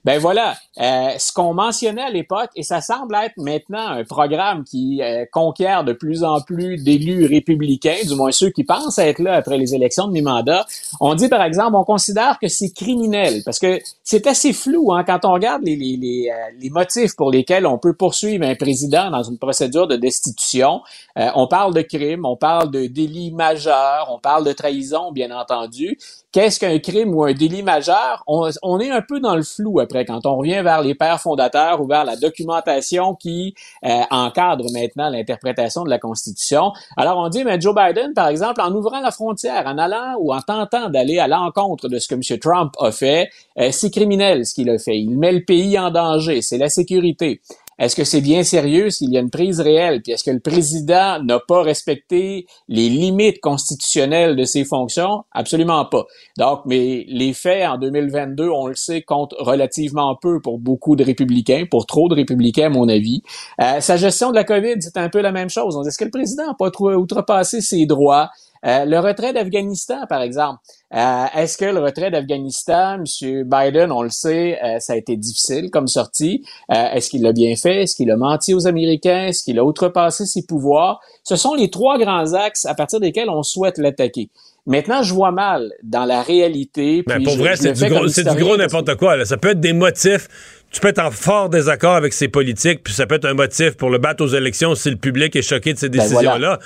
[0.03, 4.65] Ben voilà, euh, ce qu'on mentionnait à l'époque, et ça semble être maintenant un programme
[4.65, 9.19] qui euh, conquiert de plus en plus d'élus républicains, du moins ceux qui pensent être
[9.19, 10.65] là après les élections de mi-mandat.
[10.99, 15.05] On dit par exemple, on considère que c'est criminel, parce que c'est assez flou hein,
[15.05, 18.55] quand on regarde les, les, les, euh, les, motifs pour lesquels on peut poursuivre un
[18.55, 20.81] président dans une procédure de destitution.
[21.15, 25.97] on parle de crime, on parle de délit majeur, on parle de trahison, bien entendu.
[26.33, 28.23] Qu'est-ce qu'un crime ou un délit majeur?
[28.27, 31.21] On, on est un peu dans le flou après quand on revient vers les pères
[31.21, 33.55] fondateurs ou vers la documentation qui
[33.85, 36.73] euh, encadre maintenant l'interprétation de la Constitution.
[36.97, 40.33] Alors on dit, mais Joe Biden, par exemple, en ouvrant la frontière, en allant ou
[40.33, 42.39] en tentant d'aller à l'encontre de ce que M.
[42.39, 43.29] Trump a fait,
[43.59, 44.97] euh, c'est criminel ce qu'il a fait.
[44.97, 47.39] Il met le pays en danger, c'est la sécurité.
[47.77, 50.01] Est-ce que c'est bien sérieux s'il y a une prise réelle?
[50.01, 55.23] Puis est-ce que le président n'a pas respecté les limites constitutionnelles de ses fonctions?
[55.31, 56.05] Absolument pas.
[56.37, 61.03] Donc, mais les faits en 2022, on le sait, comptent relativement peu pour beaucoup de
[61.03, 63.21] républicains, pour trop de républicains à mon avis.
[63.61, 65.75] Euh, sa gestion de la COVID, c'est un peu la même chose.
[65.85, 68.29] Est-ce que le président n'a pas outrepassé ses droits?
[68.65, 70.59] Euh, le retrait d'Afghanistan, par exemple.
[70.93, 73.43] Euh, est-ce que le retrait d'Afghanistan, M.
[73.43, 76.43] Biden, on le sait, euh, ça a été difficile comme sortie.
[76.69, 77.83] Est-ce qu'il l'a bien fait?
[77.83, 79.27] Est-ce qu'il a menti aux Américains?
[79.27, 80.99] Est-ce qu'il a outrepassé ses pouvoirs?
[81.23, 84.29] Ce sont les trois grands axes à partir desquels on souhaite l'attaquer.
[84.67, 87.03] Maintenant, je vois mal dans la réalité.
[87.07, 89.23] Mais pour vrai, c'est du, gros, du gros n'importe quoi.
[89.25, 90.27] Ça peut être des motifs
[90.75, 93.77] tu peux être en fort désaccord avec ses politiques, puis ça peut être un motif
[93.77, 96.59] pour le battre aux élections si le public est choqué de ces ben décisions-là.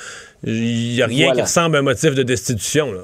[0.43, 2.91] Il n'y a rien qui ressemble à un motif de destitution.
[2.91, 3.01] Là.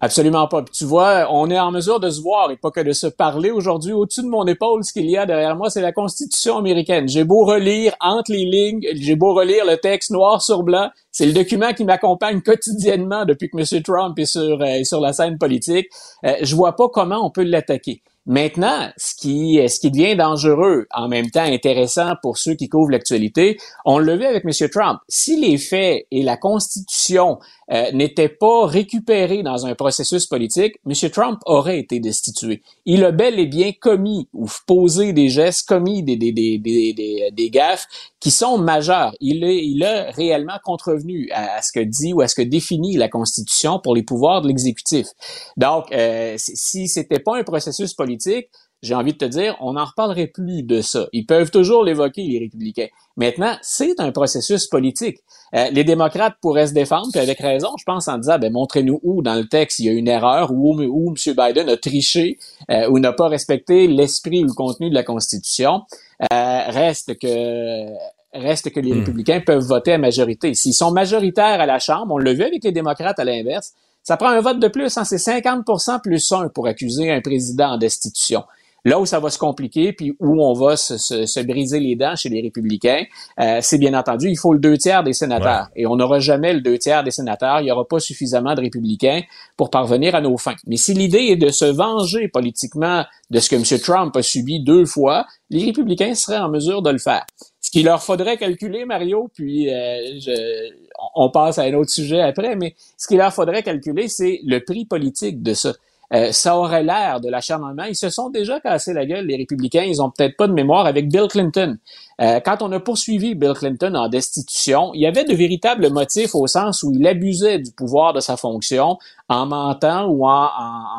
[0.00, 0.62] Absolument pas.
[0.62, 3.06] Puis tu vois, on est en mesure de se voir et pas que de se
[3.06, 3.92] parler aujourd'hui.
[3.92, 7.08] Au-dessus de mon épaule, ce qu'il y a derrière moi, c'est la Constitution américaine.
[7.08, 11.26] J'ai beau relire entre les lignes, j'ai beau relire le texte noir sur blanc, c'est
[11.26, 13.82] le document qui m'accompagne quotidiennement depuis que M.
[13.84, 15.86] Trump est sur, euh, sur la scène politique.
[16.24, 18.02] Euh, je vois pas comment on peut l'attaquer.
[18.26, 22.90] Maintenant, ce qui, ce qui devient dangereux, en même temps intéressant pour ceux qui couvrent
[22.90, 24.68] l'actualité, on le vu avec M.
[24.70, 25.00] Trump.
[25.08, 27.38] Si les faits et la Constitution
[27.72, 31.10] euh, n'étaient pas récupérés dans un processus politique, M.
[31.10, 32.62] Trump aurait été destitué.
[32.84, 37.30] Il a bel et bien commis ou posé des gestes, commis des, des, des, des,
[37.32, 37.86] des gaffes
[38.20, 39.14] qui sont majeurs.
[39.20, 42.96] Il, est, il a réellement contrevenu à, ce que dit ou à ce que définit
[42.96, 45.08] la Constitution pour les pouvoirs de l'exécutif.
[45.56, 48.48] Donc, euh, si c'était pas un processus politique,
[48.84, 51.06] j'ai envie de te dire, on n'en reparlerait plus de ça.
[51.12, 52.88] Ils peuvent toujours l'évoquer, les républicains.
[53.16, 55.18] Maintenant, c'est un processus politique.
[55.54, 59.00] Euh, les démocrates pourraient se défendre, puis avec raison, je pense, en disant, ben, montrez-nous
[59.02, 61.34] où dans le texte il y a une erreur, où, où M.
[61.34, 62.38] Biden a triché
[62.70, 65.82] euh, ou n'a pas respecté l'esprit ou le contenu de la Constitution.
[66.22, 67.86] Euh, reste que
[68.34, 68.98] reste que les hmm.
[68.98, 70.54] républicains peuvent voter à majorité.
[70.54, 74.18] S'ils sont majoritaires à la Chambre, on l'a vu avec les démocrates à l'inverse, ça
[74.18, 77.78] prend un vote de plus, hein, c'est 50% plus 1 pour accuser un président en
[77.78, 78.44] destitution.
[78.84, 82.16] Là où ça va se compliquer, puis où on va se, se, briser les dents
[82.16, 83.04] chez les républicains,
[83.40, 85.68] euh, c'est bien entendu, il faut le deux tiers des sénateurs.
[85.74, 87.60] Et on n'aura jamais le deux tiers des sénateurs.
[87.60, 89.22] Il n'y aura pas suffisamment de républicains
[89.56, 90.56] pour parvenir à nos fins.
[90.66, 93.80] Mais si l'idée est de se venger politiquement de ce que M.
[93.80, 97.24] Trump a subi deux fois, les républicains seraient en mesure de le faire.
[97.60, 100.70] Ce qu'il leur faudrait calculer, Mario, puis euh, je,
[101.14, 104.62] on passe à un autre sujet après, mais ce qu'il leur faudrait calculer, c'est le
[104.62, 105.72] prix politique de ça.
[106.14, 107.84] Euh, ça aurait l'air de l'acharnement.
[107.84, 109.82] Ils se sont déjà cassés la gueule, les républicains.
[109.82, 111.76] Ils ont peut-être pas de mémoire avec Bill Clinton.
[112.20, 116.34] Euh, quand on a poursuivi Bill Clinton en destitution, il y avait de véritables motifs
[116.34, 120.48] au sens où il abusait du pouvoir de sa fonction en mentant ou en,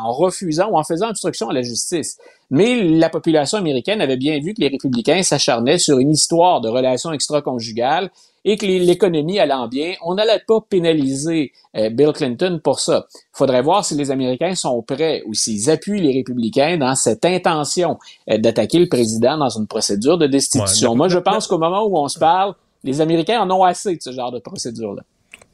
[0.04, 2.18] en refusant ou en faisant obstruction à la justice.
[2.50, 6.68] Mais la population américaine avait bien vu que les républicains s'acharnaient sur une histoire de
[6.68, 8.10] relations extra-conjugales
[8.46, 13.08] et que l'économie allant bien, on n'allait pas pénaliser euh, Bill Clinton pour ça.
[13.14, 17.26] Il faudrait voir si les Américains sont prêts ou s'ils appuient les républicains dans cette
[17.26, 17.98] intention
[18.30, 20.96] euh, d'attaquer le président dans une procédure de destitution.
[20.96, 22.54] Moi, je pense qu'au moment où on se parle,
[22.84, 25.02] les Américains en ont assez de ce genre de procédure-là.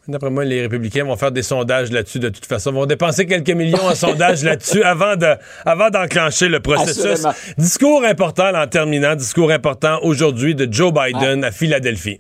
[0.07, 2.71] D'après moi, les républicains vont faire des sondages là-dessus de toute façon.
[2.71, 7.25] Ils vont dépenser quelques millions en sondages là-dessus avant de, avant d'enclencher le processus.
[7.57, 12.19] Discours important en terminant, discours important aujourd'hui de Joe Biden à Philadelphie.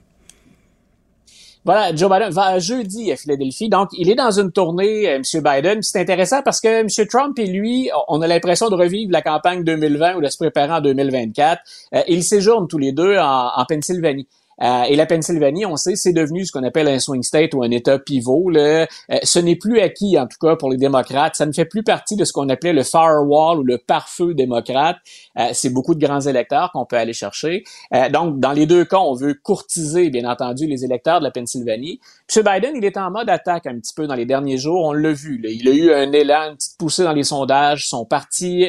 [1.63, 3.69] Voilà, Joe Biden va jeudi à Philadelphie.
[3.69, 5.43] Donc, il est dans une tournée, euh, M.
[5.43, 5.83] Biden.
[5.83, 6.87] C'est intéressant parce que M.
[7.07, 10.73] Trump et lui, on a l'impression de revivre la campagne 2020 ou de se préparer
[10.73, 11.61] en 2024.
[11.93, 14.27] Euh, ils séjournent tous les deux en, Pennsylvanie.
[14.61, 17.63] Euh, et la Pennsylvanie, on sait, c'est devenu ce qu'on appelle un swing state ou
[17.63, 18.49] un État pivot.
[18.49, 18.87] Là.
[19.11, 21.35] Euh, ce n'est plus acquis, en tout cas, pour les démocrates.
[21.35, 24.97] Ça ne fait plus partie de ce qu'on appelait le firewall ou le pare-feu démocrate.
[25.39, 27.63] Euh, c'est beaucoup de grands électeurs qu'on peut aller chercher.
[28.11, 31.99] donc, dans les deux cas, on veut courtiser, bien entendu, les électeurs de la Pennsylvanie.
[32.35, 32.43] M.
[32.43, 34.85] Biden, il est en mode attaque un petit peu dans les derniers jours.
[34.85, 35.39] On l'a vu.
[35.39, 35.49] Là.
[35.49, 37.87] Il a eu un élan, une petite poussée dans les sondages.
[37.87, 38.67] Son parti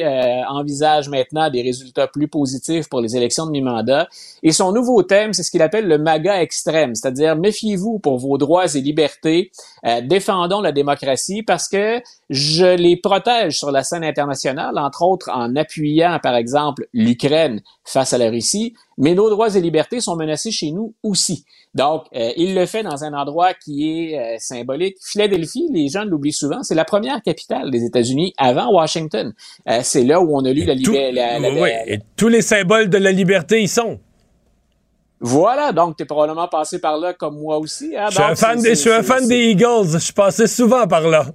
[0.49, 4.07] envisage maintenant des résultats plus positifs pour les élections de mi-mandat.
[4.41, 8.37] Et son nouveau thème, c'est ce qu'il appelle le MAGA extrême, c'est-à-dire méfiez-vous pour vos
[8.37, 9.51] droits et libertés,
[9.85, 15.29] euh, défendons la démocratie parce que je les protège sur la scène internationale, entre autres
[15.31, 20.15] en appuyant, par exemple, l'Ukraine face à la Russie, mais nos droits et libertés sont
[20.15, 21.45] menacés chez nous aussi.
[21.73, 24.95] Donc, euh, il le fait dans un endroit qui est euh, symbolique.
[25.03, 29.33] Philadelphie, les gens l'oublient souvent, c'est la première capitale des États-Unis avant Washington.
[29.81, 31.59] c'est là où on a lu la liberté.
[31.59, 33.99] Oui, et tous les symboles de la liberté y sont.
[35.25, 37.95] Voilà, donc tu es probablement passé par là comme moi aussi.
[37.95, 38.07] Hein?
[38.09, 39.93] Je suis un fan, des, je suis un fan des Eagles.
[39.93, 41.25] Je suis passé souvent par là.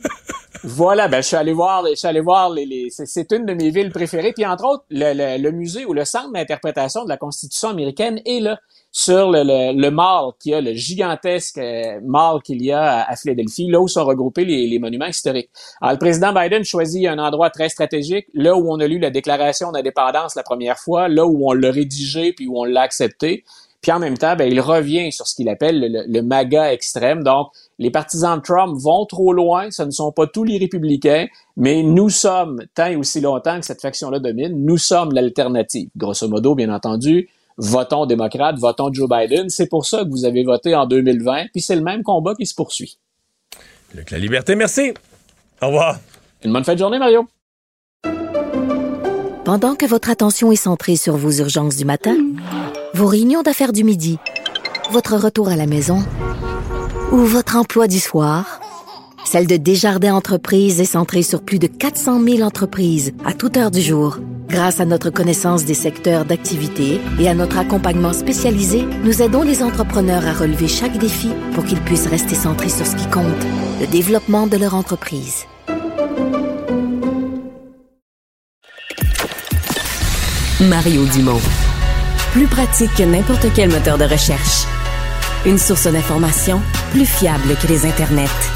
[0.64, 3.52] voilà, ben je suis allé voir, je suis allé voir les, les c'est une de
[3.52, 4.32] mes villes préférées.
[4.32, 8.40] Puis entre autres, le, le musée ou le centre d'interprétation de la Constitution américaine est
[8.40, 8.58] là
[8.98, 13.14] sur le, le, le mall qui a le gigantesque euh, mall qu'il y a à,
[13.14, 15.50] Philadelphie, là où sont regroupés les, les, monuments historiques.
[15.82, 19.10] Alors, le président Biden choisit un endroit très stratégique, là où on a lu la
[19.10, 23.44] déclaration d'indépendance la première fois, là où on l'a rédigé puis où on l'a accepté.
[23.82, 27.22] Puis en même temps, ben, il revient sur ce qu'il appelle le, le, MAGA extrême.
[27.22, 27.48] Donc,
[27.78, 29.70] les partisans de Trump vont trop loin.
[29.70, 31.26] Ce ne sont pas tous les républicains,
[31.58, 35.90] mais nous sommes, tant et aussi longtemps que cette faction-là domine, nous sommes l'alternative.
[35.98, 39.48] Grosso modo, bien entendu, votons démocrate, votons Joe Biden.
[39.48, 42.46] C'est pour ça que vous avez voté en 2020, puis c'est le même combat qui
[42.46, 42.98] se poursuit.
[43.94, 44.92] Luc La Liberté, merci.
[45.62, 45.98] Au revoir.
[46.44, 47.26] Une bonne fin de journée, Mario.
[49.44, 52.16] Pendant que votre attention est centrée sur vos urgences du matin,
[52.94, 54.18] vos réunions d'affaires du midi,
[54.90, 56.04] votre retour à la maison
[57.12, 58.60] ou votre emploi du soir,
[59.26, 63.72] celle de Desjardins Entreprises est centrée sur plus de 400 000 entreprises à toute heure
[63.72, 64.18] du jour.
[64.48, 69.64] Grâce à notre connaissance des secteurs d'activité et à notre accompagnement spécialisé, nous aidons les
[69.64, 73.24] entrepreneurs à relever chaque défi pour qu'ils puissent rester centrés sur ce qui compte,
[73.80, 75.44] le développement de leur entreprise.
[80.60, 81.40] Mario Dumont.
[82.30, 84.66] Plus pratique que n'importe quel moteur de recherche.
[85.44, 86.60] Une source d'information
[86.92, 88.55] plus fiable que les internets.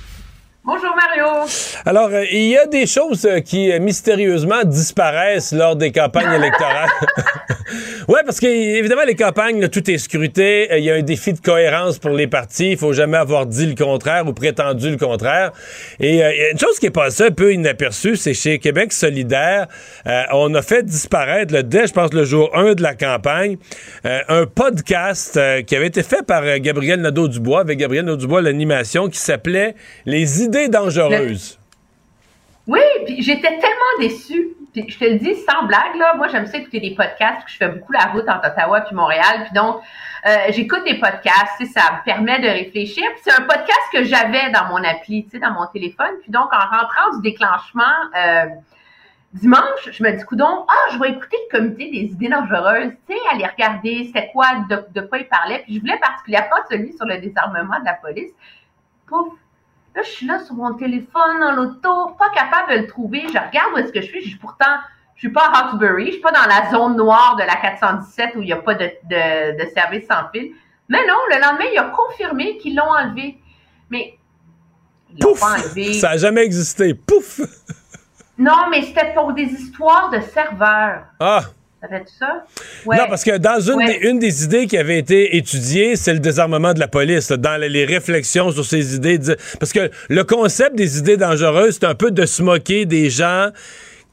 [0.63, 1.25] Bonjour Mario.
[1.87, 6.33] Alors, euh, il y a des choses euh, qui euh, mystérieusement disparaissent lors des campagnes
[6.33, 6.89] électorales.
[8.07, 10.67] ouais, parce que évidemment les campagnes, tout est scruté.
[10.77, 12.71] Il y a un défi de cohérence pour les partis.
[12.71, 15.51] Il faut jamais avoir dit le contraire ou prétendu le contraire.
[15.99, 19.67] Et a une chose qui est passée un peu inaperçue, c'est chez Québec solidaire,
[20.33, 23.57] on a fait disparaître le dès, je pense, le jour 1 de la campagne,
[24.03, 29.75] un podcast qui avait été fait par Gabriel Nadeau-Dubois, avec Gabriel Nadeau-Dubois, l'animation, qui s'appelait
[30.05, 31.60] Les idées dangereuse.
[32.67, 34.55] Oui, puis j'étais tellement déçue.
[34.71, 37.57] Puis je te le dis sans blague, là, moi j'aime ça écouter des podcasts, je
[37.57, 39.81] fais beaucoup la route entre Ottawa puis Montréal, puis donc
[40.25, 43.03] euh, j'écoute des podcasts, ça me permet de réfléchir.
[43.13, 46.11] Puis c'est un podcast que j'avais dans mon appli, tu sais, dans mon téléphone.
[46.21, 47.83] Puis donc en rentrant du déclenchement
[48.15, 48.45] euh,
[49.33, 53.13] dimanche, je me dis coudon, ah, je vais écouter le comité des idées dangereuses, tu
[53.13, 55.63] sais, aller regarder c'était quoi, de, de quoi il parlait.
[55.65, 58.31] Puis je voulais particulièrement celui sur le désarmement de la police.
[59.07, 59.33] Pouf,
[59.95, 63.23] Là, je suis là sur mon téléphone, dans l'auto, pas capable de le trouver.
[63.23, 64.21] Je regarde où est-ce que je suis.
[64.21, 64.77] Je suis pourtant,
[65.15, 68.35] je suis pas à Hawkesbury, je suis pas dans la zone noire de la 417
[68.35, 70.53] où il n'y a pas de, de, service sans fil.
[70.87, 73.37] Mais non, le lendemain, il a confirmé qu'ils l'ont enlevé.
[73.89, 74.17] Mais
[75.13, 75.93] ils l'ont pas enlevé.
[75.93, 76.93] Ça n'a jamais existé.
[76.93, 77.41] Pouf!
[78.37, 81.03] non, mais c'était pour des histoires de serveurs.
[81.19, 81.43] Ah!
[81.81, 82.45] Ça fait ça?
[82.85, 86.19] Non, parce que dans une, des, une des idées qui avait été étudiée, c'est le
[86.19, 89.17] désarmement de la police, dans les, réflexions sur ces idées.
[89.59, 93.49] Parce que le concept des idées dangereuses, c'est un peu de se moquer des gens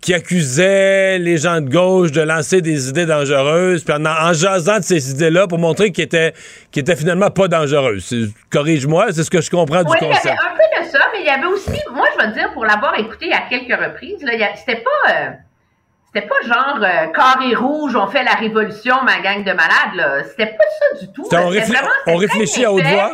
[0.00, 4.84] qui accusaient les gens de gauche de lancer des idées dangereuses, puis en, jasant de
[4.84, 6.32] ces idées-là pour montrer qu'ils étaient,
[6.72, 8.32] qu étaient finalement pas dangereuses.
[8.50, 10.24] Corrige-moi, c'est ce que je comprends du concept.
[10.24, 12.32] Il y avait un peu de ça, mais il y avait aussi, moi je veux
[12.32, 15.12] dire, pour l'avoir écouté à quelques reprises, c'était pas...
[15.12, 15.30] Euh,
[16.12, 19.94] c'était pas genre euh, carré rouge, on fait la révolution, ma gang de malades.
[19.94, 20.24] Là.
[20.24, 21.28] C'était pas ça du tout.
[21.30, 23.12] on, réfléchit à haute voix?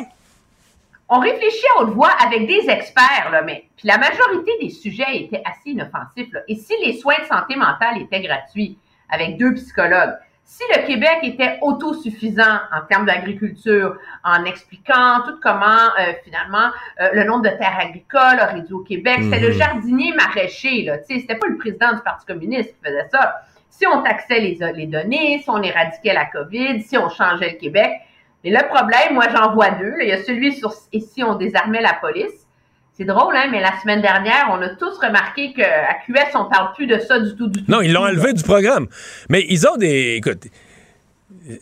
[1.08, 5.16] on réfléchit à haute voix avec des experts, là, mais puis la majorité des sujets
[5.16, 6.32] étaient assez inoffensifs.
[6.32, 6.40] Là.
[6.48, 8.78] Et si les soins de santé mentale étaient gratuits
[9.10, 10.14] avec deux psychologues,
[10.46, 15.66] si le Québec était autosuffisant en termes d'agriculture, en expliquant tout comment
[15.98, 19.58] euh, finalement euh, le nombre de terres agricoles a réduit au Québec, c'était le Mhm.
[19.58, 23.34] jardinier maraîcher, là, tu sais, c'était pas le président du Parti communiste qui faisait ça.
[23.70, 27.58] Si on taxait les, les données, si on éradiquait la COVID, si on changeait le
[27.58, 27.90] Québec,
[28.44, 29.90] mais le problème, moi j'en vois deux.
[29.96, 30.02] là.
[30.04, 32.43] Il y a celui sur et si on désarmait la police.
[32.96, 36.72] C'est drôle, hein, mais la semaine dernière, on a tous remarqué qu'à QS, on parle
[36.74, 37.70] plus de ça du tout, du tout.
[37.70, 38.86] Non, ils l'ont enlevé du programme.
[39.28, 40.14] Mais ils ont des.
[40.18, 40.44] Écoute,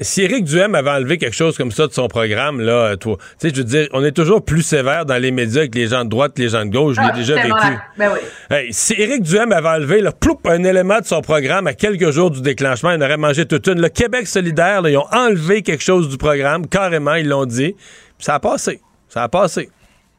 [0.00, 3.48] si Éric Duhem avait enlevé quelque chose comme ça de son programme, là, toi, tu
[3.48, 6.04] sais, je veux dire, on est toujours plus sévère dans les médias avec les gens
[6.04, 6.96] de droite, les gens de gauche.
[6.96, 7.78] Je l'ai Ah, déjà vécu.
[7.96, 8.20] Ben oui.
[8.54, 12.10] Hey, si Éric Duhem avait enlevé là, ploup, un élément de son programme à quelques
[12.10, 13.80] jours du déclenchement, il aurait mangé toute une.
[13.80, 17.72] Le Québec solidaire, là, ils ont enlevé quelque chose du programme, carrément, ils l'ont dit.
[17.72, 18.82] Puis ça a passé.
[19.08, 19.70] Ça a passé.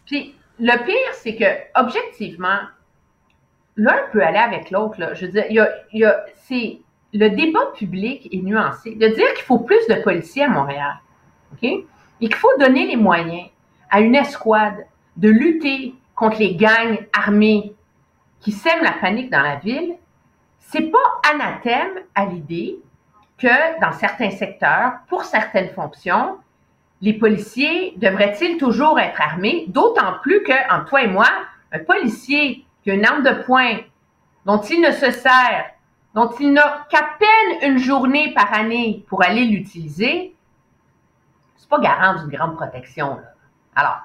[0.07, 2.59] Puis le pire, c'est que objectivement,
[3.75, 4.97] l'un peut aller avec l'autre.
[5.15, 5.67] Je veux dire,
[6.35, 6.79] c'est
[7.13, 8.95] le débat public est nuancé.
[8.95, 10.95] De dire qu'il faut plus de policiers à Montréal,
[11.53, 11.85] ok, et
[12.19, 13.49] qu'il faut donner les moyens
[13.89, 14.85] à une escouade
[15.17, 17.75] de lutter contre les gangs armés
[18.39, 19.95] qui sèment la panique dans la ville,
[20.59, 22.79] c'est pas anathème à l'idée
[23.37, 26.37] que dans certains secteurs, pour certaines fonctions,
[27.03, 29.65] les policiers devraient-ils toujours être armés?
[29.67, 31.27] D'autant plus que, entre toi et moi,
[31.73, 33.79] un policier qui a une arme de poing
[34.45, 35.65] dont il ne se sert,
[36.15, 40.33] dont il n'a qu'à peine une journée par année pour aller l'utiliser,
[41.57, 43.19] c'est pas garant d'une grande protection.
[43.75, 43.99] Alors,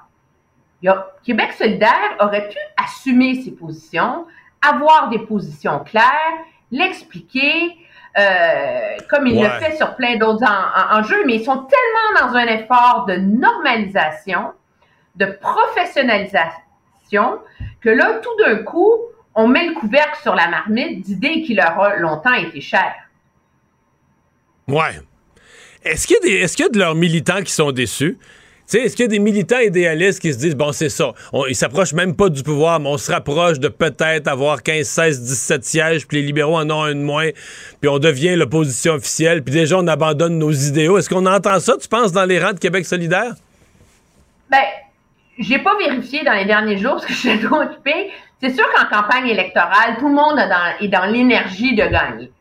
[1.23, 4.27] Québec solidaire aurait pu assumer ses positions,
[4.61, 6.33] avoir des positions claires,
[6.69, 7.77] l'expliquer,
[8.19, 12.27] euh, comme il le fait sur plein d'autres en- en- enjeux, mais ils sont tellement
[12.27, 14.51] dans un effort de normalisation,
[15.15, 17.39] de professionnalisation,
[17.81, 18.91] que là, tout d'un coup,
[19.35, 22.95] on met le couvercle sur la marmite d'idées qui leur ont longtemps été chères.
[24.67, 24.99] Ouais.
[25.83, 26.19] Est-ce qu'il y,
[26.55, 28.17] qu'il y a de leurs militants qui sont déçus?
[28.77, 31.55] Est-ce qu'il y a des militants idéalistes qui se disent, bon, c'est ça, on, ils
[31.55, 35.65] s'approchent même pas du pouvoir, mais on se rapproche de peut-être avoir 15, 16, 17
[35.65, 37.29] sièges, puis les libéraux en ont un de moins,
[37.81, 40.97] puis on devient l'opposition officielle, puis déjà on abandonne nos idéaux.
[40.97, 43.33] Est-ce qu'on entend ça, tu penses, dans les rangs de Québec solidaire?
[44.51, 44.63] Ben,
[45.39, 48.11] j'ai pas vérifié dans les derniers jours parce que je suis trop occupée.
[48.41, 52.31] C'est sûr qu'en campagne électorale, tout le monde est dans, dans l'énergie de gagner.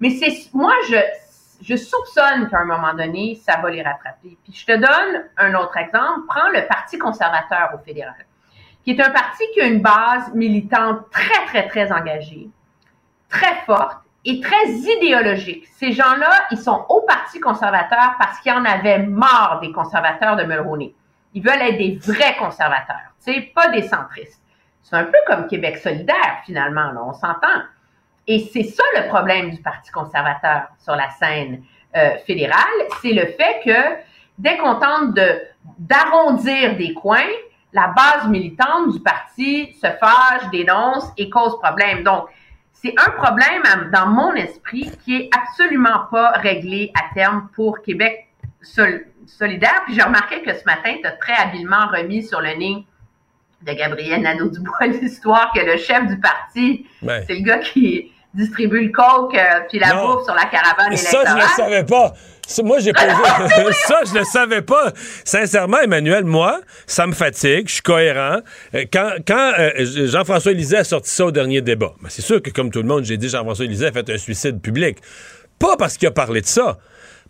[0.00, 0.96] Mais c'est moi, je,
[1.68, 4.38] je soupçonne qu'à un moment donné, ça va les rattraper.
[4.42, 6.20] Puis je te donne un autre exemple.
[6.26, 8.24] Prends le Parti conservateur au fédéral,
[8.82, 12.48] qui est un parti qui a une base militante très, très, très engagée,
[13.28, 15.66] très forte et très idéologique.
[15.76, 20.44] Ces gens-là, ils sont au Parti conservateur parce qu'ils en avaient marre des conservateurs de
[20.44, 20.94] Mulroney.
[21.34, 23.12] Ils veulent être des vrais conservateurs,
[23.54, 24.42] pas des centristes.
[24.82, 27.62] C'est un peu comme Québec solidaire, finalement, là, on s'entend.
[28.28, 31.62] Et c'est ça le problème du Parti conservateur sur la scène
[31.96, 32.62] euh, fédérale,
[33.02, 33.96] c'est le fait que
[34.38, 35.40] dès qu'on tente de
[35.78, 37.32] d'arrondir des coins,
[37.72, 42.02] la base militante du parti se fâche, dénonce et cause problème.
[42.04, 42.26] Donc,
[42.72, 48.28] c'est un problème dans mon esprit qui est absolument pas réglé à terme pour Québec
[48.62, 49.82] sol- solidaire.
[49.84, 52.86] Puis j'ai remarqué que ce matin, tu as très habilement remis sur le nez
[53.62, 57.24] de Gabriel Nadeau-Dubois l'histoire que le chef du parti, Ouais.
[57.26, 61.10] c'est le gars qui distribue le coke euh, puis la bouffe sur la caravane Ça,
[61.10, 61.38] je électorale.
[61.42, 62.12] le savais pas.
[62.64, 63.72] Moi, j'ai posé.
[63.86, 64.92] ça, je le savais pas.
[65.24, 67.68] Sincèrement, Emmanuel, moi, ça me fatigue.
[67.68, 68.38] Je suis cohérent.
[68.74, 69.70] Euh, Quand, quand euh,
[70.06, 72.88] Jean-François Lisée a sorti ça au dernier débat, ben, c'est sûr que, comme tout le
[72.88, 74.96] monde, j'ai dit Jean-François Lisée a fait un suicide public.
[75.58, 76.78] Pas parce qu'il a parlé de ça.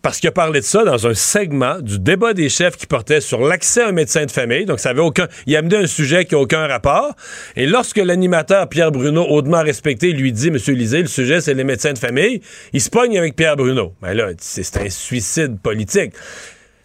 [0.03, 3.21] Parce qu'il a parlé de ça dans un segment du débat des chefs qui portait
[3.21, 4.65] sur l'accès à un médecin de famille.
[4.65, 5.27] Donc, ça avait aucun.
[5.47, 7.15] Il a amené un sujet qui n'a aucun rapport.
[7.57, 11.65] Et lorsque l'animateur Pierre Bruno, hautement respecté, lui dit Monsieur Lisée, le sujet, c'est les
[11.65, 12.41] médecins de famille,
[12.73, 13.95] il se pogne avec Pierre Bruno.
[14.01, 16.13] Ben là, c'est un suicide politique.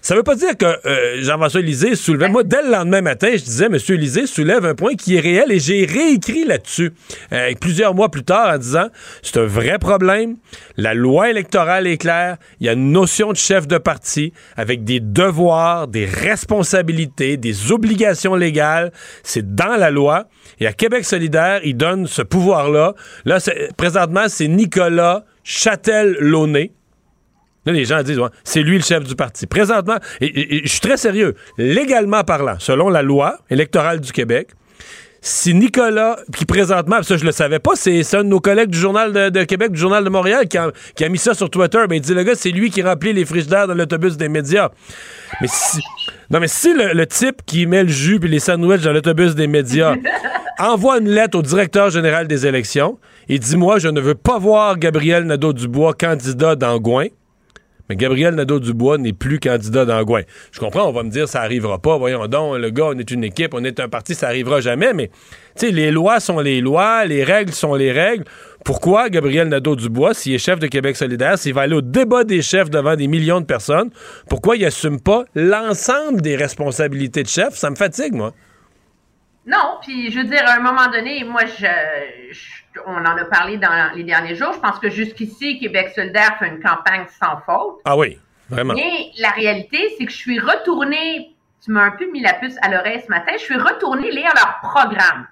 [0.03, 2.27] Ça veut pas dire que euh, Jean-François Lisée soulevait.
[2.27, 5.49] Moi, dès le lendemain matin, je disais, Monsieur Lisée soulève un point qui est réel
[5.49, 6.91] et j'ai réécrit là-dessus
[7.31, 8.87] euh, plusieurs mois plus tard en disant
[9.21, 10.35] c'est un vrai problème.
[10.75, 12.35] La loi électorale est claire.
[12.59, 17.71] Il y a une notion de chef de parti avec des devoirs, des responsabilités, des
[17.71, 18.91] obligations légales.
[19.23, 20.25] C'est dans la loi.
[20.59, 22.93] Et à Québec solidaire, il donne ce pouvoir-là.
[23.23, 26.71] Là, c'est- présentement, c'est Nicolas Châtel-Launay.
[27.65, 29.47] Là, les gens disent, ouais, c'est lui le chef du parti.
[29.47, 34.11] Présentement, et, et- et je suis très sérieux, légalement parlant, selon la loi électorale du
[34.11, 34.49] Québec,
[35.25, 38.77] si Nicolas, qui présentement, ça je le savais pas, c'est un de nos collègues du
[38.77, 41.79] Journal de, Québec, du Journal de Montréal, qui a, mis ça sur Twitter.
[41.87, 44.69] Ben, il dit, le gars, c'est lui qui remplit les frigidaires dans l'autobus des médias.
[45.39, 45.79] Mais si,
[46.29, 49.47] non, mais si le, type qui met le jus puis les sandwichs dans l'autobus des
[49.47, 49.95] médias
[50.59, 52.99] envoie une lettre au directeur général des élections
[53.29, 57.05] et dit, moi, je ne veux pas voir Gabriel Nadeau-Dubois candidat d'Angouin,
[57.95, 60.21] Gabriel Nadeau-Dubois n'est plus candidat d'Angouin.
[60.51, 61.97] Je comprends, on va me dire ça arrivera pas.
[61.97, 64.93] Voyons donc, le gars, on est une équipe, on est un parti, ça arrivera jamais.
[64.93, 65.07] Mais,
[65.57, 68.25] tu sais, les lois sont les lois, les règles sont les règles.
[68.65, 72.41] Pourquoi Gabriel Nadeau-Dubois, s'il est chef de Québec solidaire, s'il va aller au débat des
[72.41, 73.89] chefs devant des millions de personnes,
[74.29, 77.55] pourquoi il assume pas l'ensemble des responsabilités de chef?
[77.55, 78.33] Ça me fatigue, moi.
[79.45, 83.57] Non, puis je veux dire, à un moment donné, moi, je on en a parlé
[83.57, 84.53] dans les derniers jours.
[84.53, 87.81] Je pense que jusqu'ici, Québec solidaire fait une campagne sans faute.
[87.85, 88.19] Ah oui,
[88.49, 88.73] vraiment.
[88.73, 92.55] Mais la réalité, c'est que je suis retournée, tu m'as un peu mis la puce
[92.61, 95.27] à l'oreille ce matin, je suis retournée lire leur programme,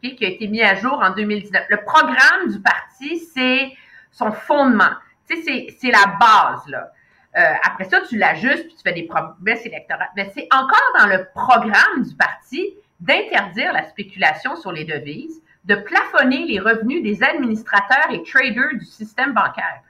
[0.00, 1.66] qui a été mis à jour en 2019.
[1.68, 3.72] Le programme du parti, c'est
[4.10, 4.90] son fondement.
[5.28, 6.90] Tu sais, c'est la base, là.
[7.36, 10.08] Euh, après ça, tu l'ajustes, puis tu fais des promesses électorales.
[10.16, 15.74] Mais c'est encore dans le programme du parti d'interdire la spéculation sur les devises, de
[15.74, 19.82] plafonner les revenus des administrateurs et traders du système bancaire,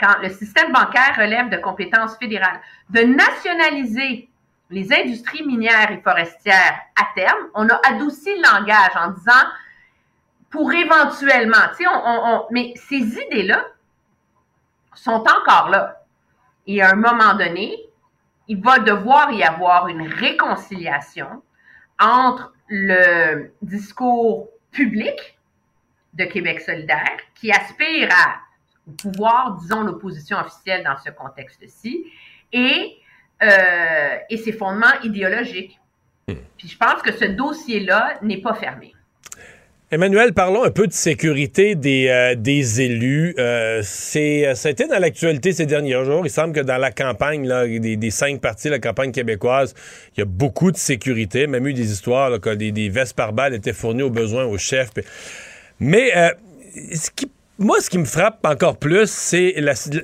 [0.00, 2.60] quand le système bancaire relève de compétences fédérales,
[2.90, 4.28] de nationaliser
[4.70, 7.48] les industries minières et forestières à terme.
[7.54, 9.32] On a adouci le langage en disant
[10.50, 11.56] pour éventuellement,
[11.86, 13.64] on, mais ces idées-là
[14.94, 16.04] sont encore là.
[16.66, 17.76] Et à un moment donné,
[18.46, 21.42] il va devoir y avoir une réconciliation
[22.00, 25.38] entre le discours public
[26.14, 28.40] de Québec solidaire qui aspire à
[28.98, 32.04] pouvoir, disons, l'opposition officielle dans ce contexte-ci,
[32.52, 32.98] et,
[33.42, 35.80] euh, et ses fondements idéologiques.
[36.28, 36.34] Hmm.
[36.56, 38.94] Puis je pense que ce dossier-là n'est pas fermé.
[39.94, 43.32] Emmanuel, parlons un peu de sécurité des, euh, élus.
[43.38, 46.26] Euh, c'est, euh, ça a été dans l'actualité ces derniers jours.
[46.26, 49.72] Il semble que dans la campagne là, des, des, cinq partis, la campagne québécoise,
[50.16, 51.46] il y a beaucoup de sécurité.
[51.46, 54.58] Même eu des histoires que des, des, vestes par balles étaient fournies aux besoins aux
[54.58, 54.90] chefs.
[55.78, 56.10] Mais
[57.60, 59.54] moi, ce qui me frappe encore plus, c'est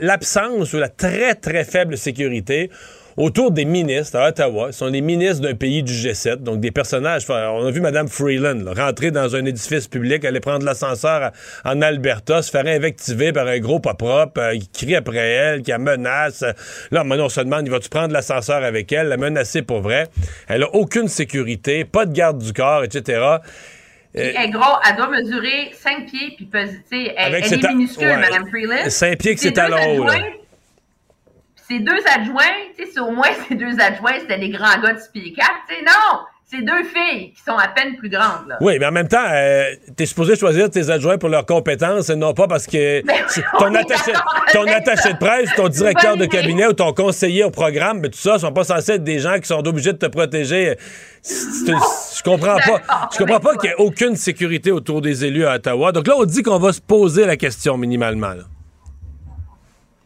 [0.01, 2.71] l'absence ou la très, très faible sécurité
[3.16, 4.73] autour des ministres à Ottawa.
[4.73, 7.24] Ce sont les ministres d'un pays du G7, donc des personnages.
[7.28, 11.32] On a vu Mme Freeland rentrer dans un édifice public, aller prendre l'ascenseur
[11.65, 15.62] en Alberta, se faire invectiver par un gros pas propre, euh, qui crie après elle,
[15.62, 16.45] qui la menace.
[16.91, 20.09] Là, maintenant, on se demande, il va-tu prendre l'ascenseur avec elle, la menacer pour vrai?
[20.49, 23.19] Elle a aucune sécurité, pas de garde du corps, etc.
[23.19, 23.39] Euh,
[24.15, 26.82] elle est gros, elle doit mesurer 5 pieds, puis elle,
[27.16, 28.89] elle est minuscule, Mme Freeland.
[28.91, 30.07] 5 pieds que c'est à l'eau
[31.70, 32.42] ces deux adjoints,
[32.76, 35.74] tu sais, au moins ces deux adjoints, c'était des grands gars de SPI 4, tu
[35.76, 36.20] sais, non!
[36.52, 38.48] C'est deux filles qui sont à peine plus grandes.
[38.48, 38.59] Là.
[38.60, 42.10] Oui, mais en même temps, euh, tu es supposé choisir tes adjoints pour leurs compétences
[42.10, 43.02] et non pas parce que
[43.60, 44.12] ton, attaché,
[44.52, 48.18] ton attaché de presse, ton directeur de cabinet ou ton conseiller au programme, mais tout
[48.18, 50.76] ça, sont pas censés être des gens qui sont obligés de te protéger.
[51.24, 53.09] Je comprends pas.
[53.12, 55.92] Je comprends pas qu'il y ait aucune sécurité autour des élus à Ottawa.
[55.92, 58.30] Donc là, on dit qu'on va se poser la question minimalement.
[58.30, 58.42] Là.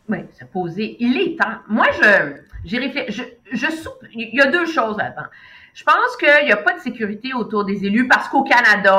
[0.08, 0.96] Oui, se poser.
[1.00, 1.58] Il est temps.
[1.68, 3.22] Moi, je, j'ai réfléchi.
[3.52, 3.66] Je, je
[4.12, 5.28] Il y a deux choses là-dedans.
[5.74, 8.96] Je pense qu'il n'y a pas de sécurité autour des élus parce qu'au Canada,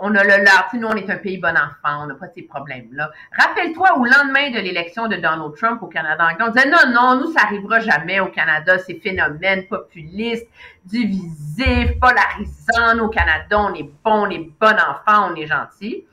[0.00, 0.70] on, a le leur.
[0.72, 3.10] Nous, on est un pays bon enfant, on n'a pas ces problèmes-là.
[3.38, 7.30] Rappelle-toi, au lendemain de l'élection de Donald Trump au Canada, on disait non, non, nous,
[7.30, 10.48] ça arrivera jamais au Canada, ces phénomènes populistes,
[10.86, 13.04] divisifs, polarisants.
[13.04, 16.06] Au Canada, on est bon, on est bon enfant, on est gentil.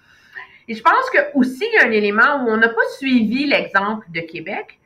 [0.67, 3.45] Et je pense que aussi il y a un élément où on n'a pas suivi
[3.45, 4.79] l'exemple de Québec,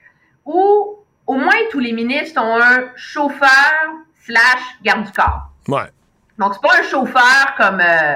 [0.45, 3.73] où au moins tous les ministres ont un chauffeur
[4.23, 5.49] slash garde du corps.
[5.68, 5.89] Ouais.
[6.38, 8.15] Donc c'est pas un chauffeur comme euh,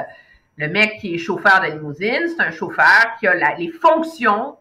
[0.57, 4.57] le mec qui est chauffeur de limousine, c'est un chauffeur qui a les fonctions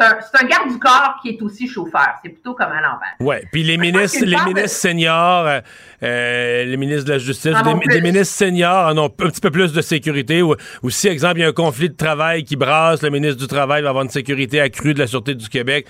[0.00, 2.08] c'est un, garde du corps qui est aussi chauffeur.
[2.22, 3.14] C'est plutôt comme à l'envers.
[3.20, 3.36] Oui.
[3.52, 5.60] Puis les ministres, les ministres seniors, euh,
[6.02, 7.54] euh, les ministres de la Justice,
[7.88, 10.42] des, ministres seniors en ont un petit peu plus de sécurité.
[10.42, 10.56] Ou,
[10.88, 13.82] si, exemple, il y a un conflit de travail qui brasse, le ministre du Travail
[13.82, 15.86] va avoir une sécurité accrue de la Sûreté du Québec.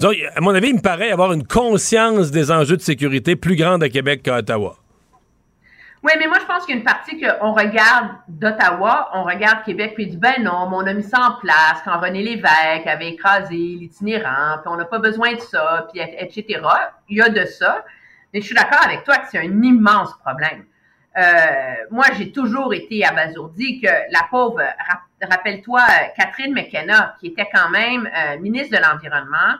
[0.00, 3.56] Donc, à mon avis, il me paraît avoir une conscience des enjeux de sécurité plus
[3.56, 4.76] grande à Québec qu'à Ottawa.
[6.04, 9.64] Oui, mais moi, je pense qu'il y a une partie qu'on regarde d'Ottawa, on regarde
[9.64, 12.86] Québec, puis dit, ben non, mais on a mis ça en place quand René Lévesque
[12.86, 16.60] avait écrasé l'itinérant, puis on n'a pas besoin de ça, puis etc.
[17.08, 17.86] Il y a de ça.
[18.34, 20.66] Mais je suis d'accord avec toi que c'est un immense problème.
[21.16, 24.60] Euh, moi, j'ai toujours été abasourdi que la pauvre,
[25.22, 25.80] rappelle-toi,
[26.18, 29.54] Catherine McKenna, qui était quand même euh, ministre de l'Environnement,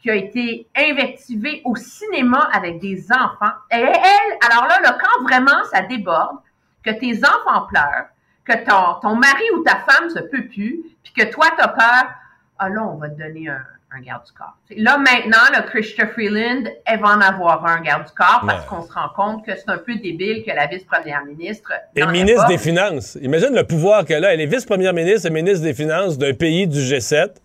[0.00, 3.54] qui a été invectivée au cinéma avec des enfants.
[3.70, 6.38] Et elle, alors là, là, quand vraiment ça déborde,
[6.84, 8.06] que tes enfants pleurent,
[8.44, 11.68] que ton, ton mari ou ta femme se peut plus, puis que toi, tu as
[11.68, 12.10] peur,
[12.58, 13.64] ah là, on va te donner un,
[13.96, 14.56] un garde du corps.
[14.76, 18.82] Là, maintenant, le Christopher Freeland, elle va en avoir un garde du corps parce qu'on
[18.82, 21.72] se rend compte que c'est un peu débile que la vice-première ministre.
[21.94, 23.16] Et ministre des Finances.
[23.20, 24.34] Imagine le pouvoir qu'elle a.
[24.34, 27.36] Elle est vice-première ministre et ministre des Finances d'un pays du G7.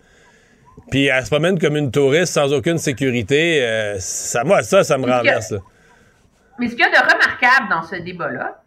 [0.89, 3.64] Puis elle se promène comme une touriste sans aucune sécurité.
[3.64, 5.53] Euh, ça, moi, ça, ça me renverse.
[6.60, 8.61] Mais ce qu'il y a de remarquable dans ce débat-là,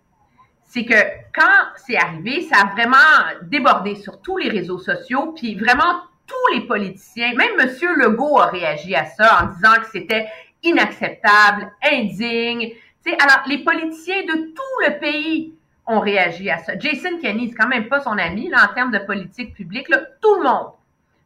[0.67, 0.95] c'est que
[1.33, 2.97] quand c'est arrivé, ça a vraiment
[3.43, 7.71] débordé sur tous les réseaux sociaux, puis vraiment tous les politiciens, même M.
[7.97, 10.27] Legault a réagi à ça en disant que c'était
[10.63, 12.73] inacceptable, indigne.
[13.07, 15.55] alors, les politiciens de tout le pays
[15.87, 16.79] ont réagi à ça.
[16.79, 19.89] Jason Kenney, c'est quand même pas son ami là, en termes de politique publique.
[19.89, 20.73] Là, tout le monde.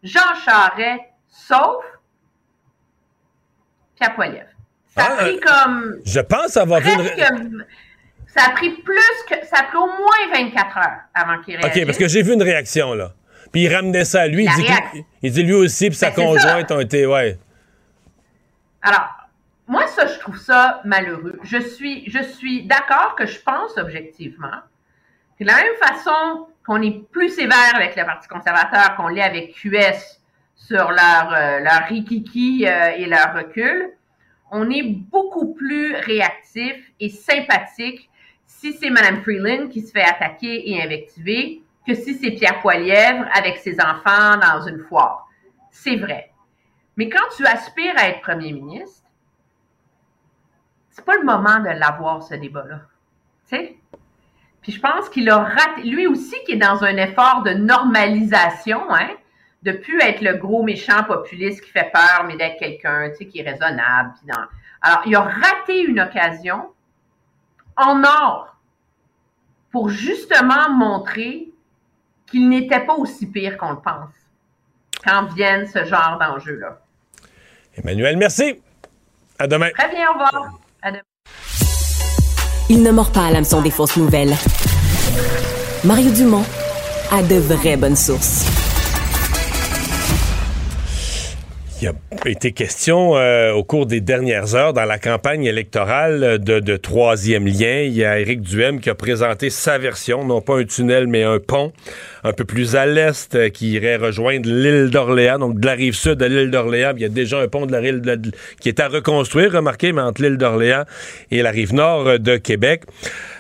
[0.03, 1.85] Jean Charest, sauf
[3.97, 4.47] Pierre Poilievre.
[4.87, 5.97] Ça a ah, pris comme...
[6.05, 7.67] Je pense avoir vu une...
[8.27, 9.47] Ça a pris plus que...
[9.47, 11.83] Ça a pris au moins 24 heures avant qu'il réagisse.
[11.83, 13.13] OK, parce que j'ai vu une réaction, là.
[13.53, 14.45] Puis il ramenait ça à lui.
[14.45, 14.67] Il dit,
[15.23, 17.39] il dit, lui aussi, puis sa ben, conjointe ont été, ouais.
[18.83, 19.09] Alors,
[19.67, 21.39] moi, ça, je trouve ça malheureux.
[21.43, 24.61] Je suis, je suis d'accord que je pense objectivement
[25.39, 29.23] que de la même façon qu'on est plus sévère avec le Parti conservateur qu'on l'est
[29.23, 30.21] avec QS
[30.55, 33.95] sur leur, euh, rikiki euh, et leur recul,
[34.51, 38.11] on est beaucoup plus réactif et sympathique
[38.47, 43.25] si c'est Mme Freeland qui se fait attaquer et invectiver que si c'est Pierre Poilièvre
[43.33, 45.27] avec ses enfants dans une foire.
[45.71, 46.33] C'est vrai.
[46.99, 49.07] Mais quand tu aspires à être premier ministre,
[50.91, 52.83] c'est pas le moment de l'avoir, ce débat-là.
[53.49, 53.77] Tu sais?
[54.63, 58.83] Puis je pense qu'il a raté, lui aussi qui est dans un effort de normalisation,
[58.93, 59.09] hein,
[59.63, 63.27] de plus être le gros méchant populiste qui fait peur, mais d'être quelqu'un, tu sais,
[63.27, 64.13] qui est raisonnable.
[64.83, 66.71] Alors, il a raté une occasion
[67.77, 68.57] en or
[69.71, 71.49] pour justement montrer
[72.27, 74.15] qu'il n'était pas aussi pire qu'on le pense
[75.05, 76.79] quand viennent ce genre d'enjeux-là.
[77.77, 78.61] Emmanuel, merci.
[79.39, 79.71] À demain.
[79.71, 80.59] Très bien, au revoir.
[82.71, 84.37] Il ne mord pas à l'hameçon des fausses nouvelles.
[85.85, 86.45] Mario Dumont
[87.11, 88.58] a de vraies bonnes sources.
[91.81, 91.93] Il a
[92.29, 97.83] été question euh, au cours des dernières heures dans la campagne électorale de, troisième lien.
[97.83, 101.23] Il y a Éric Duhem qui a présenté sa version, non pas un tunnel, mais
[101.23, 101.73] un pont
[102.25, 105.95] un peu plus à l'est euh, qui irait rejoindre l'île d'Orléans, donc de la rive
[105.95, 106.95] sud de l'île d'Orléans.
[106.97, 108.03] Il y a déjà un pont de la rive
[108.61, 110.85] qui est à reconstruire, remarquez, mais entre l'île d'Orléans
[111.31, 112.83] et la rive nord de Québec.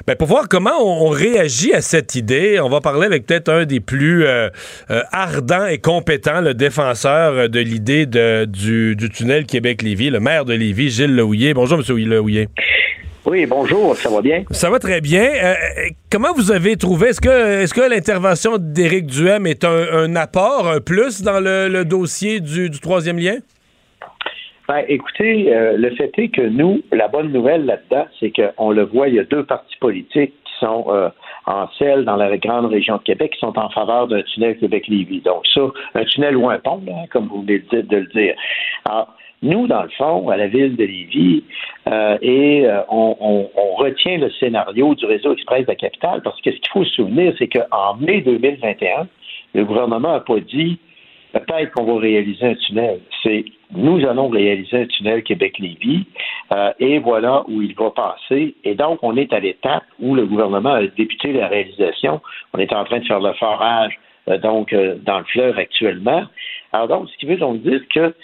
[0.08, 3.66] Ben, pour voir comment on, réagit à cette idée, on va parler avec peut-être un
[3.66, 4.48] des plus euh,
[5.12, 11.14] ardents et compétents, le défenseur de l'idée du, tunnel Québec-Lévis, le maire de Lévis, Gilles
[11.14, 11.52] Lehouillier.
[11.52, 11.98] Bonjour, M.
[12.08, 12.48] Lehouillier.
[13.26, 14.44] Oui, bonjour, ça va bien?
[14.50, 15.28] Ça va très bien.
[15.44, 15.54] Euh,
[16.10, 20.80] comment vous avez trouvé, est-ce que, est que l'intervention d'Éric Duhem est un, apport, un
[20.80, 23.36] plus dans le, dossier du, troisième lien?
[24.68, 28.84] Ben, écoutez, euh, le fait est que nous, la bonne nouvelle là-dedans, c'est qu'on le
[28.84, 31.08] voit, il y a deux partis politiques qui sont euh,
[31.46, 35.22] en selle dans la grande région de Québec qui sont en faveur d'un tunnel Québec-Lévis.
[35.22, 35.62] Donc ça,
[35.94, 38.34] un tunnel ou un pont, comme vous venez de le dire.
[38.84, 41.44] Alors, nous, dans le fond, à la ville de Lévis,
[41.88, 46.50] euh, et euh, on, retient le scénario du réseau express de la capitale parce que
[46.50, 49.06] ce qu'il faut se souvenir, c'est qu'en mai 2021,
[49.54, 50.78] le gouvernement n'a pas dit
[51.32, 53.00] peut-être qu'on va réaliser un tunnel.
[53.22, 56.06] C'est nous allons réaliser un tunnel Québec-Lévis
[56.52, 58.54] euh, et voilà où il va passer.
[58.64, 62.20] Et donc, on est à l'étape où le gouvernement a débuté la réalisation.
[62.54, 66.24] On est en train de faire le forage euh, donc euh, dans le fleuve actuellement.
[66.72, 68.14] Alors donc, ce qui veut donc dire que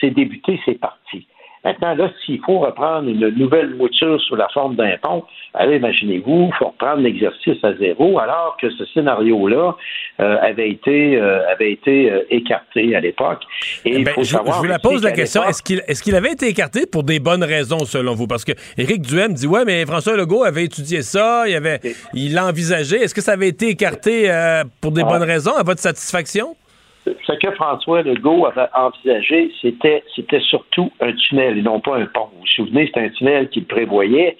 [0.00, 1.26] c'est débuté, c'est parti.
[1.64, 5.24] Maintenant, là, s'il faut reprendre une nouvelle mouture sous la forme d'un pont,
[5.54, 9.74] allez, imaginez-vous, il faut reprendre l'exercice à zéro, alors que ce scénario-là
[10.20, 13.40] euh, avait été, euh, avait été euh, écarté à l'époque.
[13.86, 16.84] Et ben, je, vous la pose la question, est-ce qu'il est qu'il avait été écarté
[16.84, 18.26] pour des bonnes raisons, selon vous?
[18.26, 21.80] Parce que Éric Duhem dit, ouais, mais François Legault avait étudié ça, il avait,
[22.12, 22.96] il l'a envisagé.
[22.96, 24.30] Est-ce que ça avait été écarté
[24.82, 26.56] pour des bonnes raisons, à votre satisfaction?
[27.04, 32.06] Ce que François Legault avait envisagé, c'était, c'était surtout un tunnel et non pas un
[32.06, 32.28] pont.
[32.32, 34.36] Vous vous souvenez, c'était un tunnel qu'il prévoyait.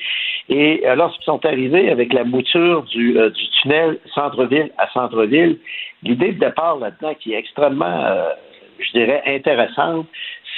[0.49, 5.59] Et euh, lorsqu'ils sont arrivés avec la mouture du, euh, du tunnel centre-ville à centre-ville,
[6.03, 8.31] l'idée de départ là-dedans qui est extrêmement, euh,
[8.79, 10.07] je dirais, intéressante,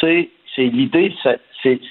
[0.01, 1.41] c'est, c'est l'idée, c'est,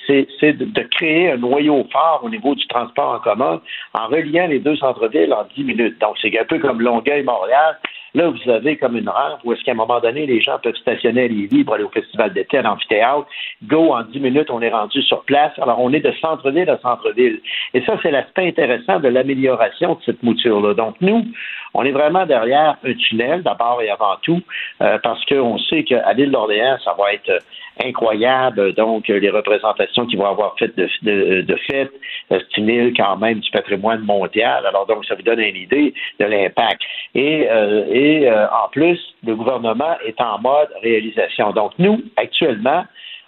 [0.07, 3.61] c'est, de, de, créer un noyau fort au niveau du transport en commun
[3.93, 5.99] en reliant les deux centres-villes en 10 minutes.
[5.99, 7.77] Donc, c'est un peu comme Longueuil-Montréal
[8.15, 10.75] Là, vous avez comme une rampe où est-ce qu'à un moment donné, les gens peuvent
[10.77, 13.27] stationner à Lévis pour aller au festival d'été à l'amphithéâtre.
[13.63, 15.51] Go, en 10 minutes, on est rendu sur place.
[15.57, 17.41] Alors, on est de centre-ville à centre-ville.
[17.73, 20.73] Et ça, c'est l'aspect intéressant de l'amélioration de cette mouture-là.
[20.75, 21.25] Donc, nous,
[21.73, 24.41] on est vraiment derrière un tunnel, d'abord et avant tout,
[24.81, 27.43] euh, parce qu'on sait qu'à l'île d'Orléans, ça va être
[27.83, 28.73] incroyable.
[28.73, 31.91] Donc, les représentations qu'ils vont avoir faites de, de, de fêtes
[32.31, 34.65] euh, stimulent quand même du patrimoine mondial.
[34.65, 36.81] Alors, donc, ça vous donne une idée de l'impact.
[37.13, 41.51] Et, euh, et euh, en plus, le gouvernement est en mode réalisation.
[41.51, 42.85] Donc, nous, actuellement,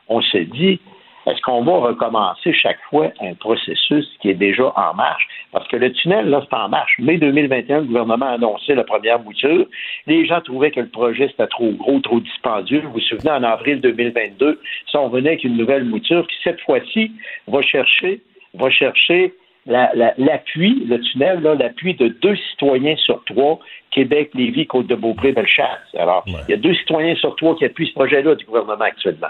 [0.08, 0.80] on se dit,
[1.28, 5.28] est-ce qu'on va recommencer chaque fois un processus qui est déjà en marche?
[5.52, 6.94] Parce que le tunnel, là, c'est en marche.
[7.00, 9.66] Mai 2021, le gouvernement a annoncé la première mouture.
[10.06, 12.82] Les gens trouvaient que le projet, c'était trop gros, trop dispendieux.
[12.86, 16.62] Vous vous souvenez, en avril 2022, ça, on venait avec une nouvelle mouture qui, cette
[16.62, 17.12] fois-ci,
[17.48, 18.22] va chercher,
[18.54, 19.34] va chercher
[19.66, 23.60] l'appui, le tunnel, l'appui de deux citoyens sur trois,
[23.92, 25.94] Québec, Lévis, Côte-de-Beaupré, Bellechasse.
[25.98, 29.28] Alors, il y a deux citoyens sur trois qui appuient ce projet-là du gouvernement actuellement.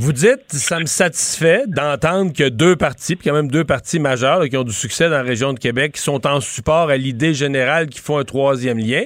[0.00, 4.48] Vous dites, ça me satisfait d'entendre que deux partis, puis quand même deux partis majeurs
[4.48, 7.34] qui ont du succès dans la région de Québec, qui sont en support à l'idée
[7.34, 9.02] générale qu'ils font un troisième lien.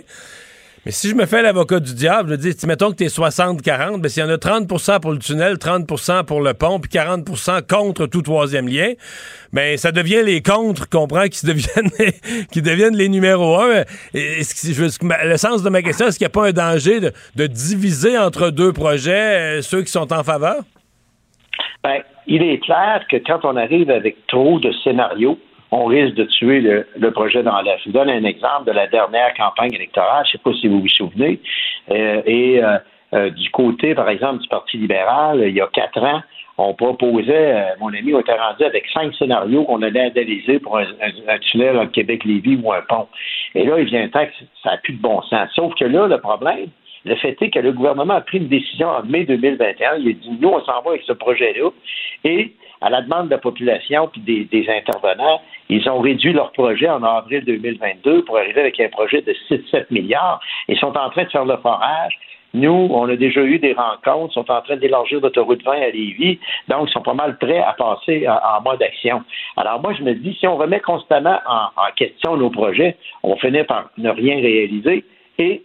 [0.84, 4.02] Mais si je me fais l'avocat du diable, je dis, mettons que tu es 60-40,
[4.02, 5.86] ben, s'il y en a 30% pour le tunnel, 30
[6.26, 7.26] pour le pont, puis 40
[7.66, 8.92] contre tout troisième lien,
[9.54, 11.90] ben ça devient les contre, comprends, qui deviennent
[12.52, 13.84] qui deviennent les numéros un.
[14.12, 18.18] le sens de ma question, est-ce qu'il n'y a pas un danger de, de diviser
[18.18, 20.64] entre deux projets euh, ceux qui sont en faveur?
[21.82, 25.38] Ben, il est clair que quand on arrive avec trop de scénarios,
[25.72, 27.78] on risque de tuer le, projet dans l'air.
[27.80, 30.68] Je vous donne un exemple de la dernière campagne électorale, je ne sais pas si
[30.68, 31.40] vous vous souvenez,
[31.90, 32.78] euh, et euh,
[33.14, 36.22] euh, du côté, par exemple, du Parti libéral, il y a quatre ans,
[36.58, 40.84] on proposait, mon ami, on était rendu avec cinq scénarios qu'on allait analyser pour un,
[41.40, 43.08] tunnel en Québec-Lévis ou un pont.
[43.54, 45.48] Et là, il vient un temps que ça n'a plus de bon sens.
[45.54, 46.68] Sauf que là, le problème,
[47.04, 49.96] le fait est que le gouvernement a pris une décision en mai 2021.
[49.96, 51.70] Il a dit, nous, on s'en va avec ce projet-là.
[52.24, 56.88] Et à la demande de la population puis des, intervenants, ils ont réduit leur projet
[56.88, 60.40] en avril 2022 pour arriver avec un projet de 6-7 milliards.
[60.68, 62.18] Ils sont en train de faire le forage.
[62.54, 65.88] Nous, on a déjà eu des rencontres, ils sont en train d'élargir l'autoroute 20 à
[65.88, 66.38] Lévis,
[66.68, 69.22] donc ils sont pas mal prêts à passer en, mode action.
[69.56, 73.36] Alors moi, je me dis, si on remet constamment en, question nos projets, on va
[73.36, 75.02] finir par ne rien réaliser
[75.38, 75.62] et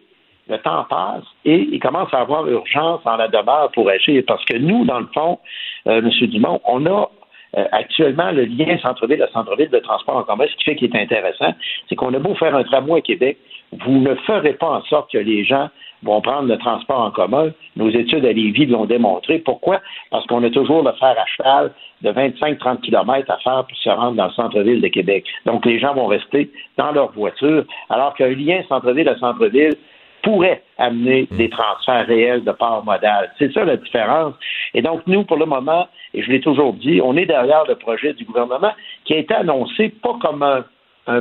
[0.49, 4.23] le temps passe et il commence à avoir urgence en la demeure pour agir.
[4.27, 5.39] Parce que nous, dans le fond,
[5.87, 6.09] euh, M.
[6.27, 7.09] Dumont, on a
[7.57, 10.45] euh, actuellement le lien centre-ville à centre-ville de transport en commun.
[10.49, 11.53] Ce qui fait qu'il est intéressant,
[11.87, 13.37] c'est qu'on a beau faire un tramway à Québec,
[13.71, 15.69] vous ne ferez pas en sorte que les gens
[16.03, 17.51] vont prendre le transport en commun.
[17.75, 19.39] Nos études à Lévis l'ont démontré.
[19.39, 19.81] Pourquoi?
[20.11, 23.89] Parce qu'on a toujours le fer à cheval de 25-30 km à faire pour se
[23.89, 25.25] rendre dans le centre-ville de Québec.
[25.45, 29.75] Donc, les gens vont rester dans leur voiture, alors qu'un lien centre-ville à centre-ville,
[30.23, 31.38] pourrait amener mm.
[31.38, 33.31] des transferts réels de part modale.
[33.39, 34.35] C'est ça la différence.
[34.73, 37.76] Et donc, nous, pour le moment, et je l'ai toujours dit, on est derrière le
[37.76, 38.72] projet du gouvernement
[39.06, 40.64] qui a été annoncé pas comme un,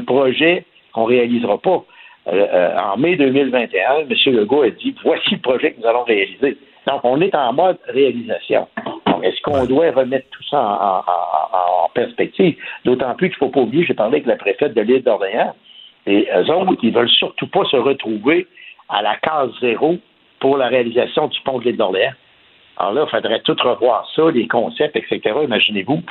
[0.00, 1.84] projet qu'on réalisera pas.
[2.26, 4.08] Euh, euh, en mai 2021, M.
[4.34, 6.58] Legault a dit voici le projet que nous allons réaliser.
[6.88, 8.66] Donc, on est en mode réalisation.
[9.22, 12.56] Est-ce qu'on doit remettre tout ça en, perspective?
[12.84, 15.54] D'autant plus qu'il ne faut pas oublier, j'ai parlé avec la préfète de l'île d'Orléans,
[16.06, 18.46] et eux autres, ils veulent surtout pas se retrouver
[18.88, 19.98] à la case zéro
[20.40, 22.12] pour la réalisation du pont de l'île d'Orléans.
[22.78, 26.02] Alors là, il faudrait tout revoir ça, les concepts, etc., imaginez-vous.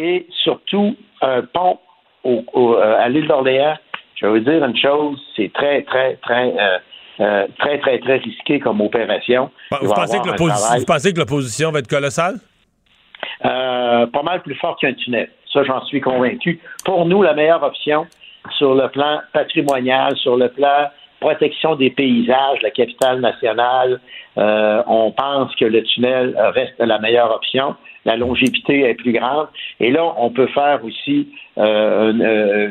[0.00, 1.78] Et surtout, un pont
[2.26, 3.76] euh, à l'île d'Orléans,
[4.16, 6.78] je vais vous dire une chose, c'est très, très, très, euh,
[7.20, 9.50] euh, très, très, très risqué comme opération.
[9.80, 10.18] Vous pensez,
[11.12, 12.34] que l'opposition va être colossale?
[13.42, 15.30] pas mal plus fort qu'un tunnel.
[15.52, 16.60] Ça, j'en suis convaincu.
[16.84, 18.06] Pour nous, la meilleure option
[18.56, 20.90] sur le plan patrimonial, sur le plan
[21.20, 24.00] protection des paysages, la capitale nationale,
[24.38, 27.76] euh, on pense que le tunnel reste la meilleure option.
[28.06, 29.48] La longévité est plus grande.
[29.78, 31.28] Et là, on peut faire aussi,
[31.58, 32.68] euh, euh,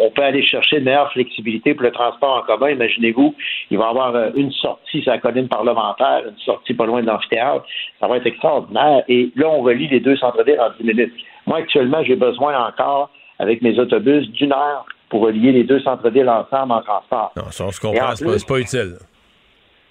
[0.00, 2.70] on peut aller chercher une meilleure flexibilité pour le transport en commun.
[2.70, 3.34] Imaginez-vous,
[3.70, 7.08] il va y avoir une sortie sur la colline parlementaire, une sortie pas loin de
[7.08, 7.64] l'amphithéâtre.
[7.98, 9.02] Ça va être extraordinaire.
[9.08, 11.14] Et là, on relie les deux centres-villes en 10 minutes.
[11.46, 13.10] Moi, actuellement, j'ai besoin encore,
[13.40, 17.32] avec mes autobus, d'une heure pour relier les deux centres-villes ensemble en transport.
[17.36, 18.96] Non, ça, on se comprend, c'est pas, utile.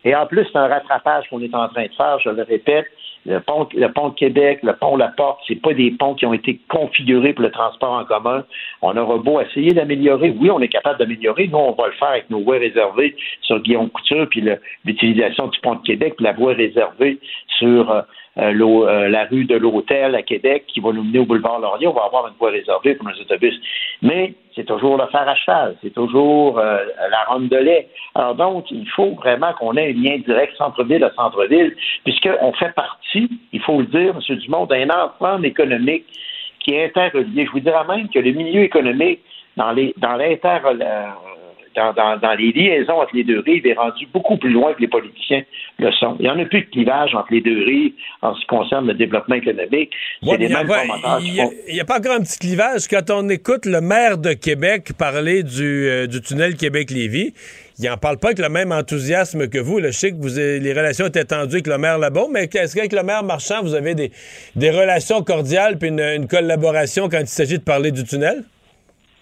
[0.04, 2.86] Et en plus, c'est un rattrapage qu'on est en train de faire, je le répète.
[3.26, 6.26] Le pont, le pont de Québec, le pont La Porte, c'est pas des ponts qui
[6.26, 8.46] ont été configurés pour le transport en commun.
[8.82, 10.34] On aura beau essayer d'améliorer.
[10.40, 11.48] Oui, on est capable d'améliorer.
[11.48, 14.48] Nous, on va le faire avec nos voies réservées sur Guillaume Couture, puis
[14.86, 17.20] l'utilisation du pont de Québec, puis la voie réservée
[17.58, 18.06] sur
[18.40, 21.60] euh, euh, euh, la rue de l'Hôtel à Québec qui va nous mener au boulevard
[21.60, 21.88] Laurier.
[21.88, 23.60] On va avoir une voie réservée pour nos autobus.
[24.02, 27.88] Mais c'est toujours le fer à cheval, c'est toujours euh, la ronde de lait.
[28.16, 32.74] Alors donc, il faut vraiment qu'on ait un lien direct centre-ville à centre-ville, puisqu'on fait
[32.74, 34.36] partie, il faut le dire, M.
[34.38, 36.06] Dumont, d'un ensemble économique
[36.60, 37.46] qui est interrelié.
[37.46, 39.20] Je vous dirais même que le milieu économique
[39.56, 40.60] dans les dans l'inter
[41.78, 45.44] dans, les liaisons entre les deux rives est rendu beaucoup plus loin que les politiciens
[45.80, 46.16] le sont.
[46.20, 48.88] Il n'y en a plus de clivage entre les deux rives en ce qui concerne
[48.88, 49.92] le développement économique.
[50.24, 52.88] Il n'y a, pas encore un petit clivage.
[52.88, 57.34] Quand on écoute le maire de Québec parler du, euh, tunnel Québec-Lévis,
[57.80, 59.80] il n'en parle pas avec le même enthousiasme que vous.
[59.80, 62.92] je sais que vous les relations étaient tendues avec le maire là-bas, mais est-ce qu'avec
[62.92, 67.64] le maire Marchand, vous avez des, relations cordiales puis une collaboration quand il s'agit de
[67.64, 68.44] parler du tunnel?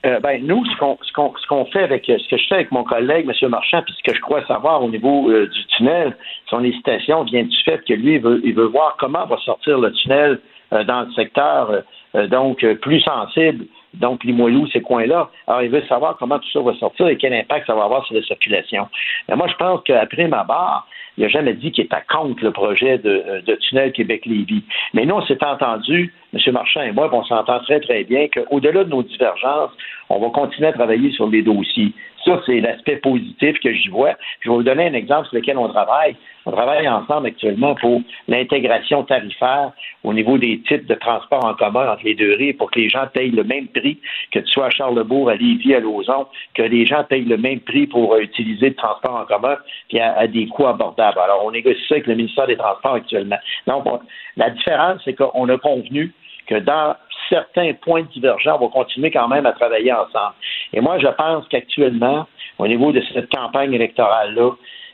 [0.05, 2.83] Euh, ben, nous, ce qu'on ce qu'on fait avec ce que je fais avec mon
[2.83, 3.49] collègue, M.
[3.49, 6.15] Marchand, puis ce que je crois savoir au niveau euh, du tunnel,
[6.47, 9.79] son hésitation vient du fait que lui, il veut, il veut voir comment va sortir
[9.79, 10.39] le tunnel
[10.73, 11.83] euh, dans le secteur
[12.29, 13.65] donc plus sensible,
[13.99, 15.29] donc Limoilou, ces coins-là.
[15.47, 18.05] Alors, il veut savoir comment tout ça va sortir et quel impact ça va avoir
[18.05, 18.87] sur la circulation.
[19.27, 22.51] Mais moi, je pense qu'après ma barre, il n'a jamais dit qu'il était contre le
[22.51, 24.63] projet de, de tunnel Québec-Lévis.
[24.93, 26.53] Mais nous, on s'est entendu, M.
[26.53, 29.71] Marchand et moi, on s'entend très, très bien qu'au-delà de nos divergences,
[30.09, 31.93] on va continuer à travailler sur les dossiers.
[32.25, 34.13] Ça, c'est l'aspect positif que j'y vois.
[34.41, 36.15] Je vais vous donner un exemple sur lequel on travaille.
[36.47, 39.71] On travaille ensemble actuellement pour l'intégration tarifaire
[40.03, 42.89] au niveau des types de transport en commun entre les deux rives pour que les
[42.89, 43.99] gens payent le même prix,
[44.31, 47.59] que tu sois à Charlebourg, à Lévis, à Lauson, que les gens payent le même
[47.59, 49.57] prix pour utiliser le transport en commun
[49.89, 51.19] puis à, des coûts abordables.
[51.19, 53.37] Alors, on négocie ça avec le ministère des Transports actuellement.
[53.67, 54.01] Donc,
[54.37, 56.11] la différence, c'est qu'on a convenu
[56.47, 56.95] que dans
[57.29, 60.35] certains points divergents, on va continuer quand même à travailler ensemble.
[60.73, 62.27] Et moi, je pense qu'actuellement,
[62.59, 64.51] au niveau de cette campagne électorale-là,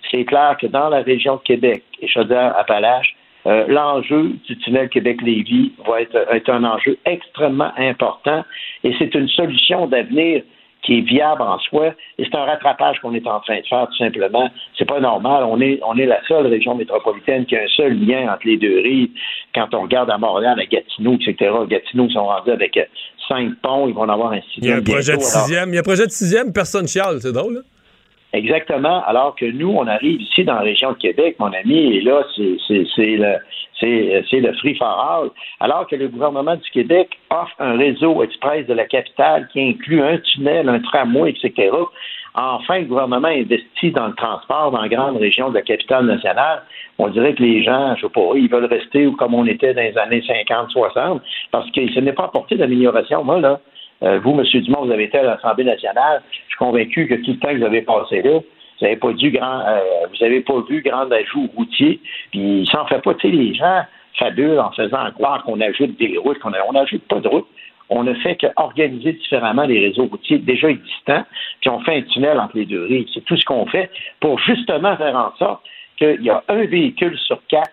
[0.10, 3.16] c'est clair que dans la région de Québec et Chaudière-Appalaches,
[3.48, 8.44] euh, l'enjeu du tunnel Québec-Lévis va être, être, un enjeu extrêmement important
[8.84, 10.44] et c'est une solution d'avenir
[10.82, 11.94] qui est viable en soi.
[12.18, 14.50] Et c'est un rattrapage qu'on est en train de faire, tout simplement.
[14.78, 15.44] C'est pas normal.
[15.44, 18.58] On est, on est la seule région métropolitaine qui a un seul lien entre les
[18.58, 19.12] deux rives.
[19.54, 22.80] Quand on regarde à Montréal, à Gatineau, etc., Gatineau sont rendus avec
[23.28, 23.88] cinq ponts.
[23.88, 24.64] Ils vont en avoir un sixième.
[24.64, 25.70] Il y a un projet de sixième.
[25.70, 27.20] Il y a un projet de sixième, personne chiale.
[27.22, 27.62] C'est drôle, là?
[28.34, 29.04] Exactement.
[29.06, 32.24] Alors que nous, on arrive ici dans la région de Québec, mon ami, et là,
[32.36, 33.36] c'est le,
[33.82, 35.30] le free for all.
[35.60, 40.02] Alors que le gouvernement du Québec offre un réseau express de la capitale qui inclut
[40.02, 41.72] un tunnel, un tramway, etc.
[42.34, 46.64] Enfin, le gouvernement investit dans le transport dans la grande région de la capitale nationale.
[46.98, 49.82] On dirait que les gens, je sais pas, ils veulent rester comme on était dans
[49.82, 51.22] les années 50, 60,
[51.52, 53.26] parce que ce n'est pas apporté d'amélioration.
[53.26, 53.60] Moi, là,
[54.04, 54.44] euh, vous, M.
[54.62, 56.22] Dumont, vous avez été à l'Assemblée nationale.
[56.32, 59.14] Je suis convaincu que tout le temps que vous avez passé là, vous n'avez pas
[59.14, 59.80] dû grand, euh,
[60.12, 62.00] vous avez pas vu grand ajout routier.
[62.32, 63.84] Puis il s'en fait pas, tu sais, les gens
[64.18, 67.48] fabulent en faisant croire qu'on ajoute des routes, qu'on n'ajoute pas de routes.
[67.90, 71.24] On ne fait qu'organiser différemment les réseaux routiers déjà existants,
[71.60, 73.08] puis on fait un tunnel entre les deux rives.
[73.14, 73.92] C'est tout ce qu'on fait
[74.22, 75.62] pour justement faire en sorte
[75.98, 77.72] qu'il y a un véhicule sur quatre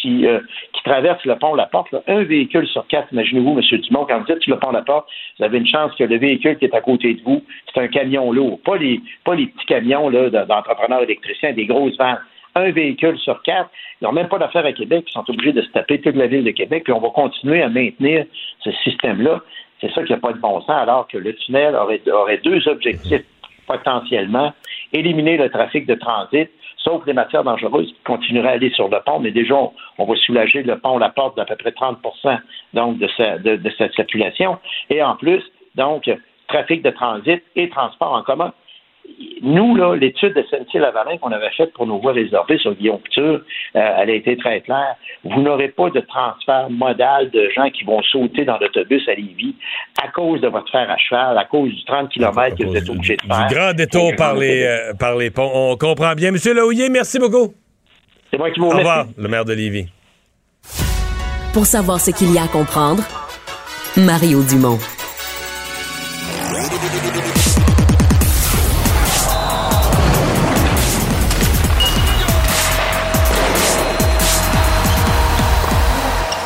[0.00, 0.40] qui, euh,
[0.72, 3.80] qui traverse le pont La Porte, un véhicule sur quatre, imaginez-vous, M.
[3.80, 5.08] Dumont, quand vous êtes sur le pont La Porte,
[5.38, 7.88] vous avez une chance que le véhicule qui est à côté de vous, c'est un
[7.88, 12.20] camion lourd, pas les, pas les petits camions d'entrepreneurs électriciens, des grosses vannes.
[12.56, 13.70] Un véhicule sur quatre.
[14.00, 16.26] Ils n'ont même pas d'affaires à Québec, ils sont obligés de se taper toute la
[16.26, 18.24] ville de Québec, puis on va continuer à maintenir
[18.64, 19.40] ce système-là.
[19.80, 23.22] C'est ça qui n'a pas de bon sens, alors que le tunnel aurait deux objectifs
[23.66, 24.52] potentiellement.
[24.92, 26.50] Éliminer le trafic de transit
[26.82, 29.54] sauf les matières dangereuses qui continueraient à aller sur le pont, mais déjà,
[29.98, 31.98] on, va soulager le pont, la porte d'à peu près 30
[32.74, 34.58] donc, de, de, cette circulation.
[34.88, 35.42] Et en plus,
[35.74, 36.10] donc,
[36.48, 38.52] trafic de transit et transport en commun
[39.42, 43.40] nous, là, l'étude de SNC-Lavalin qu'on avait faite pour nos voies réservées sur Guillaume Couture,
[43.76, 44.96] euh, elle a été très claire.
[45.24, 49.54] Vous n'aurez pas de transfert modal de gens qui vont sauter dans l'autobus à Lévis
[50.02, 52.88] à cause de votre fer à cheval, à cause du 30 km que vous êtes
[52.88, 53.46] obligé de faire.
[53.46, 55.50] Du grand détour par les, euh, par les ponts.
[55.52, 56.30] On comprend bien.
[56.30, 57.54] Monsieur Laouillet, merci beaucoup.
[58.30, 58.86] C'est moi qui vous remercie.
[58.86, 59.86] Au revoir, le maire de Lévis.
[61.52, 63.02] Pour savoir ce qu'il y a à comprendre,
[63.96, 64.78] Mario Dumont.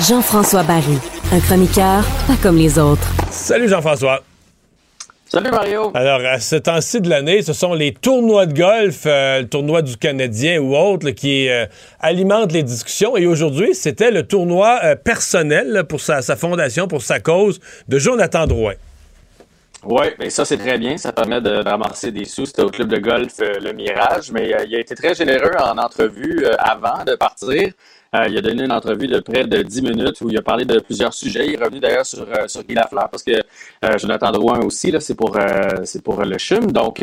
[0.09, 0.99] Jean-François Barry,
[1.33, 3.09] un chroniqueur pas comme les autres.
[3.31, 4.23] Salut Jean-François.
[5.25, 5.93] Salut Mario.
[5.95, 9.81] Alors, à ce temps-ci de l'année, ce sont les tournois de golf, euh, le tournoi
[9.81, 11.65] du Canadien ou autre, qui euh,
[12.01, 13.17] alimentent les discussions.
[13.17, 17.59] Et aujourd'hui, c'était le tournoi euh, personnel pour sa, fondation, pour sa cause,
[17.89, 18.75] de Jonathan Drouin.
[19.87, 20.97] Oui, mais ça c'est très bien.
[20.97, 22.47] Ça permet de, ramasser des sous.
[22.47, 25.53] C'était au club de golf euh, Le Mirage, mais euh, il a été très généreux
[25.59, 27.71] en entrevue euh, avant de partir.
[28.29, 30.79] Il a donné une entrevue de près de 10 minutes où il a parlé de
[30.79, 31.47] plusieurs sujets.
[31.47, 33.33] Il est revenu d'ailleurs sur, sur Guy Lafleur parce que
[33.99, 35.37] Jonathan Drouin aussi, là, c'est pour
[35.85, 37.01] c'est pour le CHUM, donc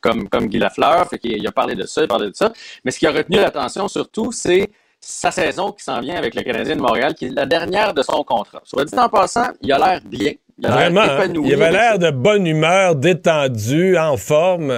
[0.00, 1.08] comme, comme Guy Lafleur.
[1.08, 2.52] Fait qu'il a parlé de ça, il a parlé de ça.
[2.84, 4.70] Mais ce qui a retenu l'attention surtout, c'est
[5.04, 8.02] sa saison qui s'en vient avec le Canadien de Montréal, qui est la dernière de
[8.02, 8.62] son contrat.
[8.64, 10.32] Soit dit en passant, il a l'air bien.
[10.58, 11.32] Il Vraiment, hein?
[11.44, 14.72] il avait l'air de bonne humeur, détendu, en forme.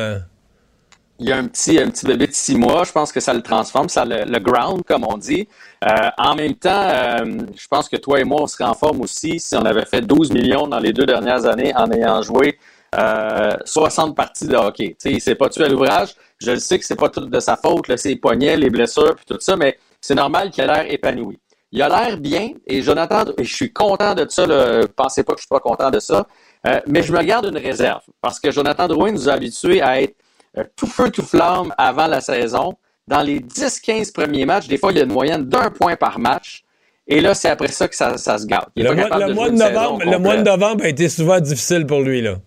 [1.18, 3.32] Il y a un petit, un petit bébé de six mois, je pense que ça
[3.32, 5.48] le transforme, ça le, ground, comme on dit.
[5.84, 7.24] Euh, en même temps, euh,
[7.56, 10.02] je pense que toi et moi, on serait en forme aussi si on avait fait
[10.02, 12.58] 12 millions dans les deux dernières années en ayant joué
[12.94, 14.94] 60 euh, parties de hockey.
[14.98, 16.14] sais, il s'est pas tué à l'ouvrage.
[16.38, 19.14] Je le sais que c'est pas tout de sa faute, là, ses poignets, les blessures,
[19.14, 21.38] puis tout ça, mais c'est normal qu'il ait l'air épanoui.
[21.72, 24.46] Il a l'air bien et Jonathan, je suis content de ça.
[24.46, 26.26] Ne pensez pas que je suis pas content de ça.
[26.66, 30.00] Euh, mais je me garde une réserve parce que Jonathan Drouin nous a habitués à
[30.00, 30.14] être
[30.76, 32.74] tout feu, tout flamme avant la saison.
[33.06, 36.18] Dans les 10-15 premiers matchs, des fois, il y a une moyenne d'un point par
[36.18, 36.64] match.
[37.06, 38.68] Et là, c'est après ça que ça, se gâte.
[38.74, 38.92] Le,
[39.32, 42.20] mois, de novembre, le mois de novembre a été souvent difficile pour lui.
[42.20, 42.38] là.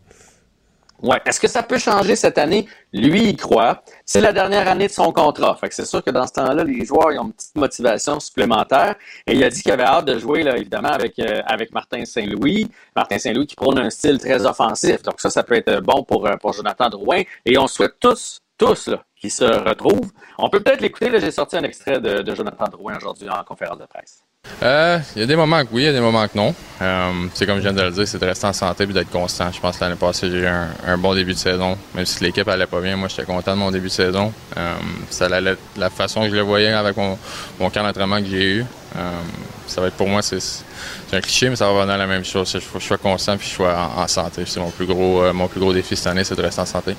[1.01, 1.21] Ouais.
[1.26, 2.67] Est-ce que ça peut changer cette année?
[2.91, 3.84] Lui, il croit.
[4.05, 5.55] C'est la dernière année de son contrat.
[5.55, 8.19] Fait que c'est sûr que dans ce temps-là, les joueurs ils ont une petite motivation
[8.19, 8.95] supplémentaire.
[9.26, 12.03] Et il a dit qu'il avait hâte de jouer, là, évidemment, avec, euh, avec Martin
[12.03, 12.69] Saint-Louis.
[12.95, 15.01] Martin Saint-Louis qui prône un style très offensif.
[15.03, 17.21] Donc ça, ça peut être bon pour, euh, pour Jonathan Drouin.
[17.45, 20.11] Et on souhaite tous, tous, là, qu'ils se retrouvent.
[20.38, 21.11] On peut peut-être l'écouter.
[21.19, 24.23] J'ai sorti un extrait de, de Jonathan Drouin aujourd'hui en conférence de presse.
[24.61, 26.53] Euh, il y a des moments que oui, il y a des moments que non.
[26.82, 29.10] Euh, c'est comme je viens de le dire, c'est de rester en santé et d'être
[29.10, 29.52] constant.
[29.52, 31.78] Je pense que l'année passée, j'ai eu un, bon début de saison.
[31.95, 34.34] Même si l'équipe allait pas bien, moi, j'étais content de mon début de saison.
[34.57, 34.74] Euh,
[35.10, 37.18] ça allait la façon que je le voyais avec mon,
[37.60, 38.66] mon camp d'entraînement que j'ai eu.
[39.68, 40.40] ça va être pour moi, c'est
[41.14, 42.52] un cliché, mais ça va revenir à la même chose.
[42.53, 44.44] Il faut que je sois constant et je sois en, santé.
[44.45, 46.95] C'est mon plus gros mon plus gros défi cette année, c'est de rester en santé.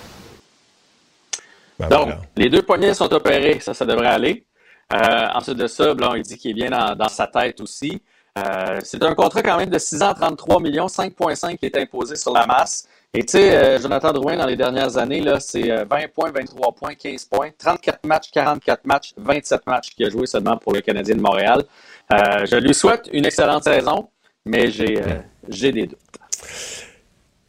[1.78, 4.44] Ben Donc, les deux poignets sont opérés, ça, ça devrait aller.
[4.92, 8.02] Euh, ensuite de ça, Blanc, il dit qu'il est bien dans, sa tête aussi.
[8.38, 12.16] Euh, c'est un contrat quand même de 6 ans, 33 millions, 5,5 qui est imposé
[12.16, 12.86] sur la masse.
[13.12, 16.72] Et tu sais, euh, Jonathan Drouin, dans les dernières années, là, c'est 20 points, 23
[16.72, 20.80] points, 15 points, 34 matchs, 44 matchs, 27 matchs qu'il a joué seulement pour le
[20.80, 21.64] Canadien de Montréal.
[22.10, 24.08] je lui souhaite une excellente saison,
[24.44, 25.98] mais j'ai des doutes.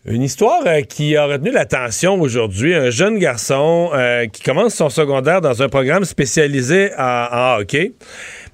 [0.04, 2.74] Une histoire euh, qui a retenu l'attention aujourd'hui.
[2.74, 7.94] Un jeune garçon euh, qui commence son secondaire dans un programme spécialisé en, hockey,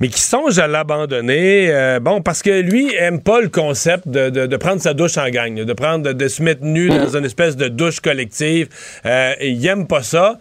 [0.01, 1.69] mais qui songe à l'abandonner.
[1.71, 5.55] Euh, bon, parce que lui aime pas le concept de, prendre sa douche en gang,
[5.55, 8.67] de prendre, de, se mettre nu dans une espèce de douche collective.
[9.05, 10.39] il aime pas ça.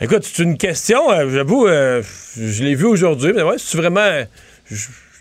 [0.00, 4.24] Écoute, c'est une question, j'avoue, je l'ai vu aujourd'hui, mais ouais, c'est vraiment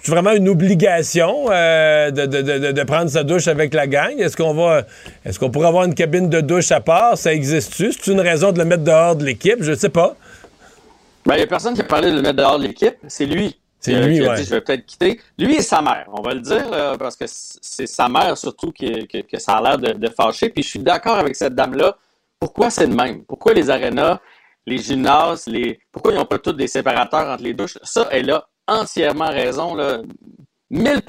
[0.05, 4.19] c'est vraiment une obligation euh, de, prendre sa douche avec la gang?
[4.19, 4.83] Est-ce qu'on va
[5.25, 7.17] est-ce qu'on pourrait avoir une cabine de douche à part?
[7.17, 7.91] Ça existe-tu?
[7.91, 9.63] C'est une raison de le mettre dehors de l'équipe?
[9.63, 10.15] Je ne sais pas.
[11.25, 12.93] Ben, il n'y a personne qui a parlé de le mettre dehors de l'équipe.
[13.07, 13.59] C'est lui.
[13.79, 15.19] C'est lui, qui a dit je vais peut-être quitter.
[15.39, 19.07] Lui et sa mère, on va le dire, parce que c'est sa mère surtout qui,
[19.07, 20.49] que ça a l'air de, fâcher.
[20.49, 21.97] Puis je suis d'accord avec cette dame-là.
[22.39, 23.23] Pourquoi c'est le même?
[23.23, 24.19] Pourquoi les arénas,
[24.67, 25.79] les gymnases, les.
[25.91, 27.79] Pourquoi ils n'ont pas tous des séparateurs entre les douches?
[27.81, 30.01] Ça, elle a entièrement raison, là,
[30.69, 31.01] 1000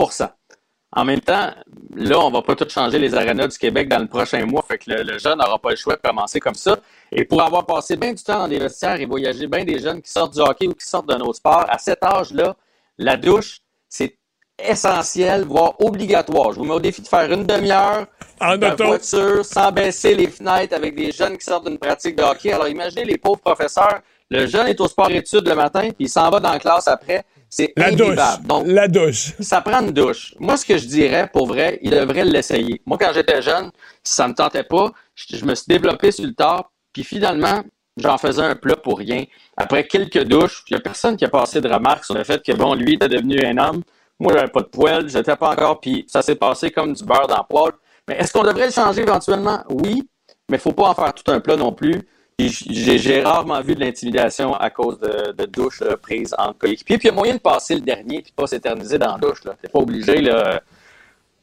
[0.93, 1.51] En même temps,
[1.95, 4.79] là, on va pas tout changer les arénas du Québec dans le prochain mois, fait
[4.79, 6.79] que le, jeune n'aura pas le choix de commencer comme ça.
[7.13, 10.03] Et pour avoir passé bien du temps dans des vestiaires et voyager bien des jeunes
[10.03, 12.57] qui sortent du hockey ou qui sortent d'un autre sport, à cet âge-là,
[12.99, 14.17] la douche, c'est
[14.59, 16.53] essentiel, voire obligatoire.
[16.53, 18.07] Je vous mets au défi de faire une demi-heure
[18.41, 22.23] en de voiture sans baisser les fenêtres avec des jeunes qui sortent d'une pratique de
[22.23, 22.53] hockey.
[22.53, 24.01] Alors imaginez les pauvres professeurs.
[24.31, 27.25] Le jeune est au sport-études le matin, puis il s'en va dans la classe après.
[27.59, 28.19] C'est la douche.
[28.45, 29.33] Donc, la douche.
[29.41, 30.35] Ça prend une douche.
[30.39, 32.83] Moi, ce que je dirais, pour vrai, il devrait l'essayer.
[32.85, 33.71] Moi, quand j'étais jeune,
[34.05, 34.93] ça ne me tentait pas.
[35.15, 37.65] Je, me suis développé sur le tard, puis finalement,
[37.97, 39.25] j'en faisais un plat pour rien.
[39.57, 42.45] Après quelques douches, il n'y a personne qui a passé de remarques sur le fait
[42.45, 43.83] que, bon, lui était devenu un homme.
[44.21, 47.27] Moi, j'avais pas de poêle, j'étais pas encore, puis ça s'est passé comme du beurre
[47.27, 47.73] dans le poêle.
[48.07, 49.65] Mais est-ce qu'on devrait le changer éventuellement?
[49.71, 50.07] Oui,
[50.51, 52.03] mais il faut pas en faire tout un plat non plus.
[52.39, 56.99] J'ai rarement vu de l'intimidation à cause de, de douches prises en coéquipier.
[56.99, 59.19] Puis il y a moyen de passer le dernier et de pas s'éterniser dans la
[59.19, 59.41] douche.
[59.41, 60.61] Tu n'es pas obligé là,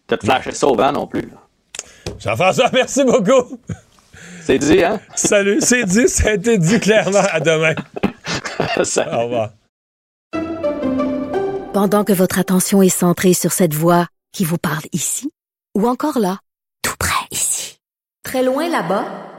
[0.07, 1.31] de te flasher ça au vent non plus.
[2.19, 3.59] Jean-François, merci beaucoup.
[4.43, 4.99] C'est dit, hein?
[5.15, 7.23] Salut, c'est dit, ça a été dit clairement.
[7.31, 7.73] À demain.
[8.77, 9.49] Au revoir.
[11.73, 15.31] Pendant que votre attention est centrée sur cette voix qui vous parle ici,
[15.75, 16.37] ou encore là,
[16.83, 17.79] tout près ici,
[18.23, 19.32] très loin là-bas,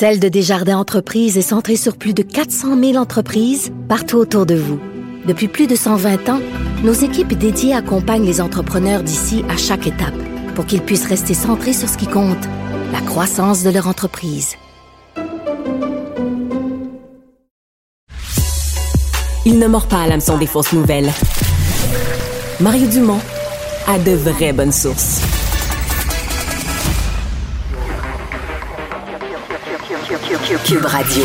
[0.00, 4.54] Celle de Desjardins Entreprises est centrée sur plus de 400 000 entreprises partout autour de
[4.54, 4.78] vous.
[5.26, 6.38] Depuis plus de 120 ans,
[6.84, 10.14] nos équipes dédiées accompagnent les entrepreneurs d'ici à chaque étape
[10.54, 12.38] pour qu'ils puissent rester centrés sur ce qui compte,
[12.92, 14.54] la croissance de leur entreprise.
[19.44, 21.10] Il ne mord pas à l'hameçon des fausses nouvelles.
[22.60, 23.20] Mario Dumont
[23.88, 25.27] a de vraies bonnes sources.
[30.28, 31.24] Cube Radio.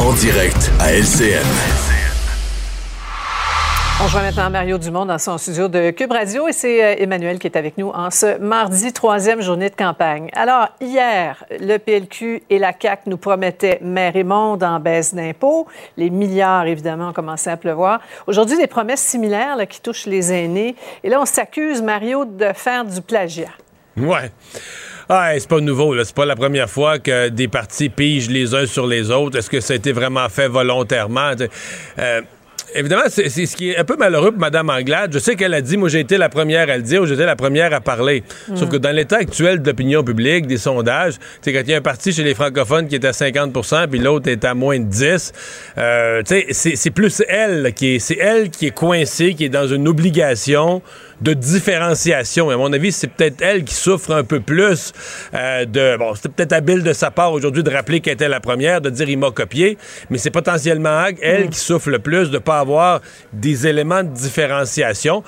[0.00, 1.44] En direct à LCN.
[4.02, 7.38] On joint maintenant Mario Dumont dans son studio de Cube Radio et c'est euh, Emmanuel
[7.38, 10.30] qui est avec nous en ce mardi, troisième journée de campagne.
[10.32, 15.66] Alors, hier, le PLQ et la CAQ nous promettaient mer et monde en baisse d'impôts.
[15.98, 18.00] Les milliards, évidemment, ont commencé à pleuvoir.
[18.26, 20.76] Aujourd'hui, des promesses similaires là, qui touchent les aînés.
[21.04, 23.50] Et là, on s'accuse, Mario, de faire du plagiat.
[23.96, 24.30] Ouais.
[25.12, 26.04] Ah, c'est pas nouveau, là.
[26.04, 29.38] C'est pas la première fois que des partis pigent les uns sur les autres.
[29.38, 31.32] Est-ce que ça a été vraiment fait volontairement?
[31.98, 32.20] Euh,
[32.76, 35.12] évidemment, c'est ce qui est un peu malheureux pour Mme Anglade.
[35.12, 37.26] Je sais qu'elle a dit, moi, j'ai été la première à le dire, ou j'étais
[37.26, 38.22] la première à parler.
[38.54, 41.78] Sauf que dans l'état actuel de l'opinion publique, des sondages, tu quand il y a
[41.78, 44.84] un parti chez les francophones qui est à 50% puis l'autre est à moins de
[44.84, 45.32] 10,
[45.76, 49.48] euh, tu sais, c'est plus elle qui est, c'est elle qui est coincée, qui est
[49.48, 50.82] dans une obligation
[51.20, 52.50] de différenciation.
[52.50, 54.92] Et à mon avis, c'est peut-être elle qui souffre un peu plus
[55.34, 55.96] euh, de...
[55.96, 58.90] Bon, c'était peut-être habile de sa part aujourd'hui de rappeler qu'elle était la première, de
[58.90, 59.78] dire il m'a copié,
[60.08, 63.00] mais c'est potentiellement elle qui souffre le plus de pas avoir
[63.32, 65.22] des éléments de différenciation.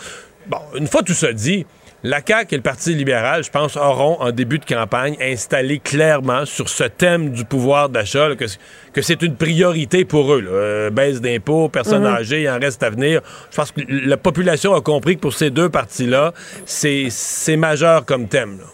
[0.47, 1.66] Bon, une fois tout ça dit,
[2.04, 6.44] la CAQ et le Parti libéral, je pense, auront en début de campagne installé clairement
[6.44, 8.44] sur ce thème du pouvoir d'achat que,
[8.92, 10.44] que c'est une priorité pour eux.
[10.48, 12.14] Euh, baisse d'impôts, personnes Mhm.
[12.16, 13.20] âgées, il en reste à venir.
[13.50, 16.32] Je pense que la population a compris que pour ces deux partis-là,
[16.66, 18.58] c'est c'est majeur comme thème.
[18.58, 18.66] là.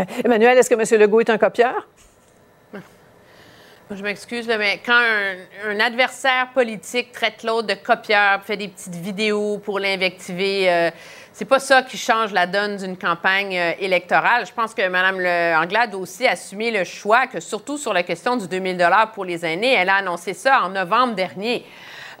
[0.00, 0.06] Ouais.
[0.24, 1.00] Emmanuel, est-ce que M.
[1.00, 1.86] Legault est un copieur?
[3.90, 8.96] Je m'excuse, mais quand un, un adversaire politique traite l'autre de copieur, fait des petites
[8.96, 10.90] vidéos pour l'invectiver, euh,
[11.38, 14.44] c'est pas ça qui change la donne d'une campagne euh, électorale.
[14.44, 18.02] Je pense que Mme Le Anglade a aussi assumé le choix que, surtout sur la
[18.02, 18.84] question du 2000
[19.14, 21.64] pour les aînés, elle a annoncé ça en novembre dernier.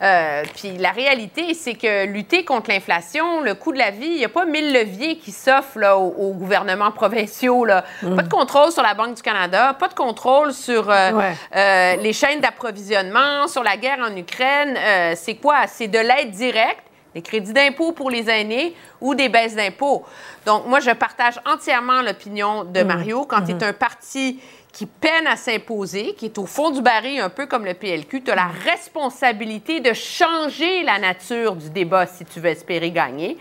[0.00, 4.18] Euh, puis la réalité, c'est que lutter contre l'inflation, le coût de la vie, il
[4.18, 7.64] n'y a pas mille leviers qui s'offrent aux, aux gouvernements provinciaux.
[7.64, 7.82] Là.
[8.02, 11.32] Pas de contrôle sur la Banque du Canada, pas de contrôle sur euh, Ouais.
[11.56, 14.78] euh, les chaînes d'approvisionnement, sur la guerre en Ukraine.
[15.16, 15.66] C'est quoi?
[15.66, 16.84] C'est de l'aide directe,
[17.18, 20.04] des crédits d'impôt pour les aînés ou des baisses d'impôts.
[20.46, 22.82] Donc, moi, je partage entièrement l'opinion de.
[22.84, 23.24] Mario.
[23.24, 23.62] Quand tu es Mhm.
[23.64, 24.40] un parti
[24.78, 28.22] qui peine à s'imposer, qui est au fond du baril, un peu comme le PLQ,
[28.22, 33.36] tu as la responsabilité de changer la nature du débat si tu veux espérer gagner.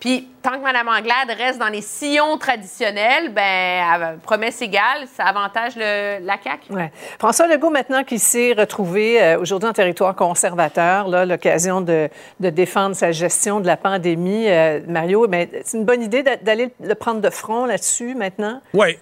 [0.00, 5.74] Puis, tant que Mme Anglade reste dans les sillons traditionnels, ben, promesse égale, ça avantage
[5.76, 6.72] le, la CAQ.
[6.72, 6.90] Ouais.
[7.18, 12.08] François Legault, maintenant qui s'est retrouvé euh, aujourd'hui en territoire conservateur, là, l'occasion de,
[12.40, 16.34] de défendre sa gestion de la pandémie, euh, Mario, mais c'est une bonne idée d'a-
[16.36, 18.60] d'aller le prendre de front là-dessus maintenant?
[18.74, 18.98] Oui.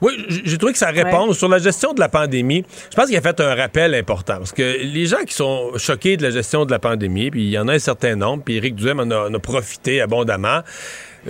[0.00, 0.12] Oui,
[0.44, 3.20] j'ai trouvé que sa réponse sur la gestion de la pandémie, je pense qu'il a
[3.22, 4.36] fait un rappel important.
[4.38, 7.50] Parce que les gens qui sont choqués de la gestion de la pandémie, puis il
[7.50, 10.60] y en a un certain nombre, puis Éric Duhem en a, en a profité abondamment.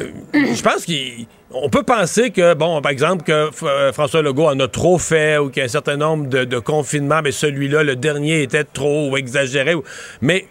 [0.01, 4.59] euh, je pense qu'on peut penser que, bon, par exemple, que euh, François Legault en
[4.59, 7.85] a trop fait ou qu'il y a un certain nombre de, de confinements, mais celui-là,
[7.85, 9.75] le dernier, était trop ou exagéré.
[9.75, 9.85] ou-
[10.21, 10.47] Mais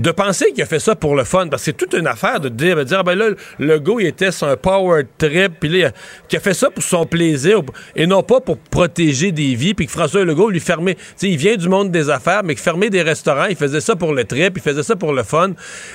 [0.00, 2.40] de penser qu'il a fait ça pour le fun, parce que c'est toute une affaire
[2.40, 5.92] de dire, de ah ben là, le il était sur un power trip, puis là,
[6.28, 7.60] qu'il a fait ça pour son plaisir,
[7.94, 11.28] et non pas pour protéger des vies, puis que François Legault lui fermait, tu sais,
[11.28, 14.12] il vient du monde des affaires, mais que fermer des restaurants, il faisait ça pour
[14.12, 15.50] le trip, il faisait ça pour le fun.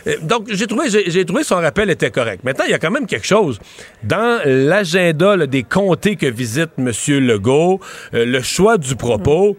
[0.07, 2.43] Euh, Donc, j'ai trouvé, son rappel était correct.
[2.43, 3.59] Maintenant, il y a quand même quelque chose.
[4.03, 6.91] Dans l'agenda des comtés que visite M.
[7.25, 7.79] Legault,
[8.13, 9.57] euh, le choix du propos,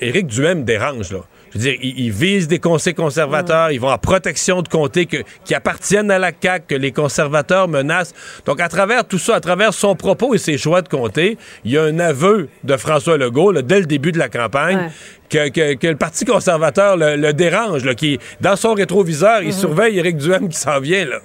[0.00, 1.20] Éric Duhem dérange, là.
[1.54, 5.06] Je veux dire, ils, ils visent des conseils conservateurs, ils vont en protection de comtés
[5.06, 8.14] que- qui appartiennent à la CAQ, que les conservateurs menacent.
[8.46, 11.72] Donc, à travers tout ça, à travers son propos et ses choix de comté, il
[11.72, 14.90] y a un aveu de François Legault, là, dès le début de la campagne, Ouais.
[15.28, 19.48] que, que- que le Parti conservateur le, le dérange, là, qui, dans son rétroviseur, il
[19.48, 19.52] Mhm.
[19.52, 21.18] surveille Éric Duhem qui s'en vient, là.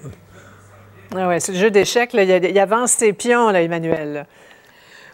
[1.15, 2.11] Ah ouais, c'est le jeu d'échecs.
[2.13, 2.23] là.
[2.23, 4.25] Il, il avance ses pions, là, Emmanuel.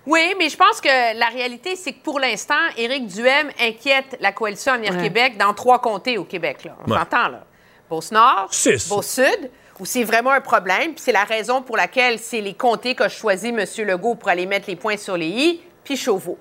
[0.05, 4.31] Oui, mais je pense que la réalité, c'est que pour l'instant, Éric Duhem inquiète la
[4.31, 5.03] coalition Avenir Ouais.
[5.03, 6.65] Québec dans trois comtés au Québec.
[6.65, 6.75] Là.
[6.85, 6.97] On Ouais.
[6.97, 7.43] s'entend, là.
[7.89, 8.49] Beauce-Nord.
[8.89, 10.93] Beauce-Sud, où c'est vraiment un problème.
[10.93, 13.63] Puis c'est la raison pour laquelle c'est les comtés qu'a choisi M.
[13.85, 16.37] Legault pour aller mettre les points sur les i, puis Chauveau.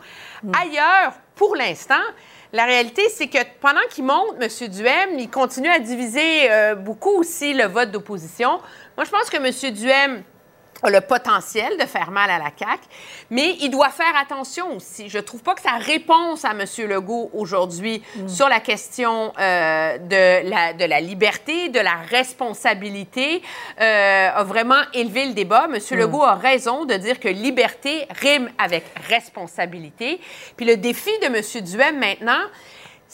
[0.61, 2.03] Ailleurs, pour l'instant,
[2.53, 4.69] la réalité, c'est que pendant qu'il monte, M.
[4.69, 8.61] Duhem, il continue à diviser euh, beaucoup aussi le vote d'opposition.
[8.97, 9.73] Moi, je pense que M.
[9.73, 10.23] Duhem
[10.83, 12.83] a le potentiel de faire mal à la CAQ,
[13.31, 15.09] mais il doit faire attention aussi.
[15.09, 16.65] Je trouve pas que sa réponse à M.
[16.89, 18.29] Legault aujourd'hui Mm.
[18.29, 23.43] sur la question euh, de, la, de la liberté, de la responsabilité,
[23.81, 25.67] euh, a vraiment élevé le débat.
[25.73, 25.79] M.
[25.79, 25.95] Mm.
[25.97, 30.21] Legault a raison de dire que liberté rime avec responsabilité.
[30.57, 31.65] Puis le défi de M.
[31.65, 32.43] Duhem maintenant,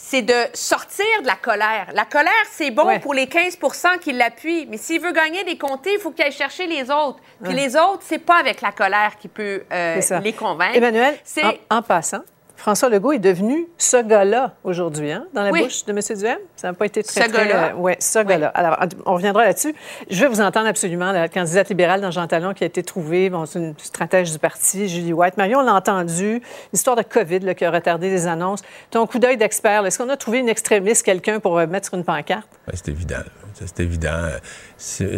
[0.01, 1.87] c'est de sortir de la colère.
[1.93, 2.99] La colère, c'est bon Ouais.
[2.99, 3.57] pour les 15
[4.01, 7.19] qui l'appuient, mais s'il veut gagner des comtés, il faut qu'il aille chercher les autres.
[7.43, 7.59] Puis Ouais.
[7.61, 10.77] les autres, c'est pas avec la colère qu'il peut euh, les convaincre.
[10.77, 12.21] Emmanuel, c'est en, en passant,
[12.59, 15.63] François Legault est devenu ce gars-là aujourd'hui, hein, dans la Oui.
[15.63, 15.99] bouche de M.
[16.17, 16.37] Duhem?
[16.57, 17.47] Ça n'a pas été très, Ce très...
[17.47, 17.73] gars-là.
[17.77, 18.47] oui, ce gars-là.
[18.49, 19.73] Alors, on reviendra là-dessus.
[20.09, 23.29] Je veux vous entendre absolument, la candidate libérale dans Jean Talon qui a été trouvée,
[23.29, 25.37] bon, c'est une stratège du parti, Julie White.
[25.37, 26.41] Marion, on l'a entendu,
[26.73, 28.61] l'histoire de COVID là, qui a retardé les annonces.
[28.91, 31.97] Ton coup d'œil d'expert, est-ce qu'on a trouvé une extrémiste, quelqu'un pour euh, mettre sur
[31.97, 32.47] une pancarte?
[32.67, 33.23] Ben, c'est évident.
[33.53, 34.27] C'est évident.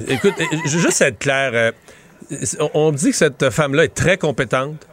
[0.08, 1.52] Écoute, euh, juste être clair.
[1.54, 1.72] euh,
[2.76, 4.88] on dit que cette femme-là est très compétente.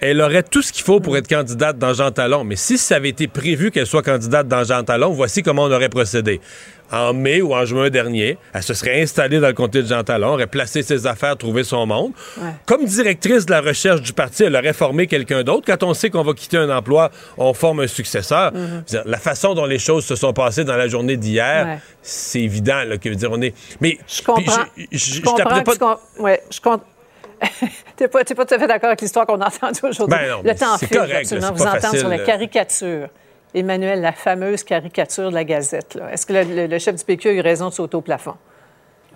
[0.00, 2.42] Elle aurait tout ce qu'il faut pour être candidate dans Jean Talon.
[2.44, 5.70] Mais si ça avait été prévu qu'elle soit candidate dans Jean Talon, voici comment on
[5.72, 6.40] aurait procédé.
[6.92, 10.02] En mai ou en juin dernier, elle se serait installée dans le comté de Jean
[10.02, 12.10] Talon, aurait placé ses affaires, trouvé son monde.
[12.66, 15.62] Comme directrice de la recherche du parti, elle aurait formé quelqu'un d'autre.
[15.66, 18.50] Quand on sait qu'on va quitter un emploi, on forme un successeur.
[18.88, 21.78] Dire, La façon dont les choses se sont passées dans la journée d'hier, Ouais.
[22.02, 23.54] c'est évident là, que dire on est.
[23.80, 24.42] Mais Je comprends.
[24.76, 25.44] je- je- Je je comprends
[27.42, 27.66] tu.
[27.96, 30.16] T'es pas, t'es pas tout à fait d'accord avec l'histoire qu'on a entendue aujourd'hui.
[30.18, 31.52] Ben non, le temps c'est file, correct, absolument.
[31.52, 33.08] Vous entendre facile, sur la caricature.
[33.54, 35.96] Emmanuel, la fameuse caricature de la Gazette.
[35.96, 36.12] là.
[36.12, 38.36] Est-ce que le, le- le chef du PQ a eu raison de sauter au plafond?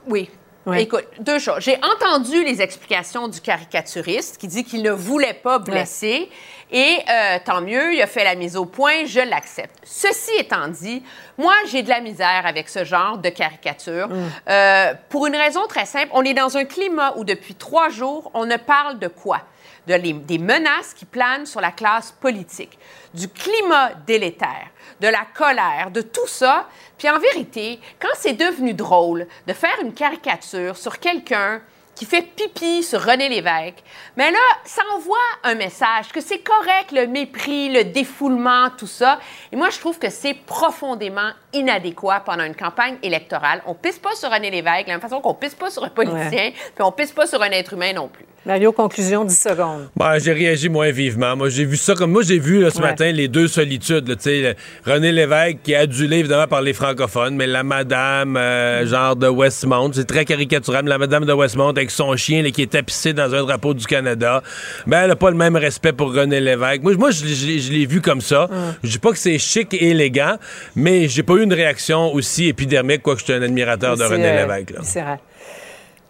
[0.08, 0.28] Oui.
[0.66, 0.80] Oui.
[0.80, 1.60] Écoute, deux choses.
[1.60, 6.28] J'ai entendu les explications du caricaturiste qui dit qu'il ne voulait pas blesser.
[6.70, 9.76] Et euh, tant mieux, il a fait la mise au point, je l'accepte.
[9.84, 11.02] Ceci étant dit,
[11.38, 14.08] moi, j'ai de la misère avec ce genre de caricature.
[14.48, 18.30] Euh, pour une raison très simple, on est dans un climat où depuis trois jours,
[18.34, 19.40] on ne parle de quoi?
[19.86, 22.78] De les- des menaces qui planent sur la classe politique,
[23.12, 24.68] du climat délétère,
[25.00, 26.66] de la colère, de tout ça.
[26.96, 31.60] Puis en vérité, quand c'est devenu drôle de faire une caricature sur quelqu'un
[31.94, 33.82] qui fait pipi sur René Lévesque,
[34.16, 39.18] mais là, ça envoie un message que c'est correct le mépris, le défoulement, tout ça.
[39.52, 43.62] Et moi, je trouve que c'est profondément inadéquat pendant une campagne électorale.
[43.66, 45.88] On pisse pas sur René Lévesque de la même façon qu'on pisse pas sur un
[45.88, 46.54] politicien, Ouais.
[46.74, 48.24] puis on pisse pas sur un être humain non plus.
[48.46, 49.88] Mario, conclusion, 10 secondes.
[49.96, 51.34] Ben, j'ai réagi moins vivement.
[51.34, 52.82] Moi, j'ai vu ça comme moi, j'ai vu là, ce Ouais.
[52.82, 54.06] matin les deux solitudes.
[54.06, 54.54] là, le-
[54.84, 59.28] René Lévesque qui est adulé évidemment par les francophones, mais la madame euh, genre de
[59.28, 63.12] Westmount, c'est très caricatural, la madame de Westmount avec son chien là, qui est tapissé
[63.12, 64.42] dans un drapeau du Canada.
[64.86, 66.82] Ben, elle n'a pas le même respect pour René Lévesque.
[66.82, 68.48] Moi, moi je, l'ai- je l'ai- je l'ai vu comme ça.
[68.82, 70.36] Je dis pas que c'est chic et élégant,
[70.74, 74.32] mais j'ai pas eu une réaction aussi épidermique, quoique je suis un admirateur de René
[74.36, 74.70] Lévesque.
[74.96, 75.18] là.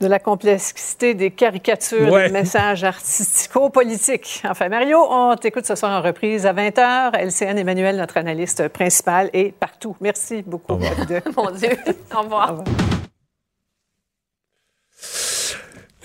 [0.01, 2.26] De la complexité des caricatures, Ouais.
[2.26, 4.42] des messages artistico-politiques.
[4.48, 7.12] Enfin, Mario, on t'écoute ce soir en reprise à 20h.
[7.16, 9.96] LCN Emmanuel, notre analyste principal, est partout.
[10.01, 10.74] Merci beaucoup.
[11.36, 11.70] Mon Dieu.
[12.14, 12.64] Au revoir.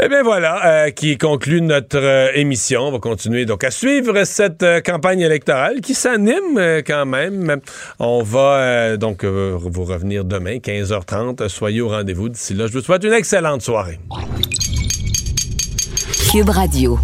[0.02, 2.84] Eh bien voilà, euh, qui conclut notre euh, émission.
[2.84, 7.60] On va continuer donc à suivre cette euh, campagne électorale qui s'anime quand même.
[8.00, 11.50] On va donc vous revenir demain, 15h30.
[11.50, 12.30] Soyez au rendez-vous.
[12.30, 14.00] D'ici là, je vous souhaite une excellente soirée.
[16.32, 16.98] Cube Radio.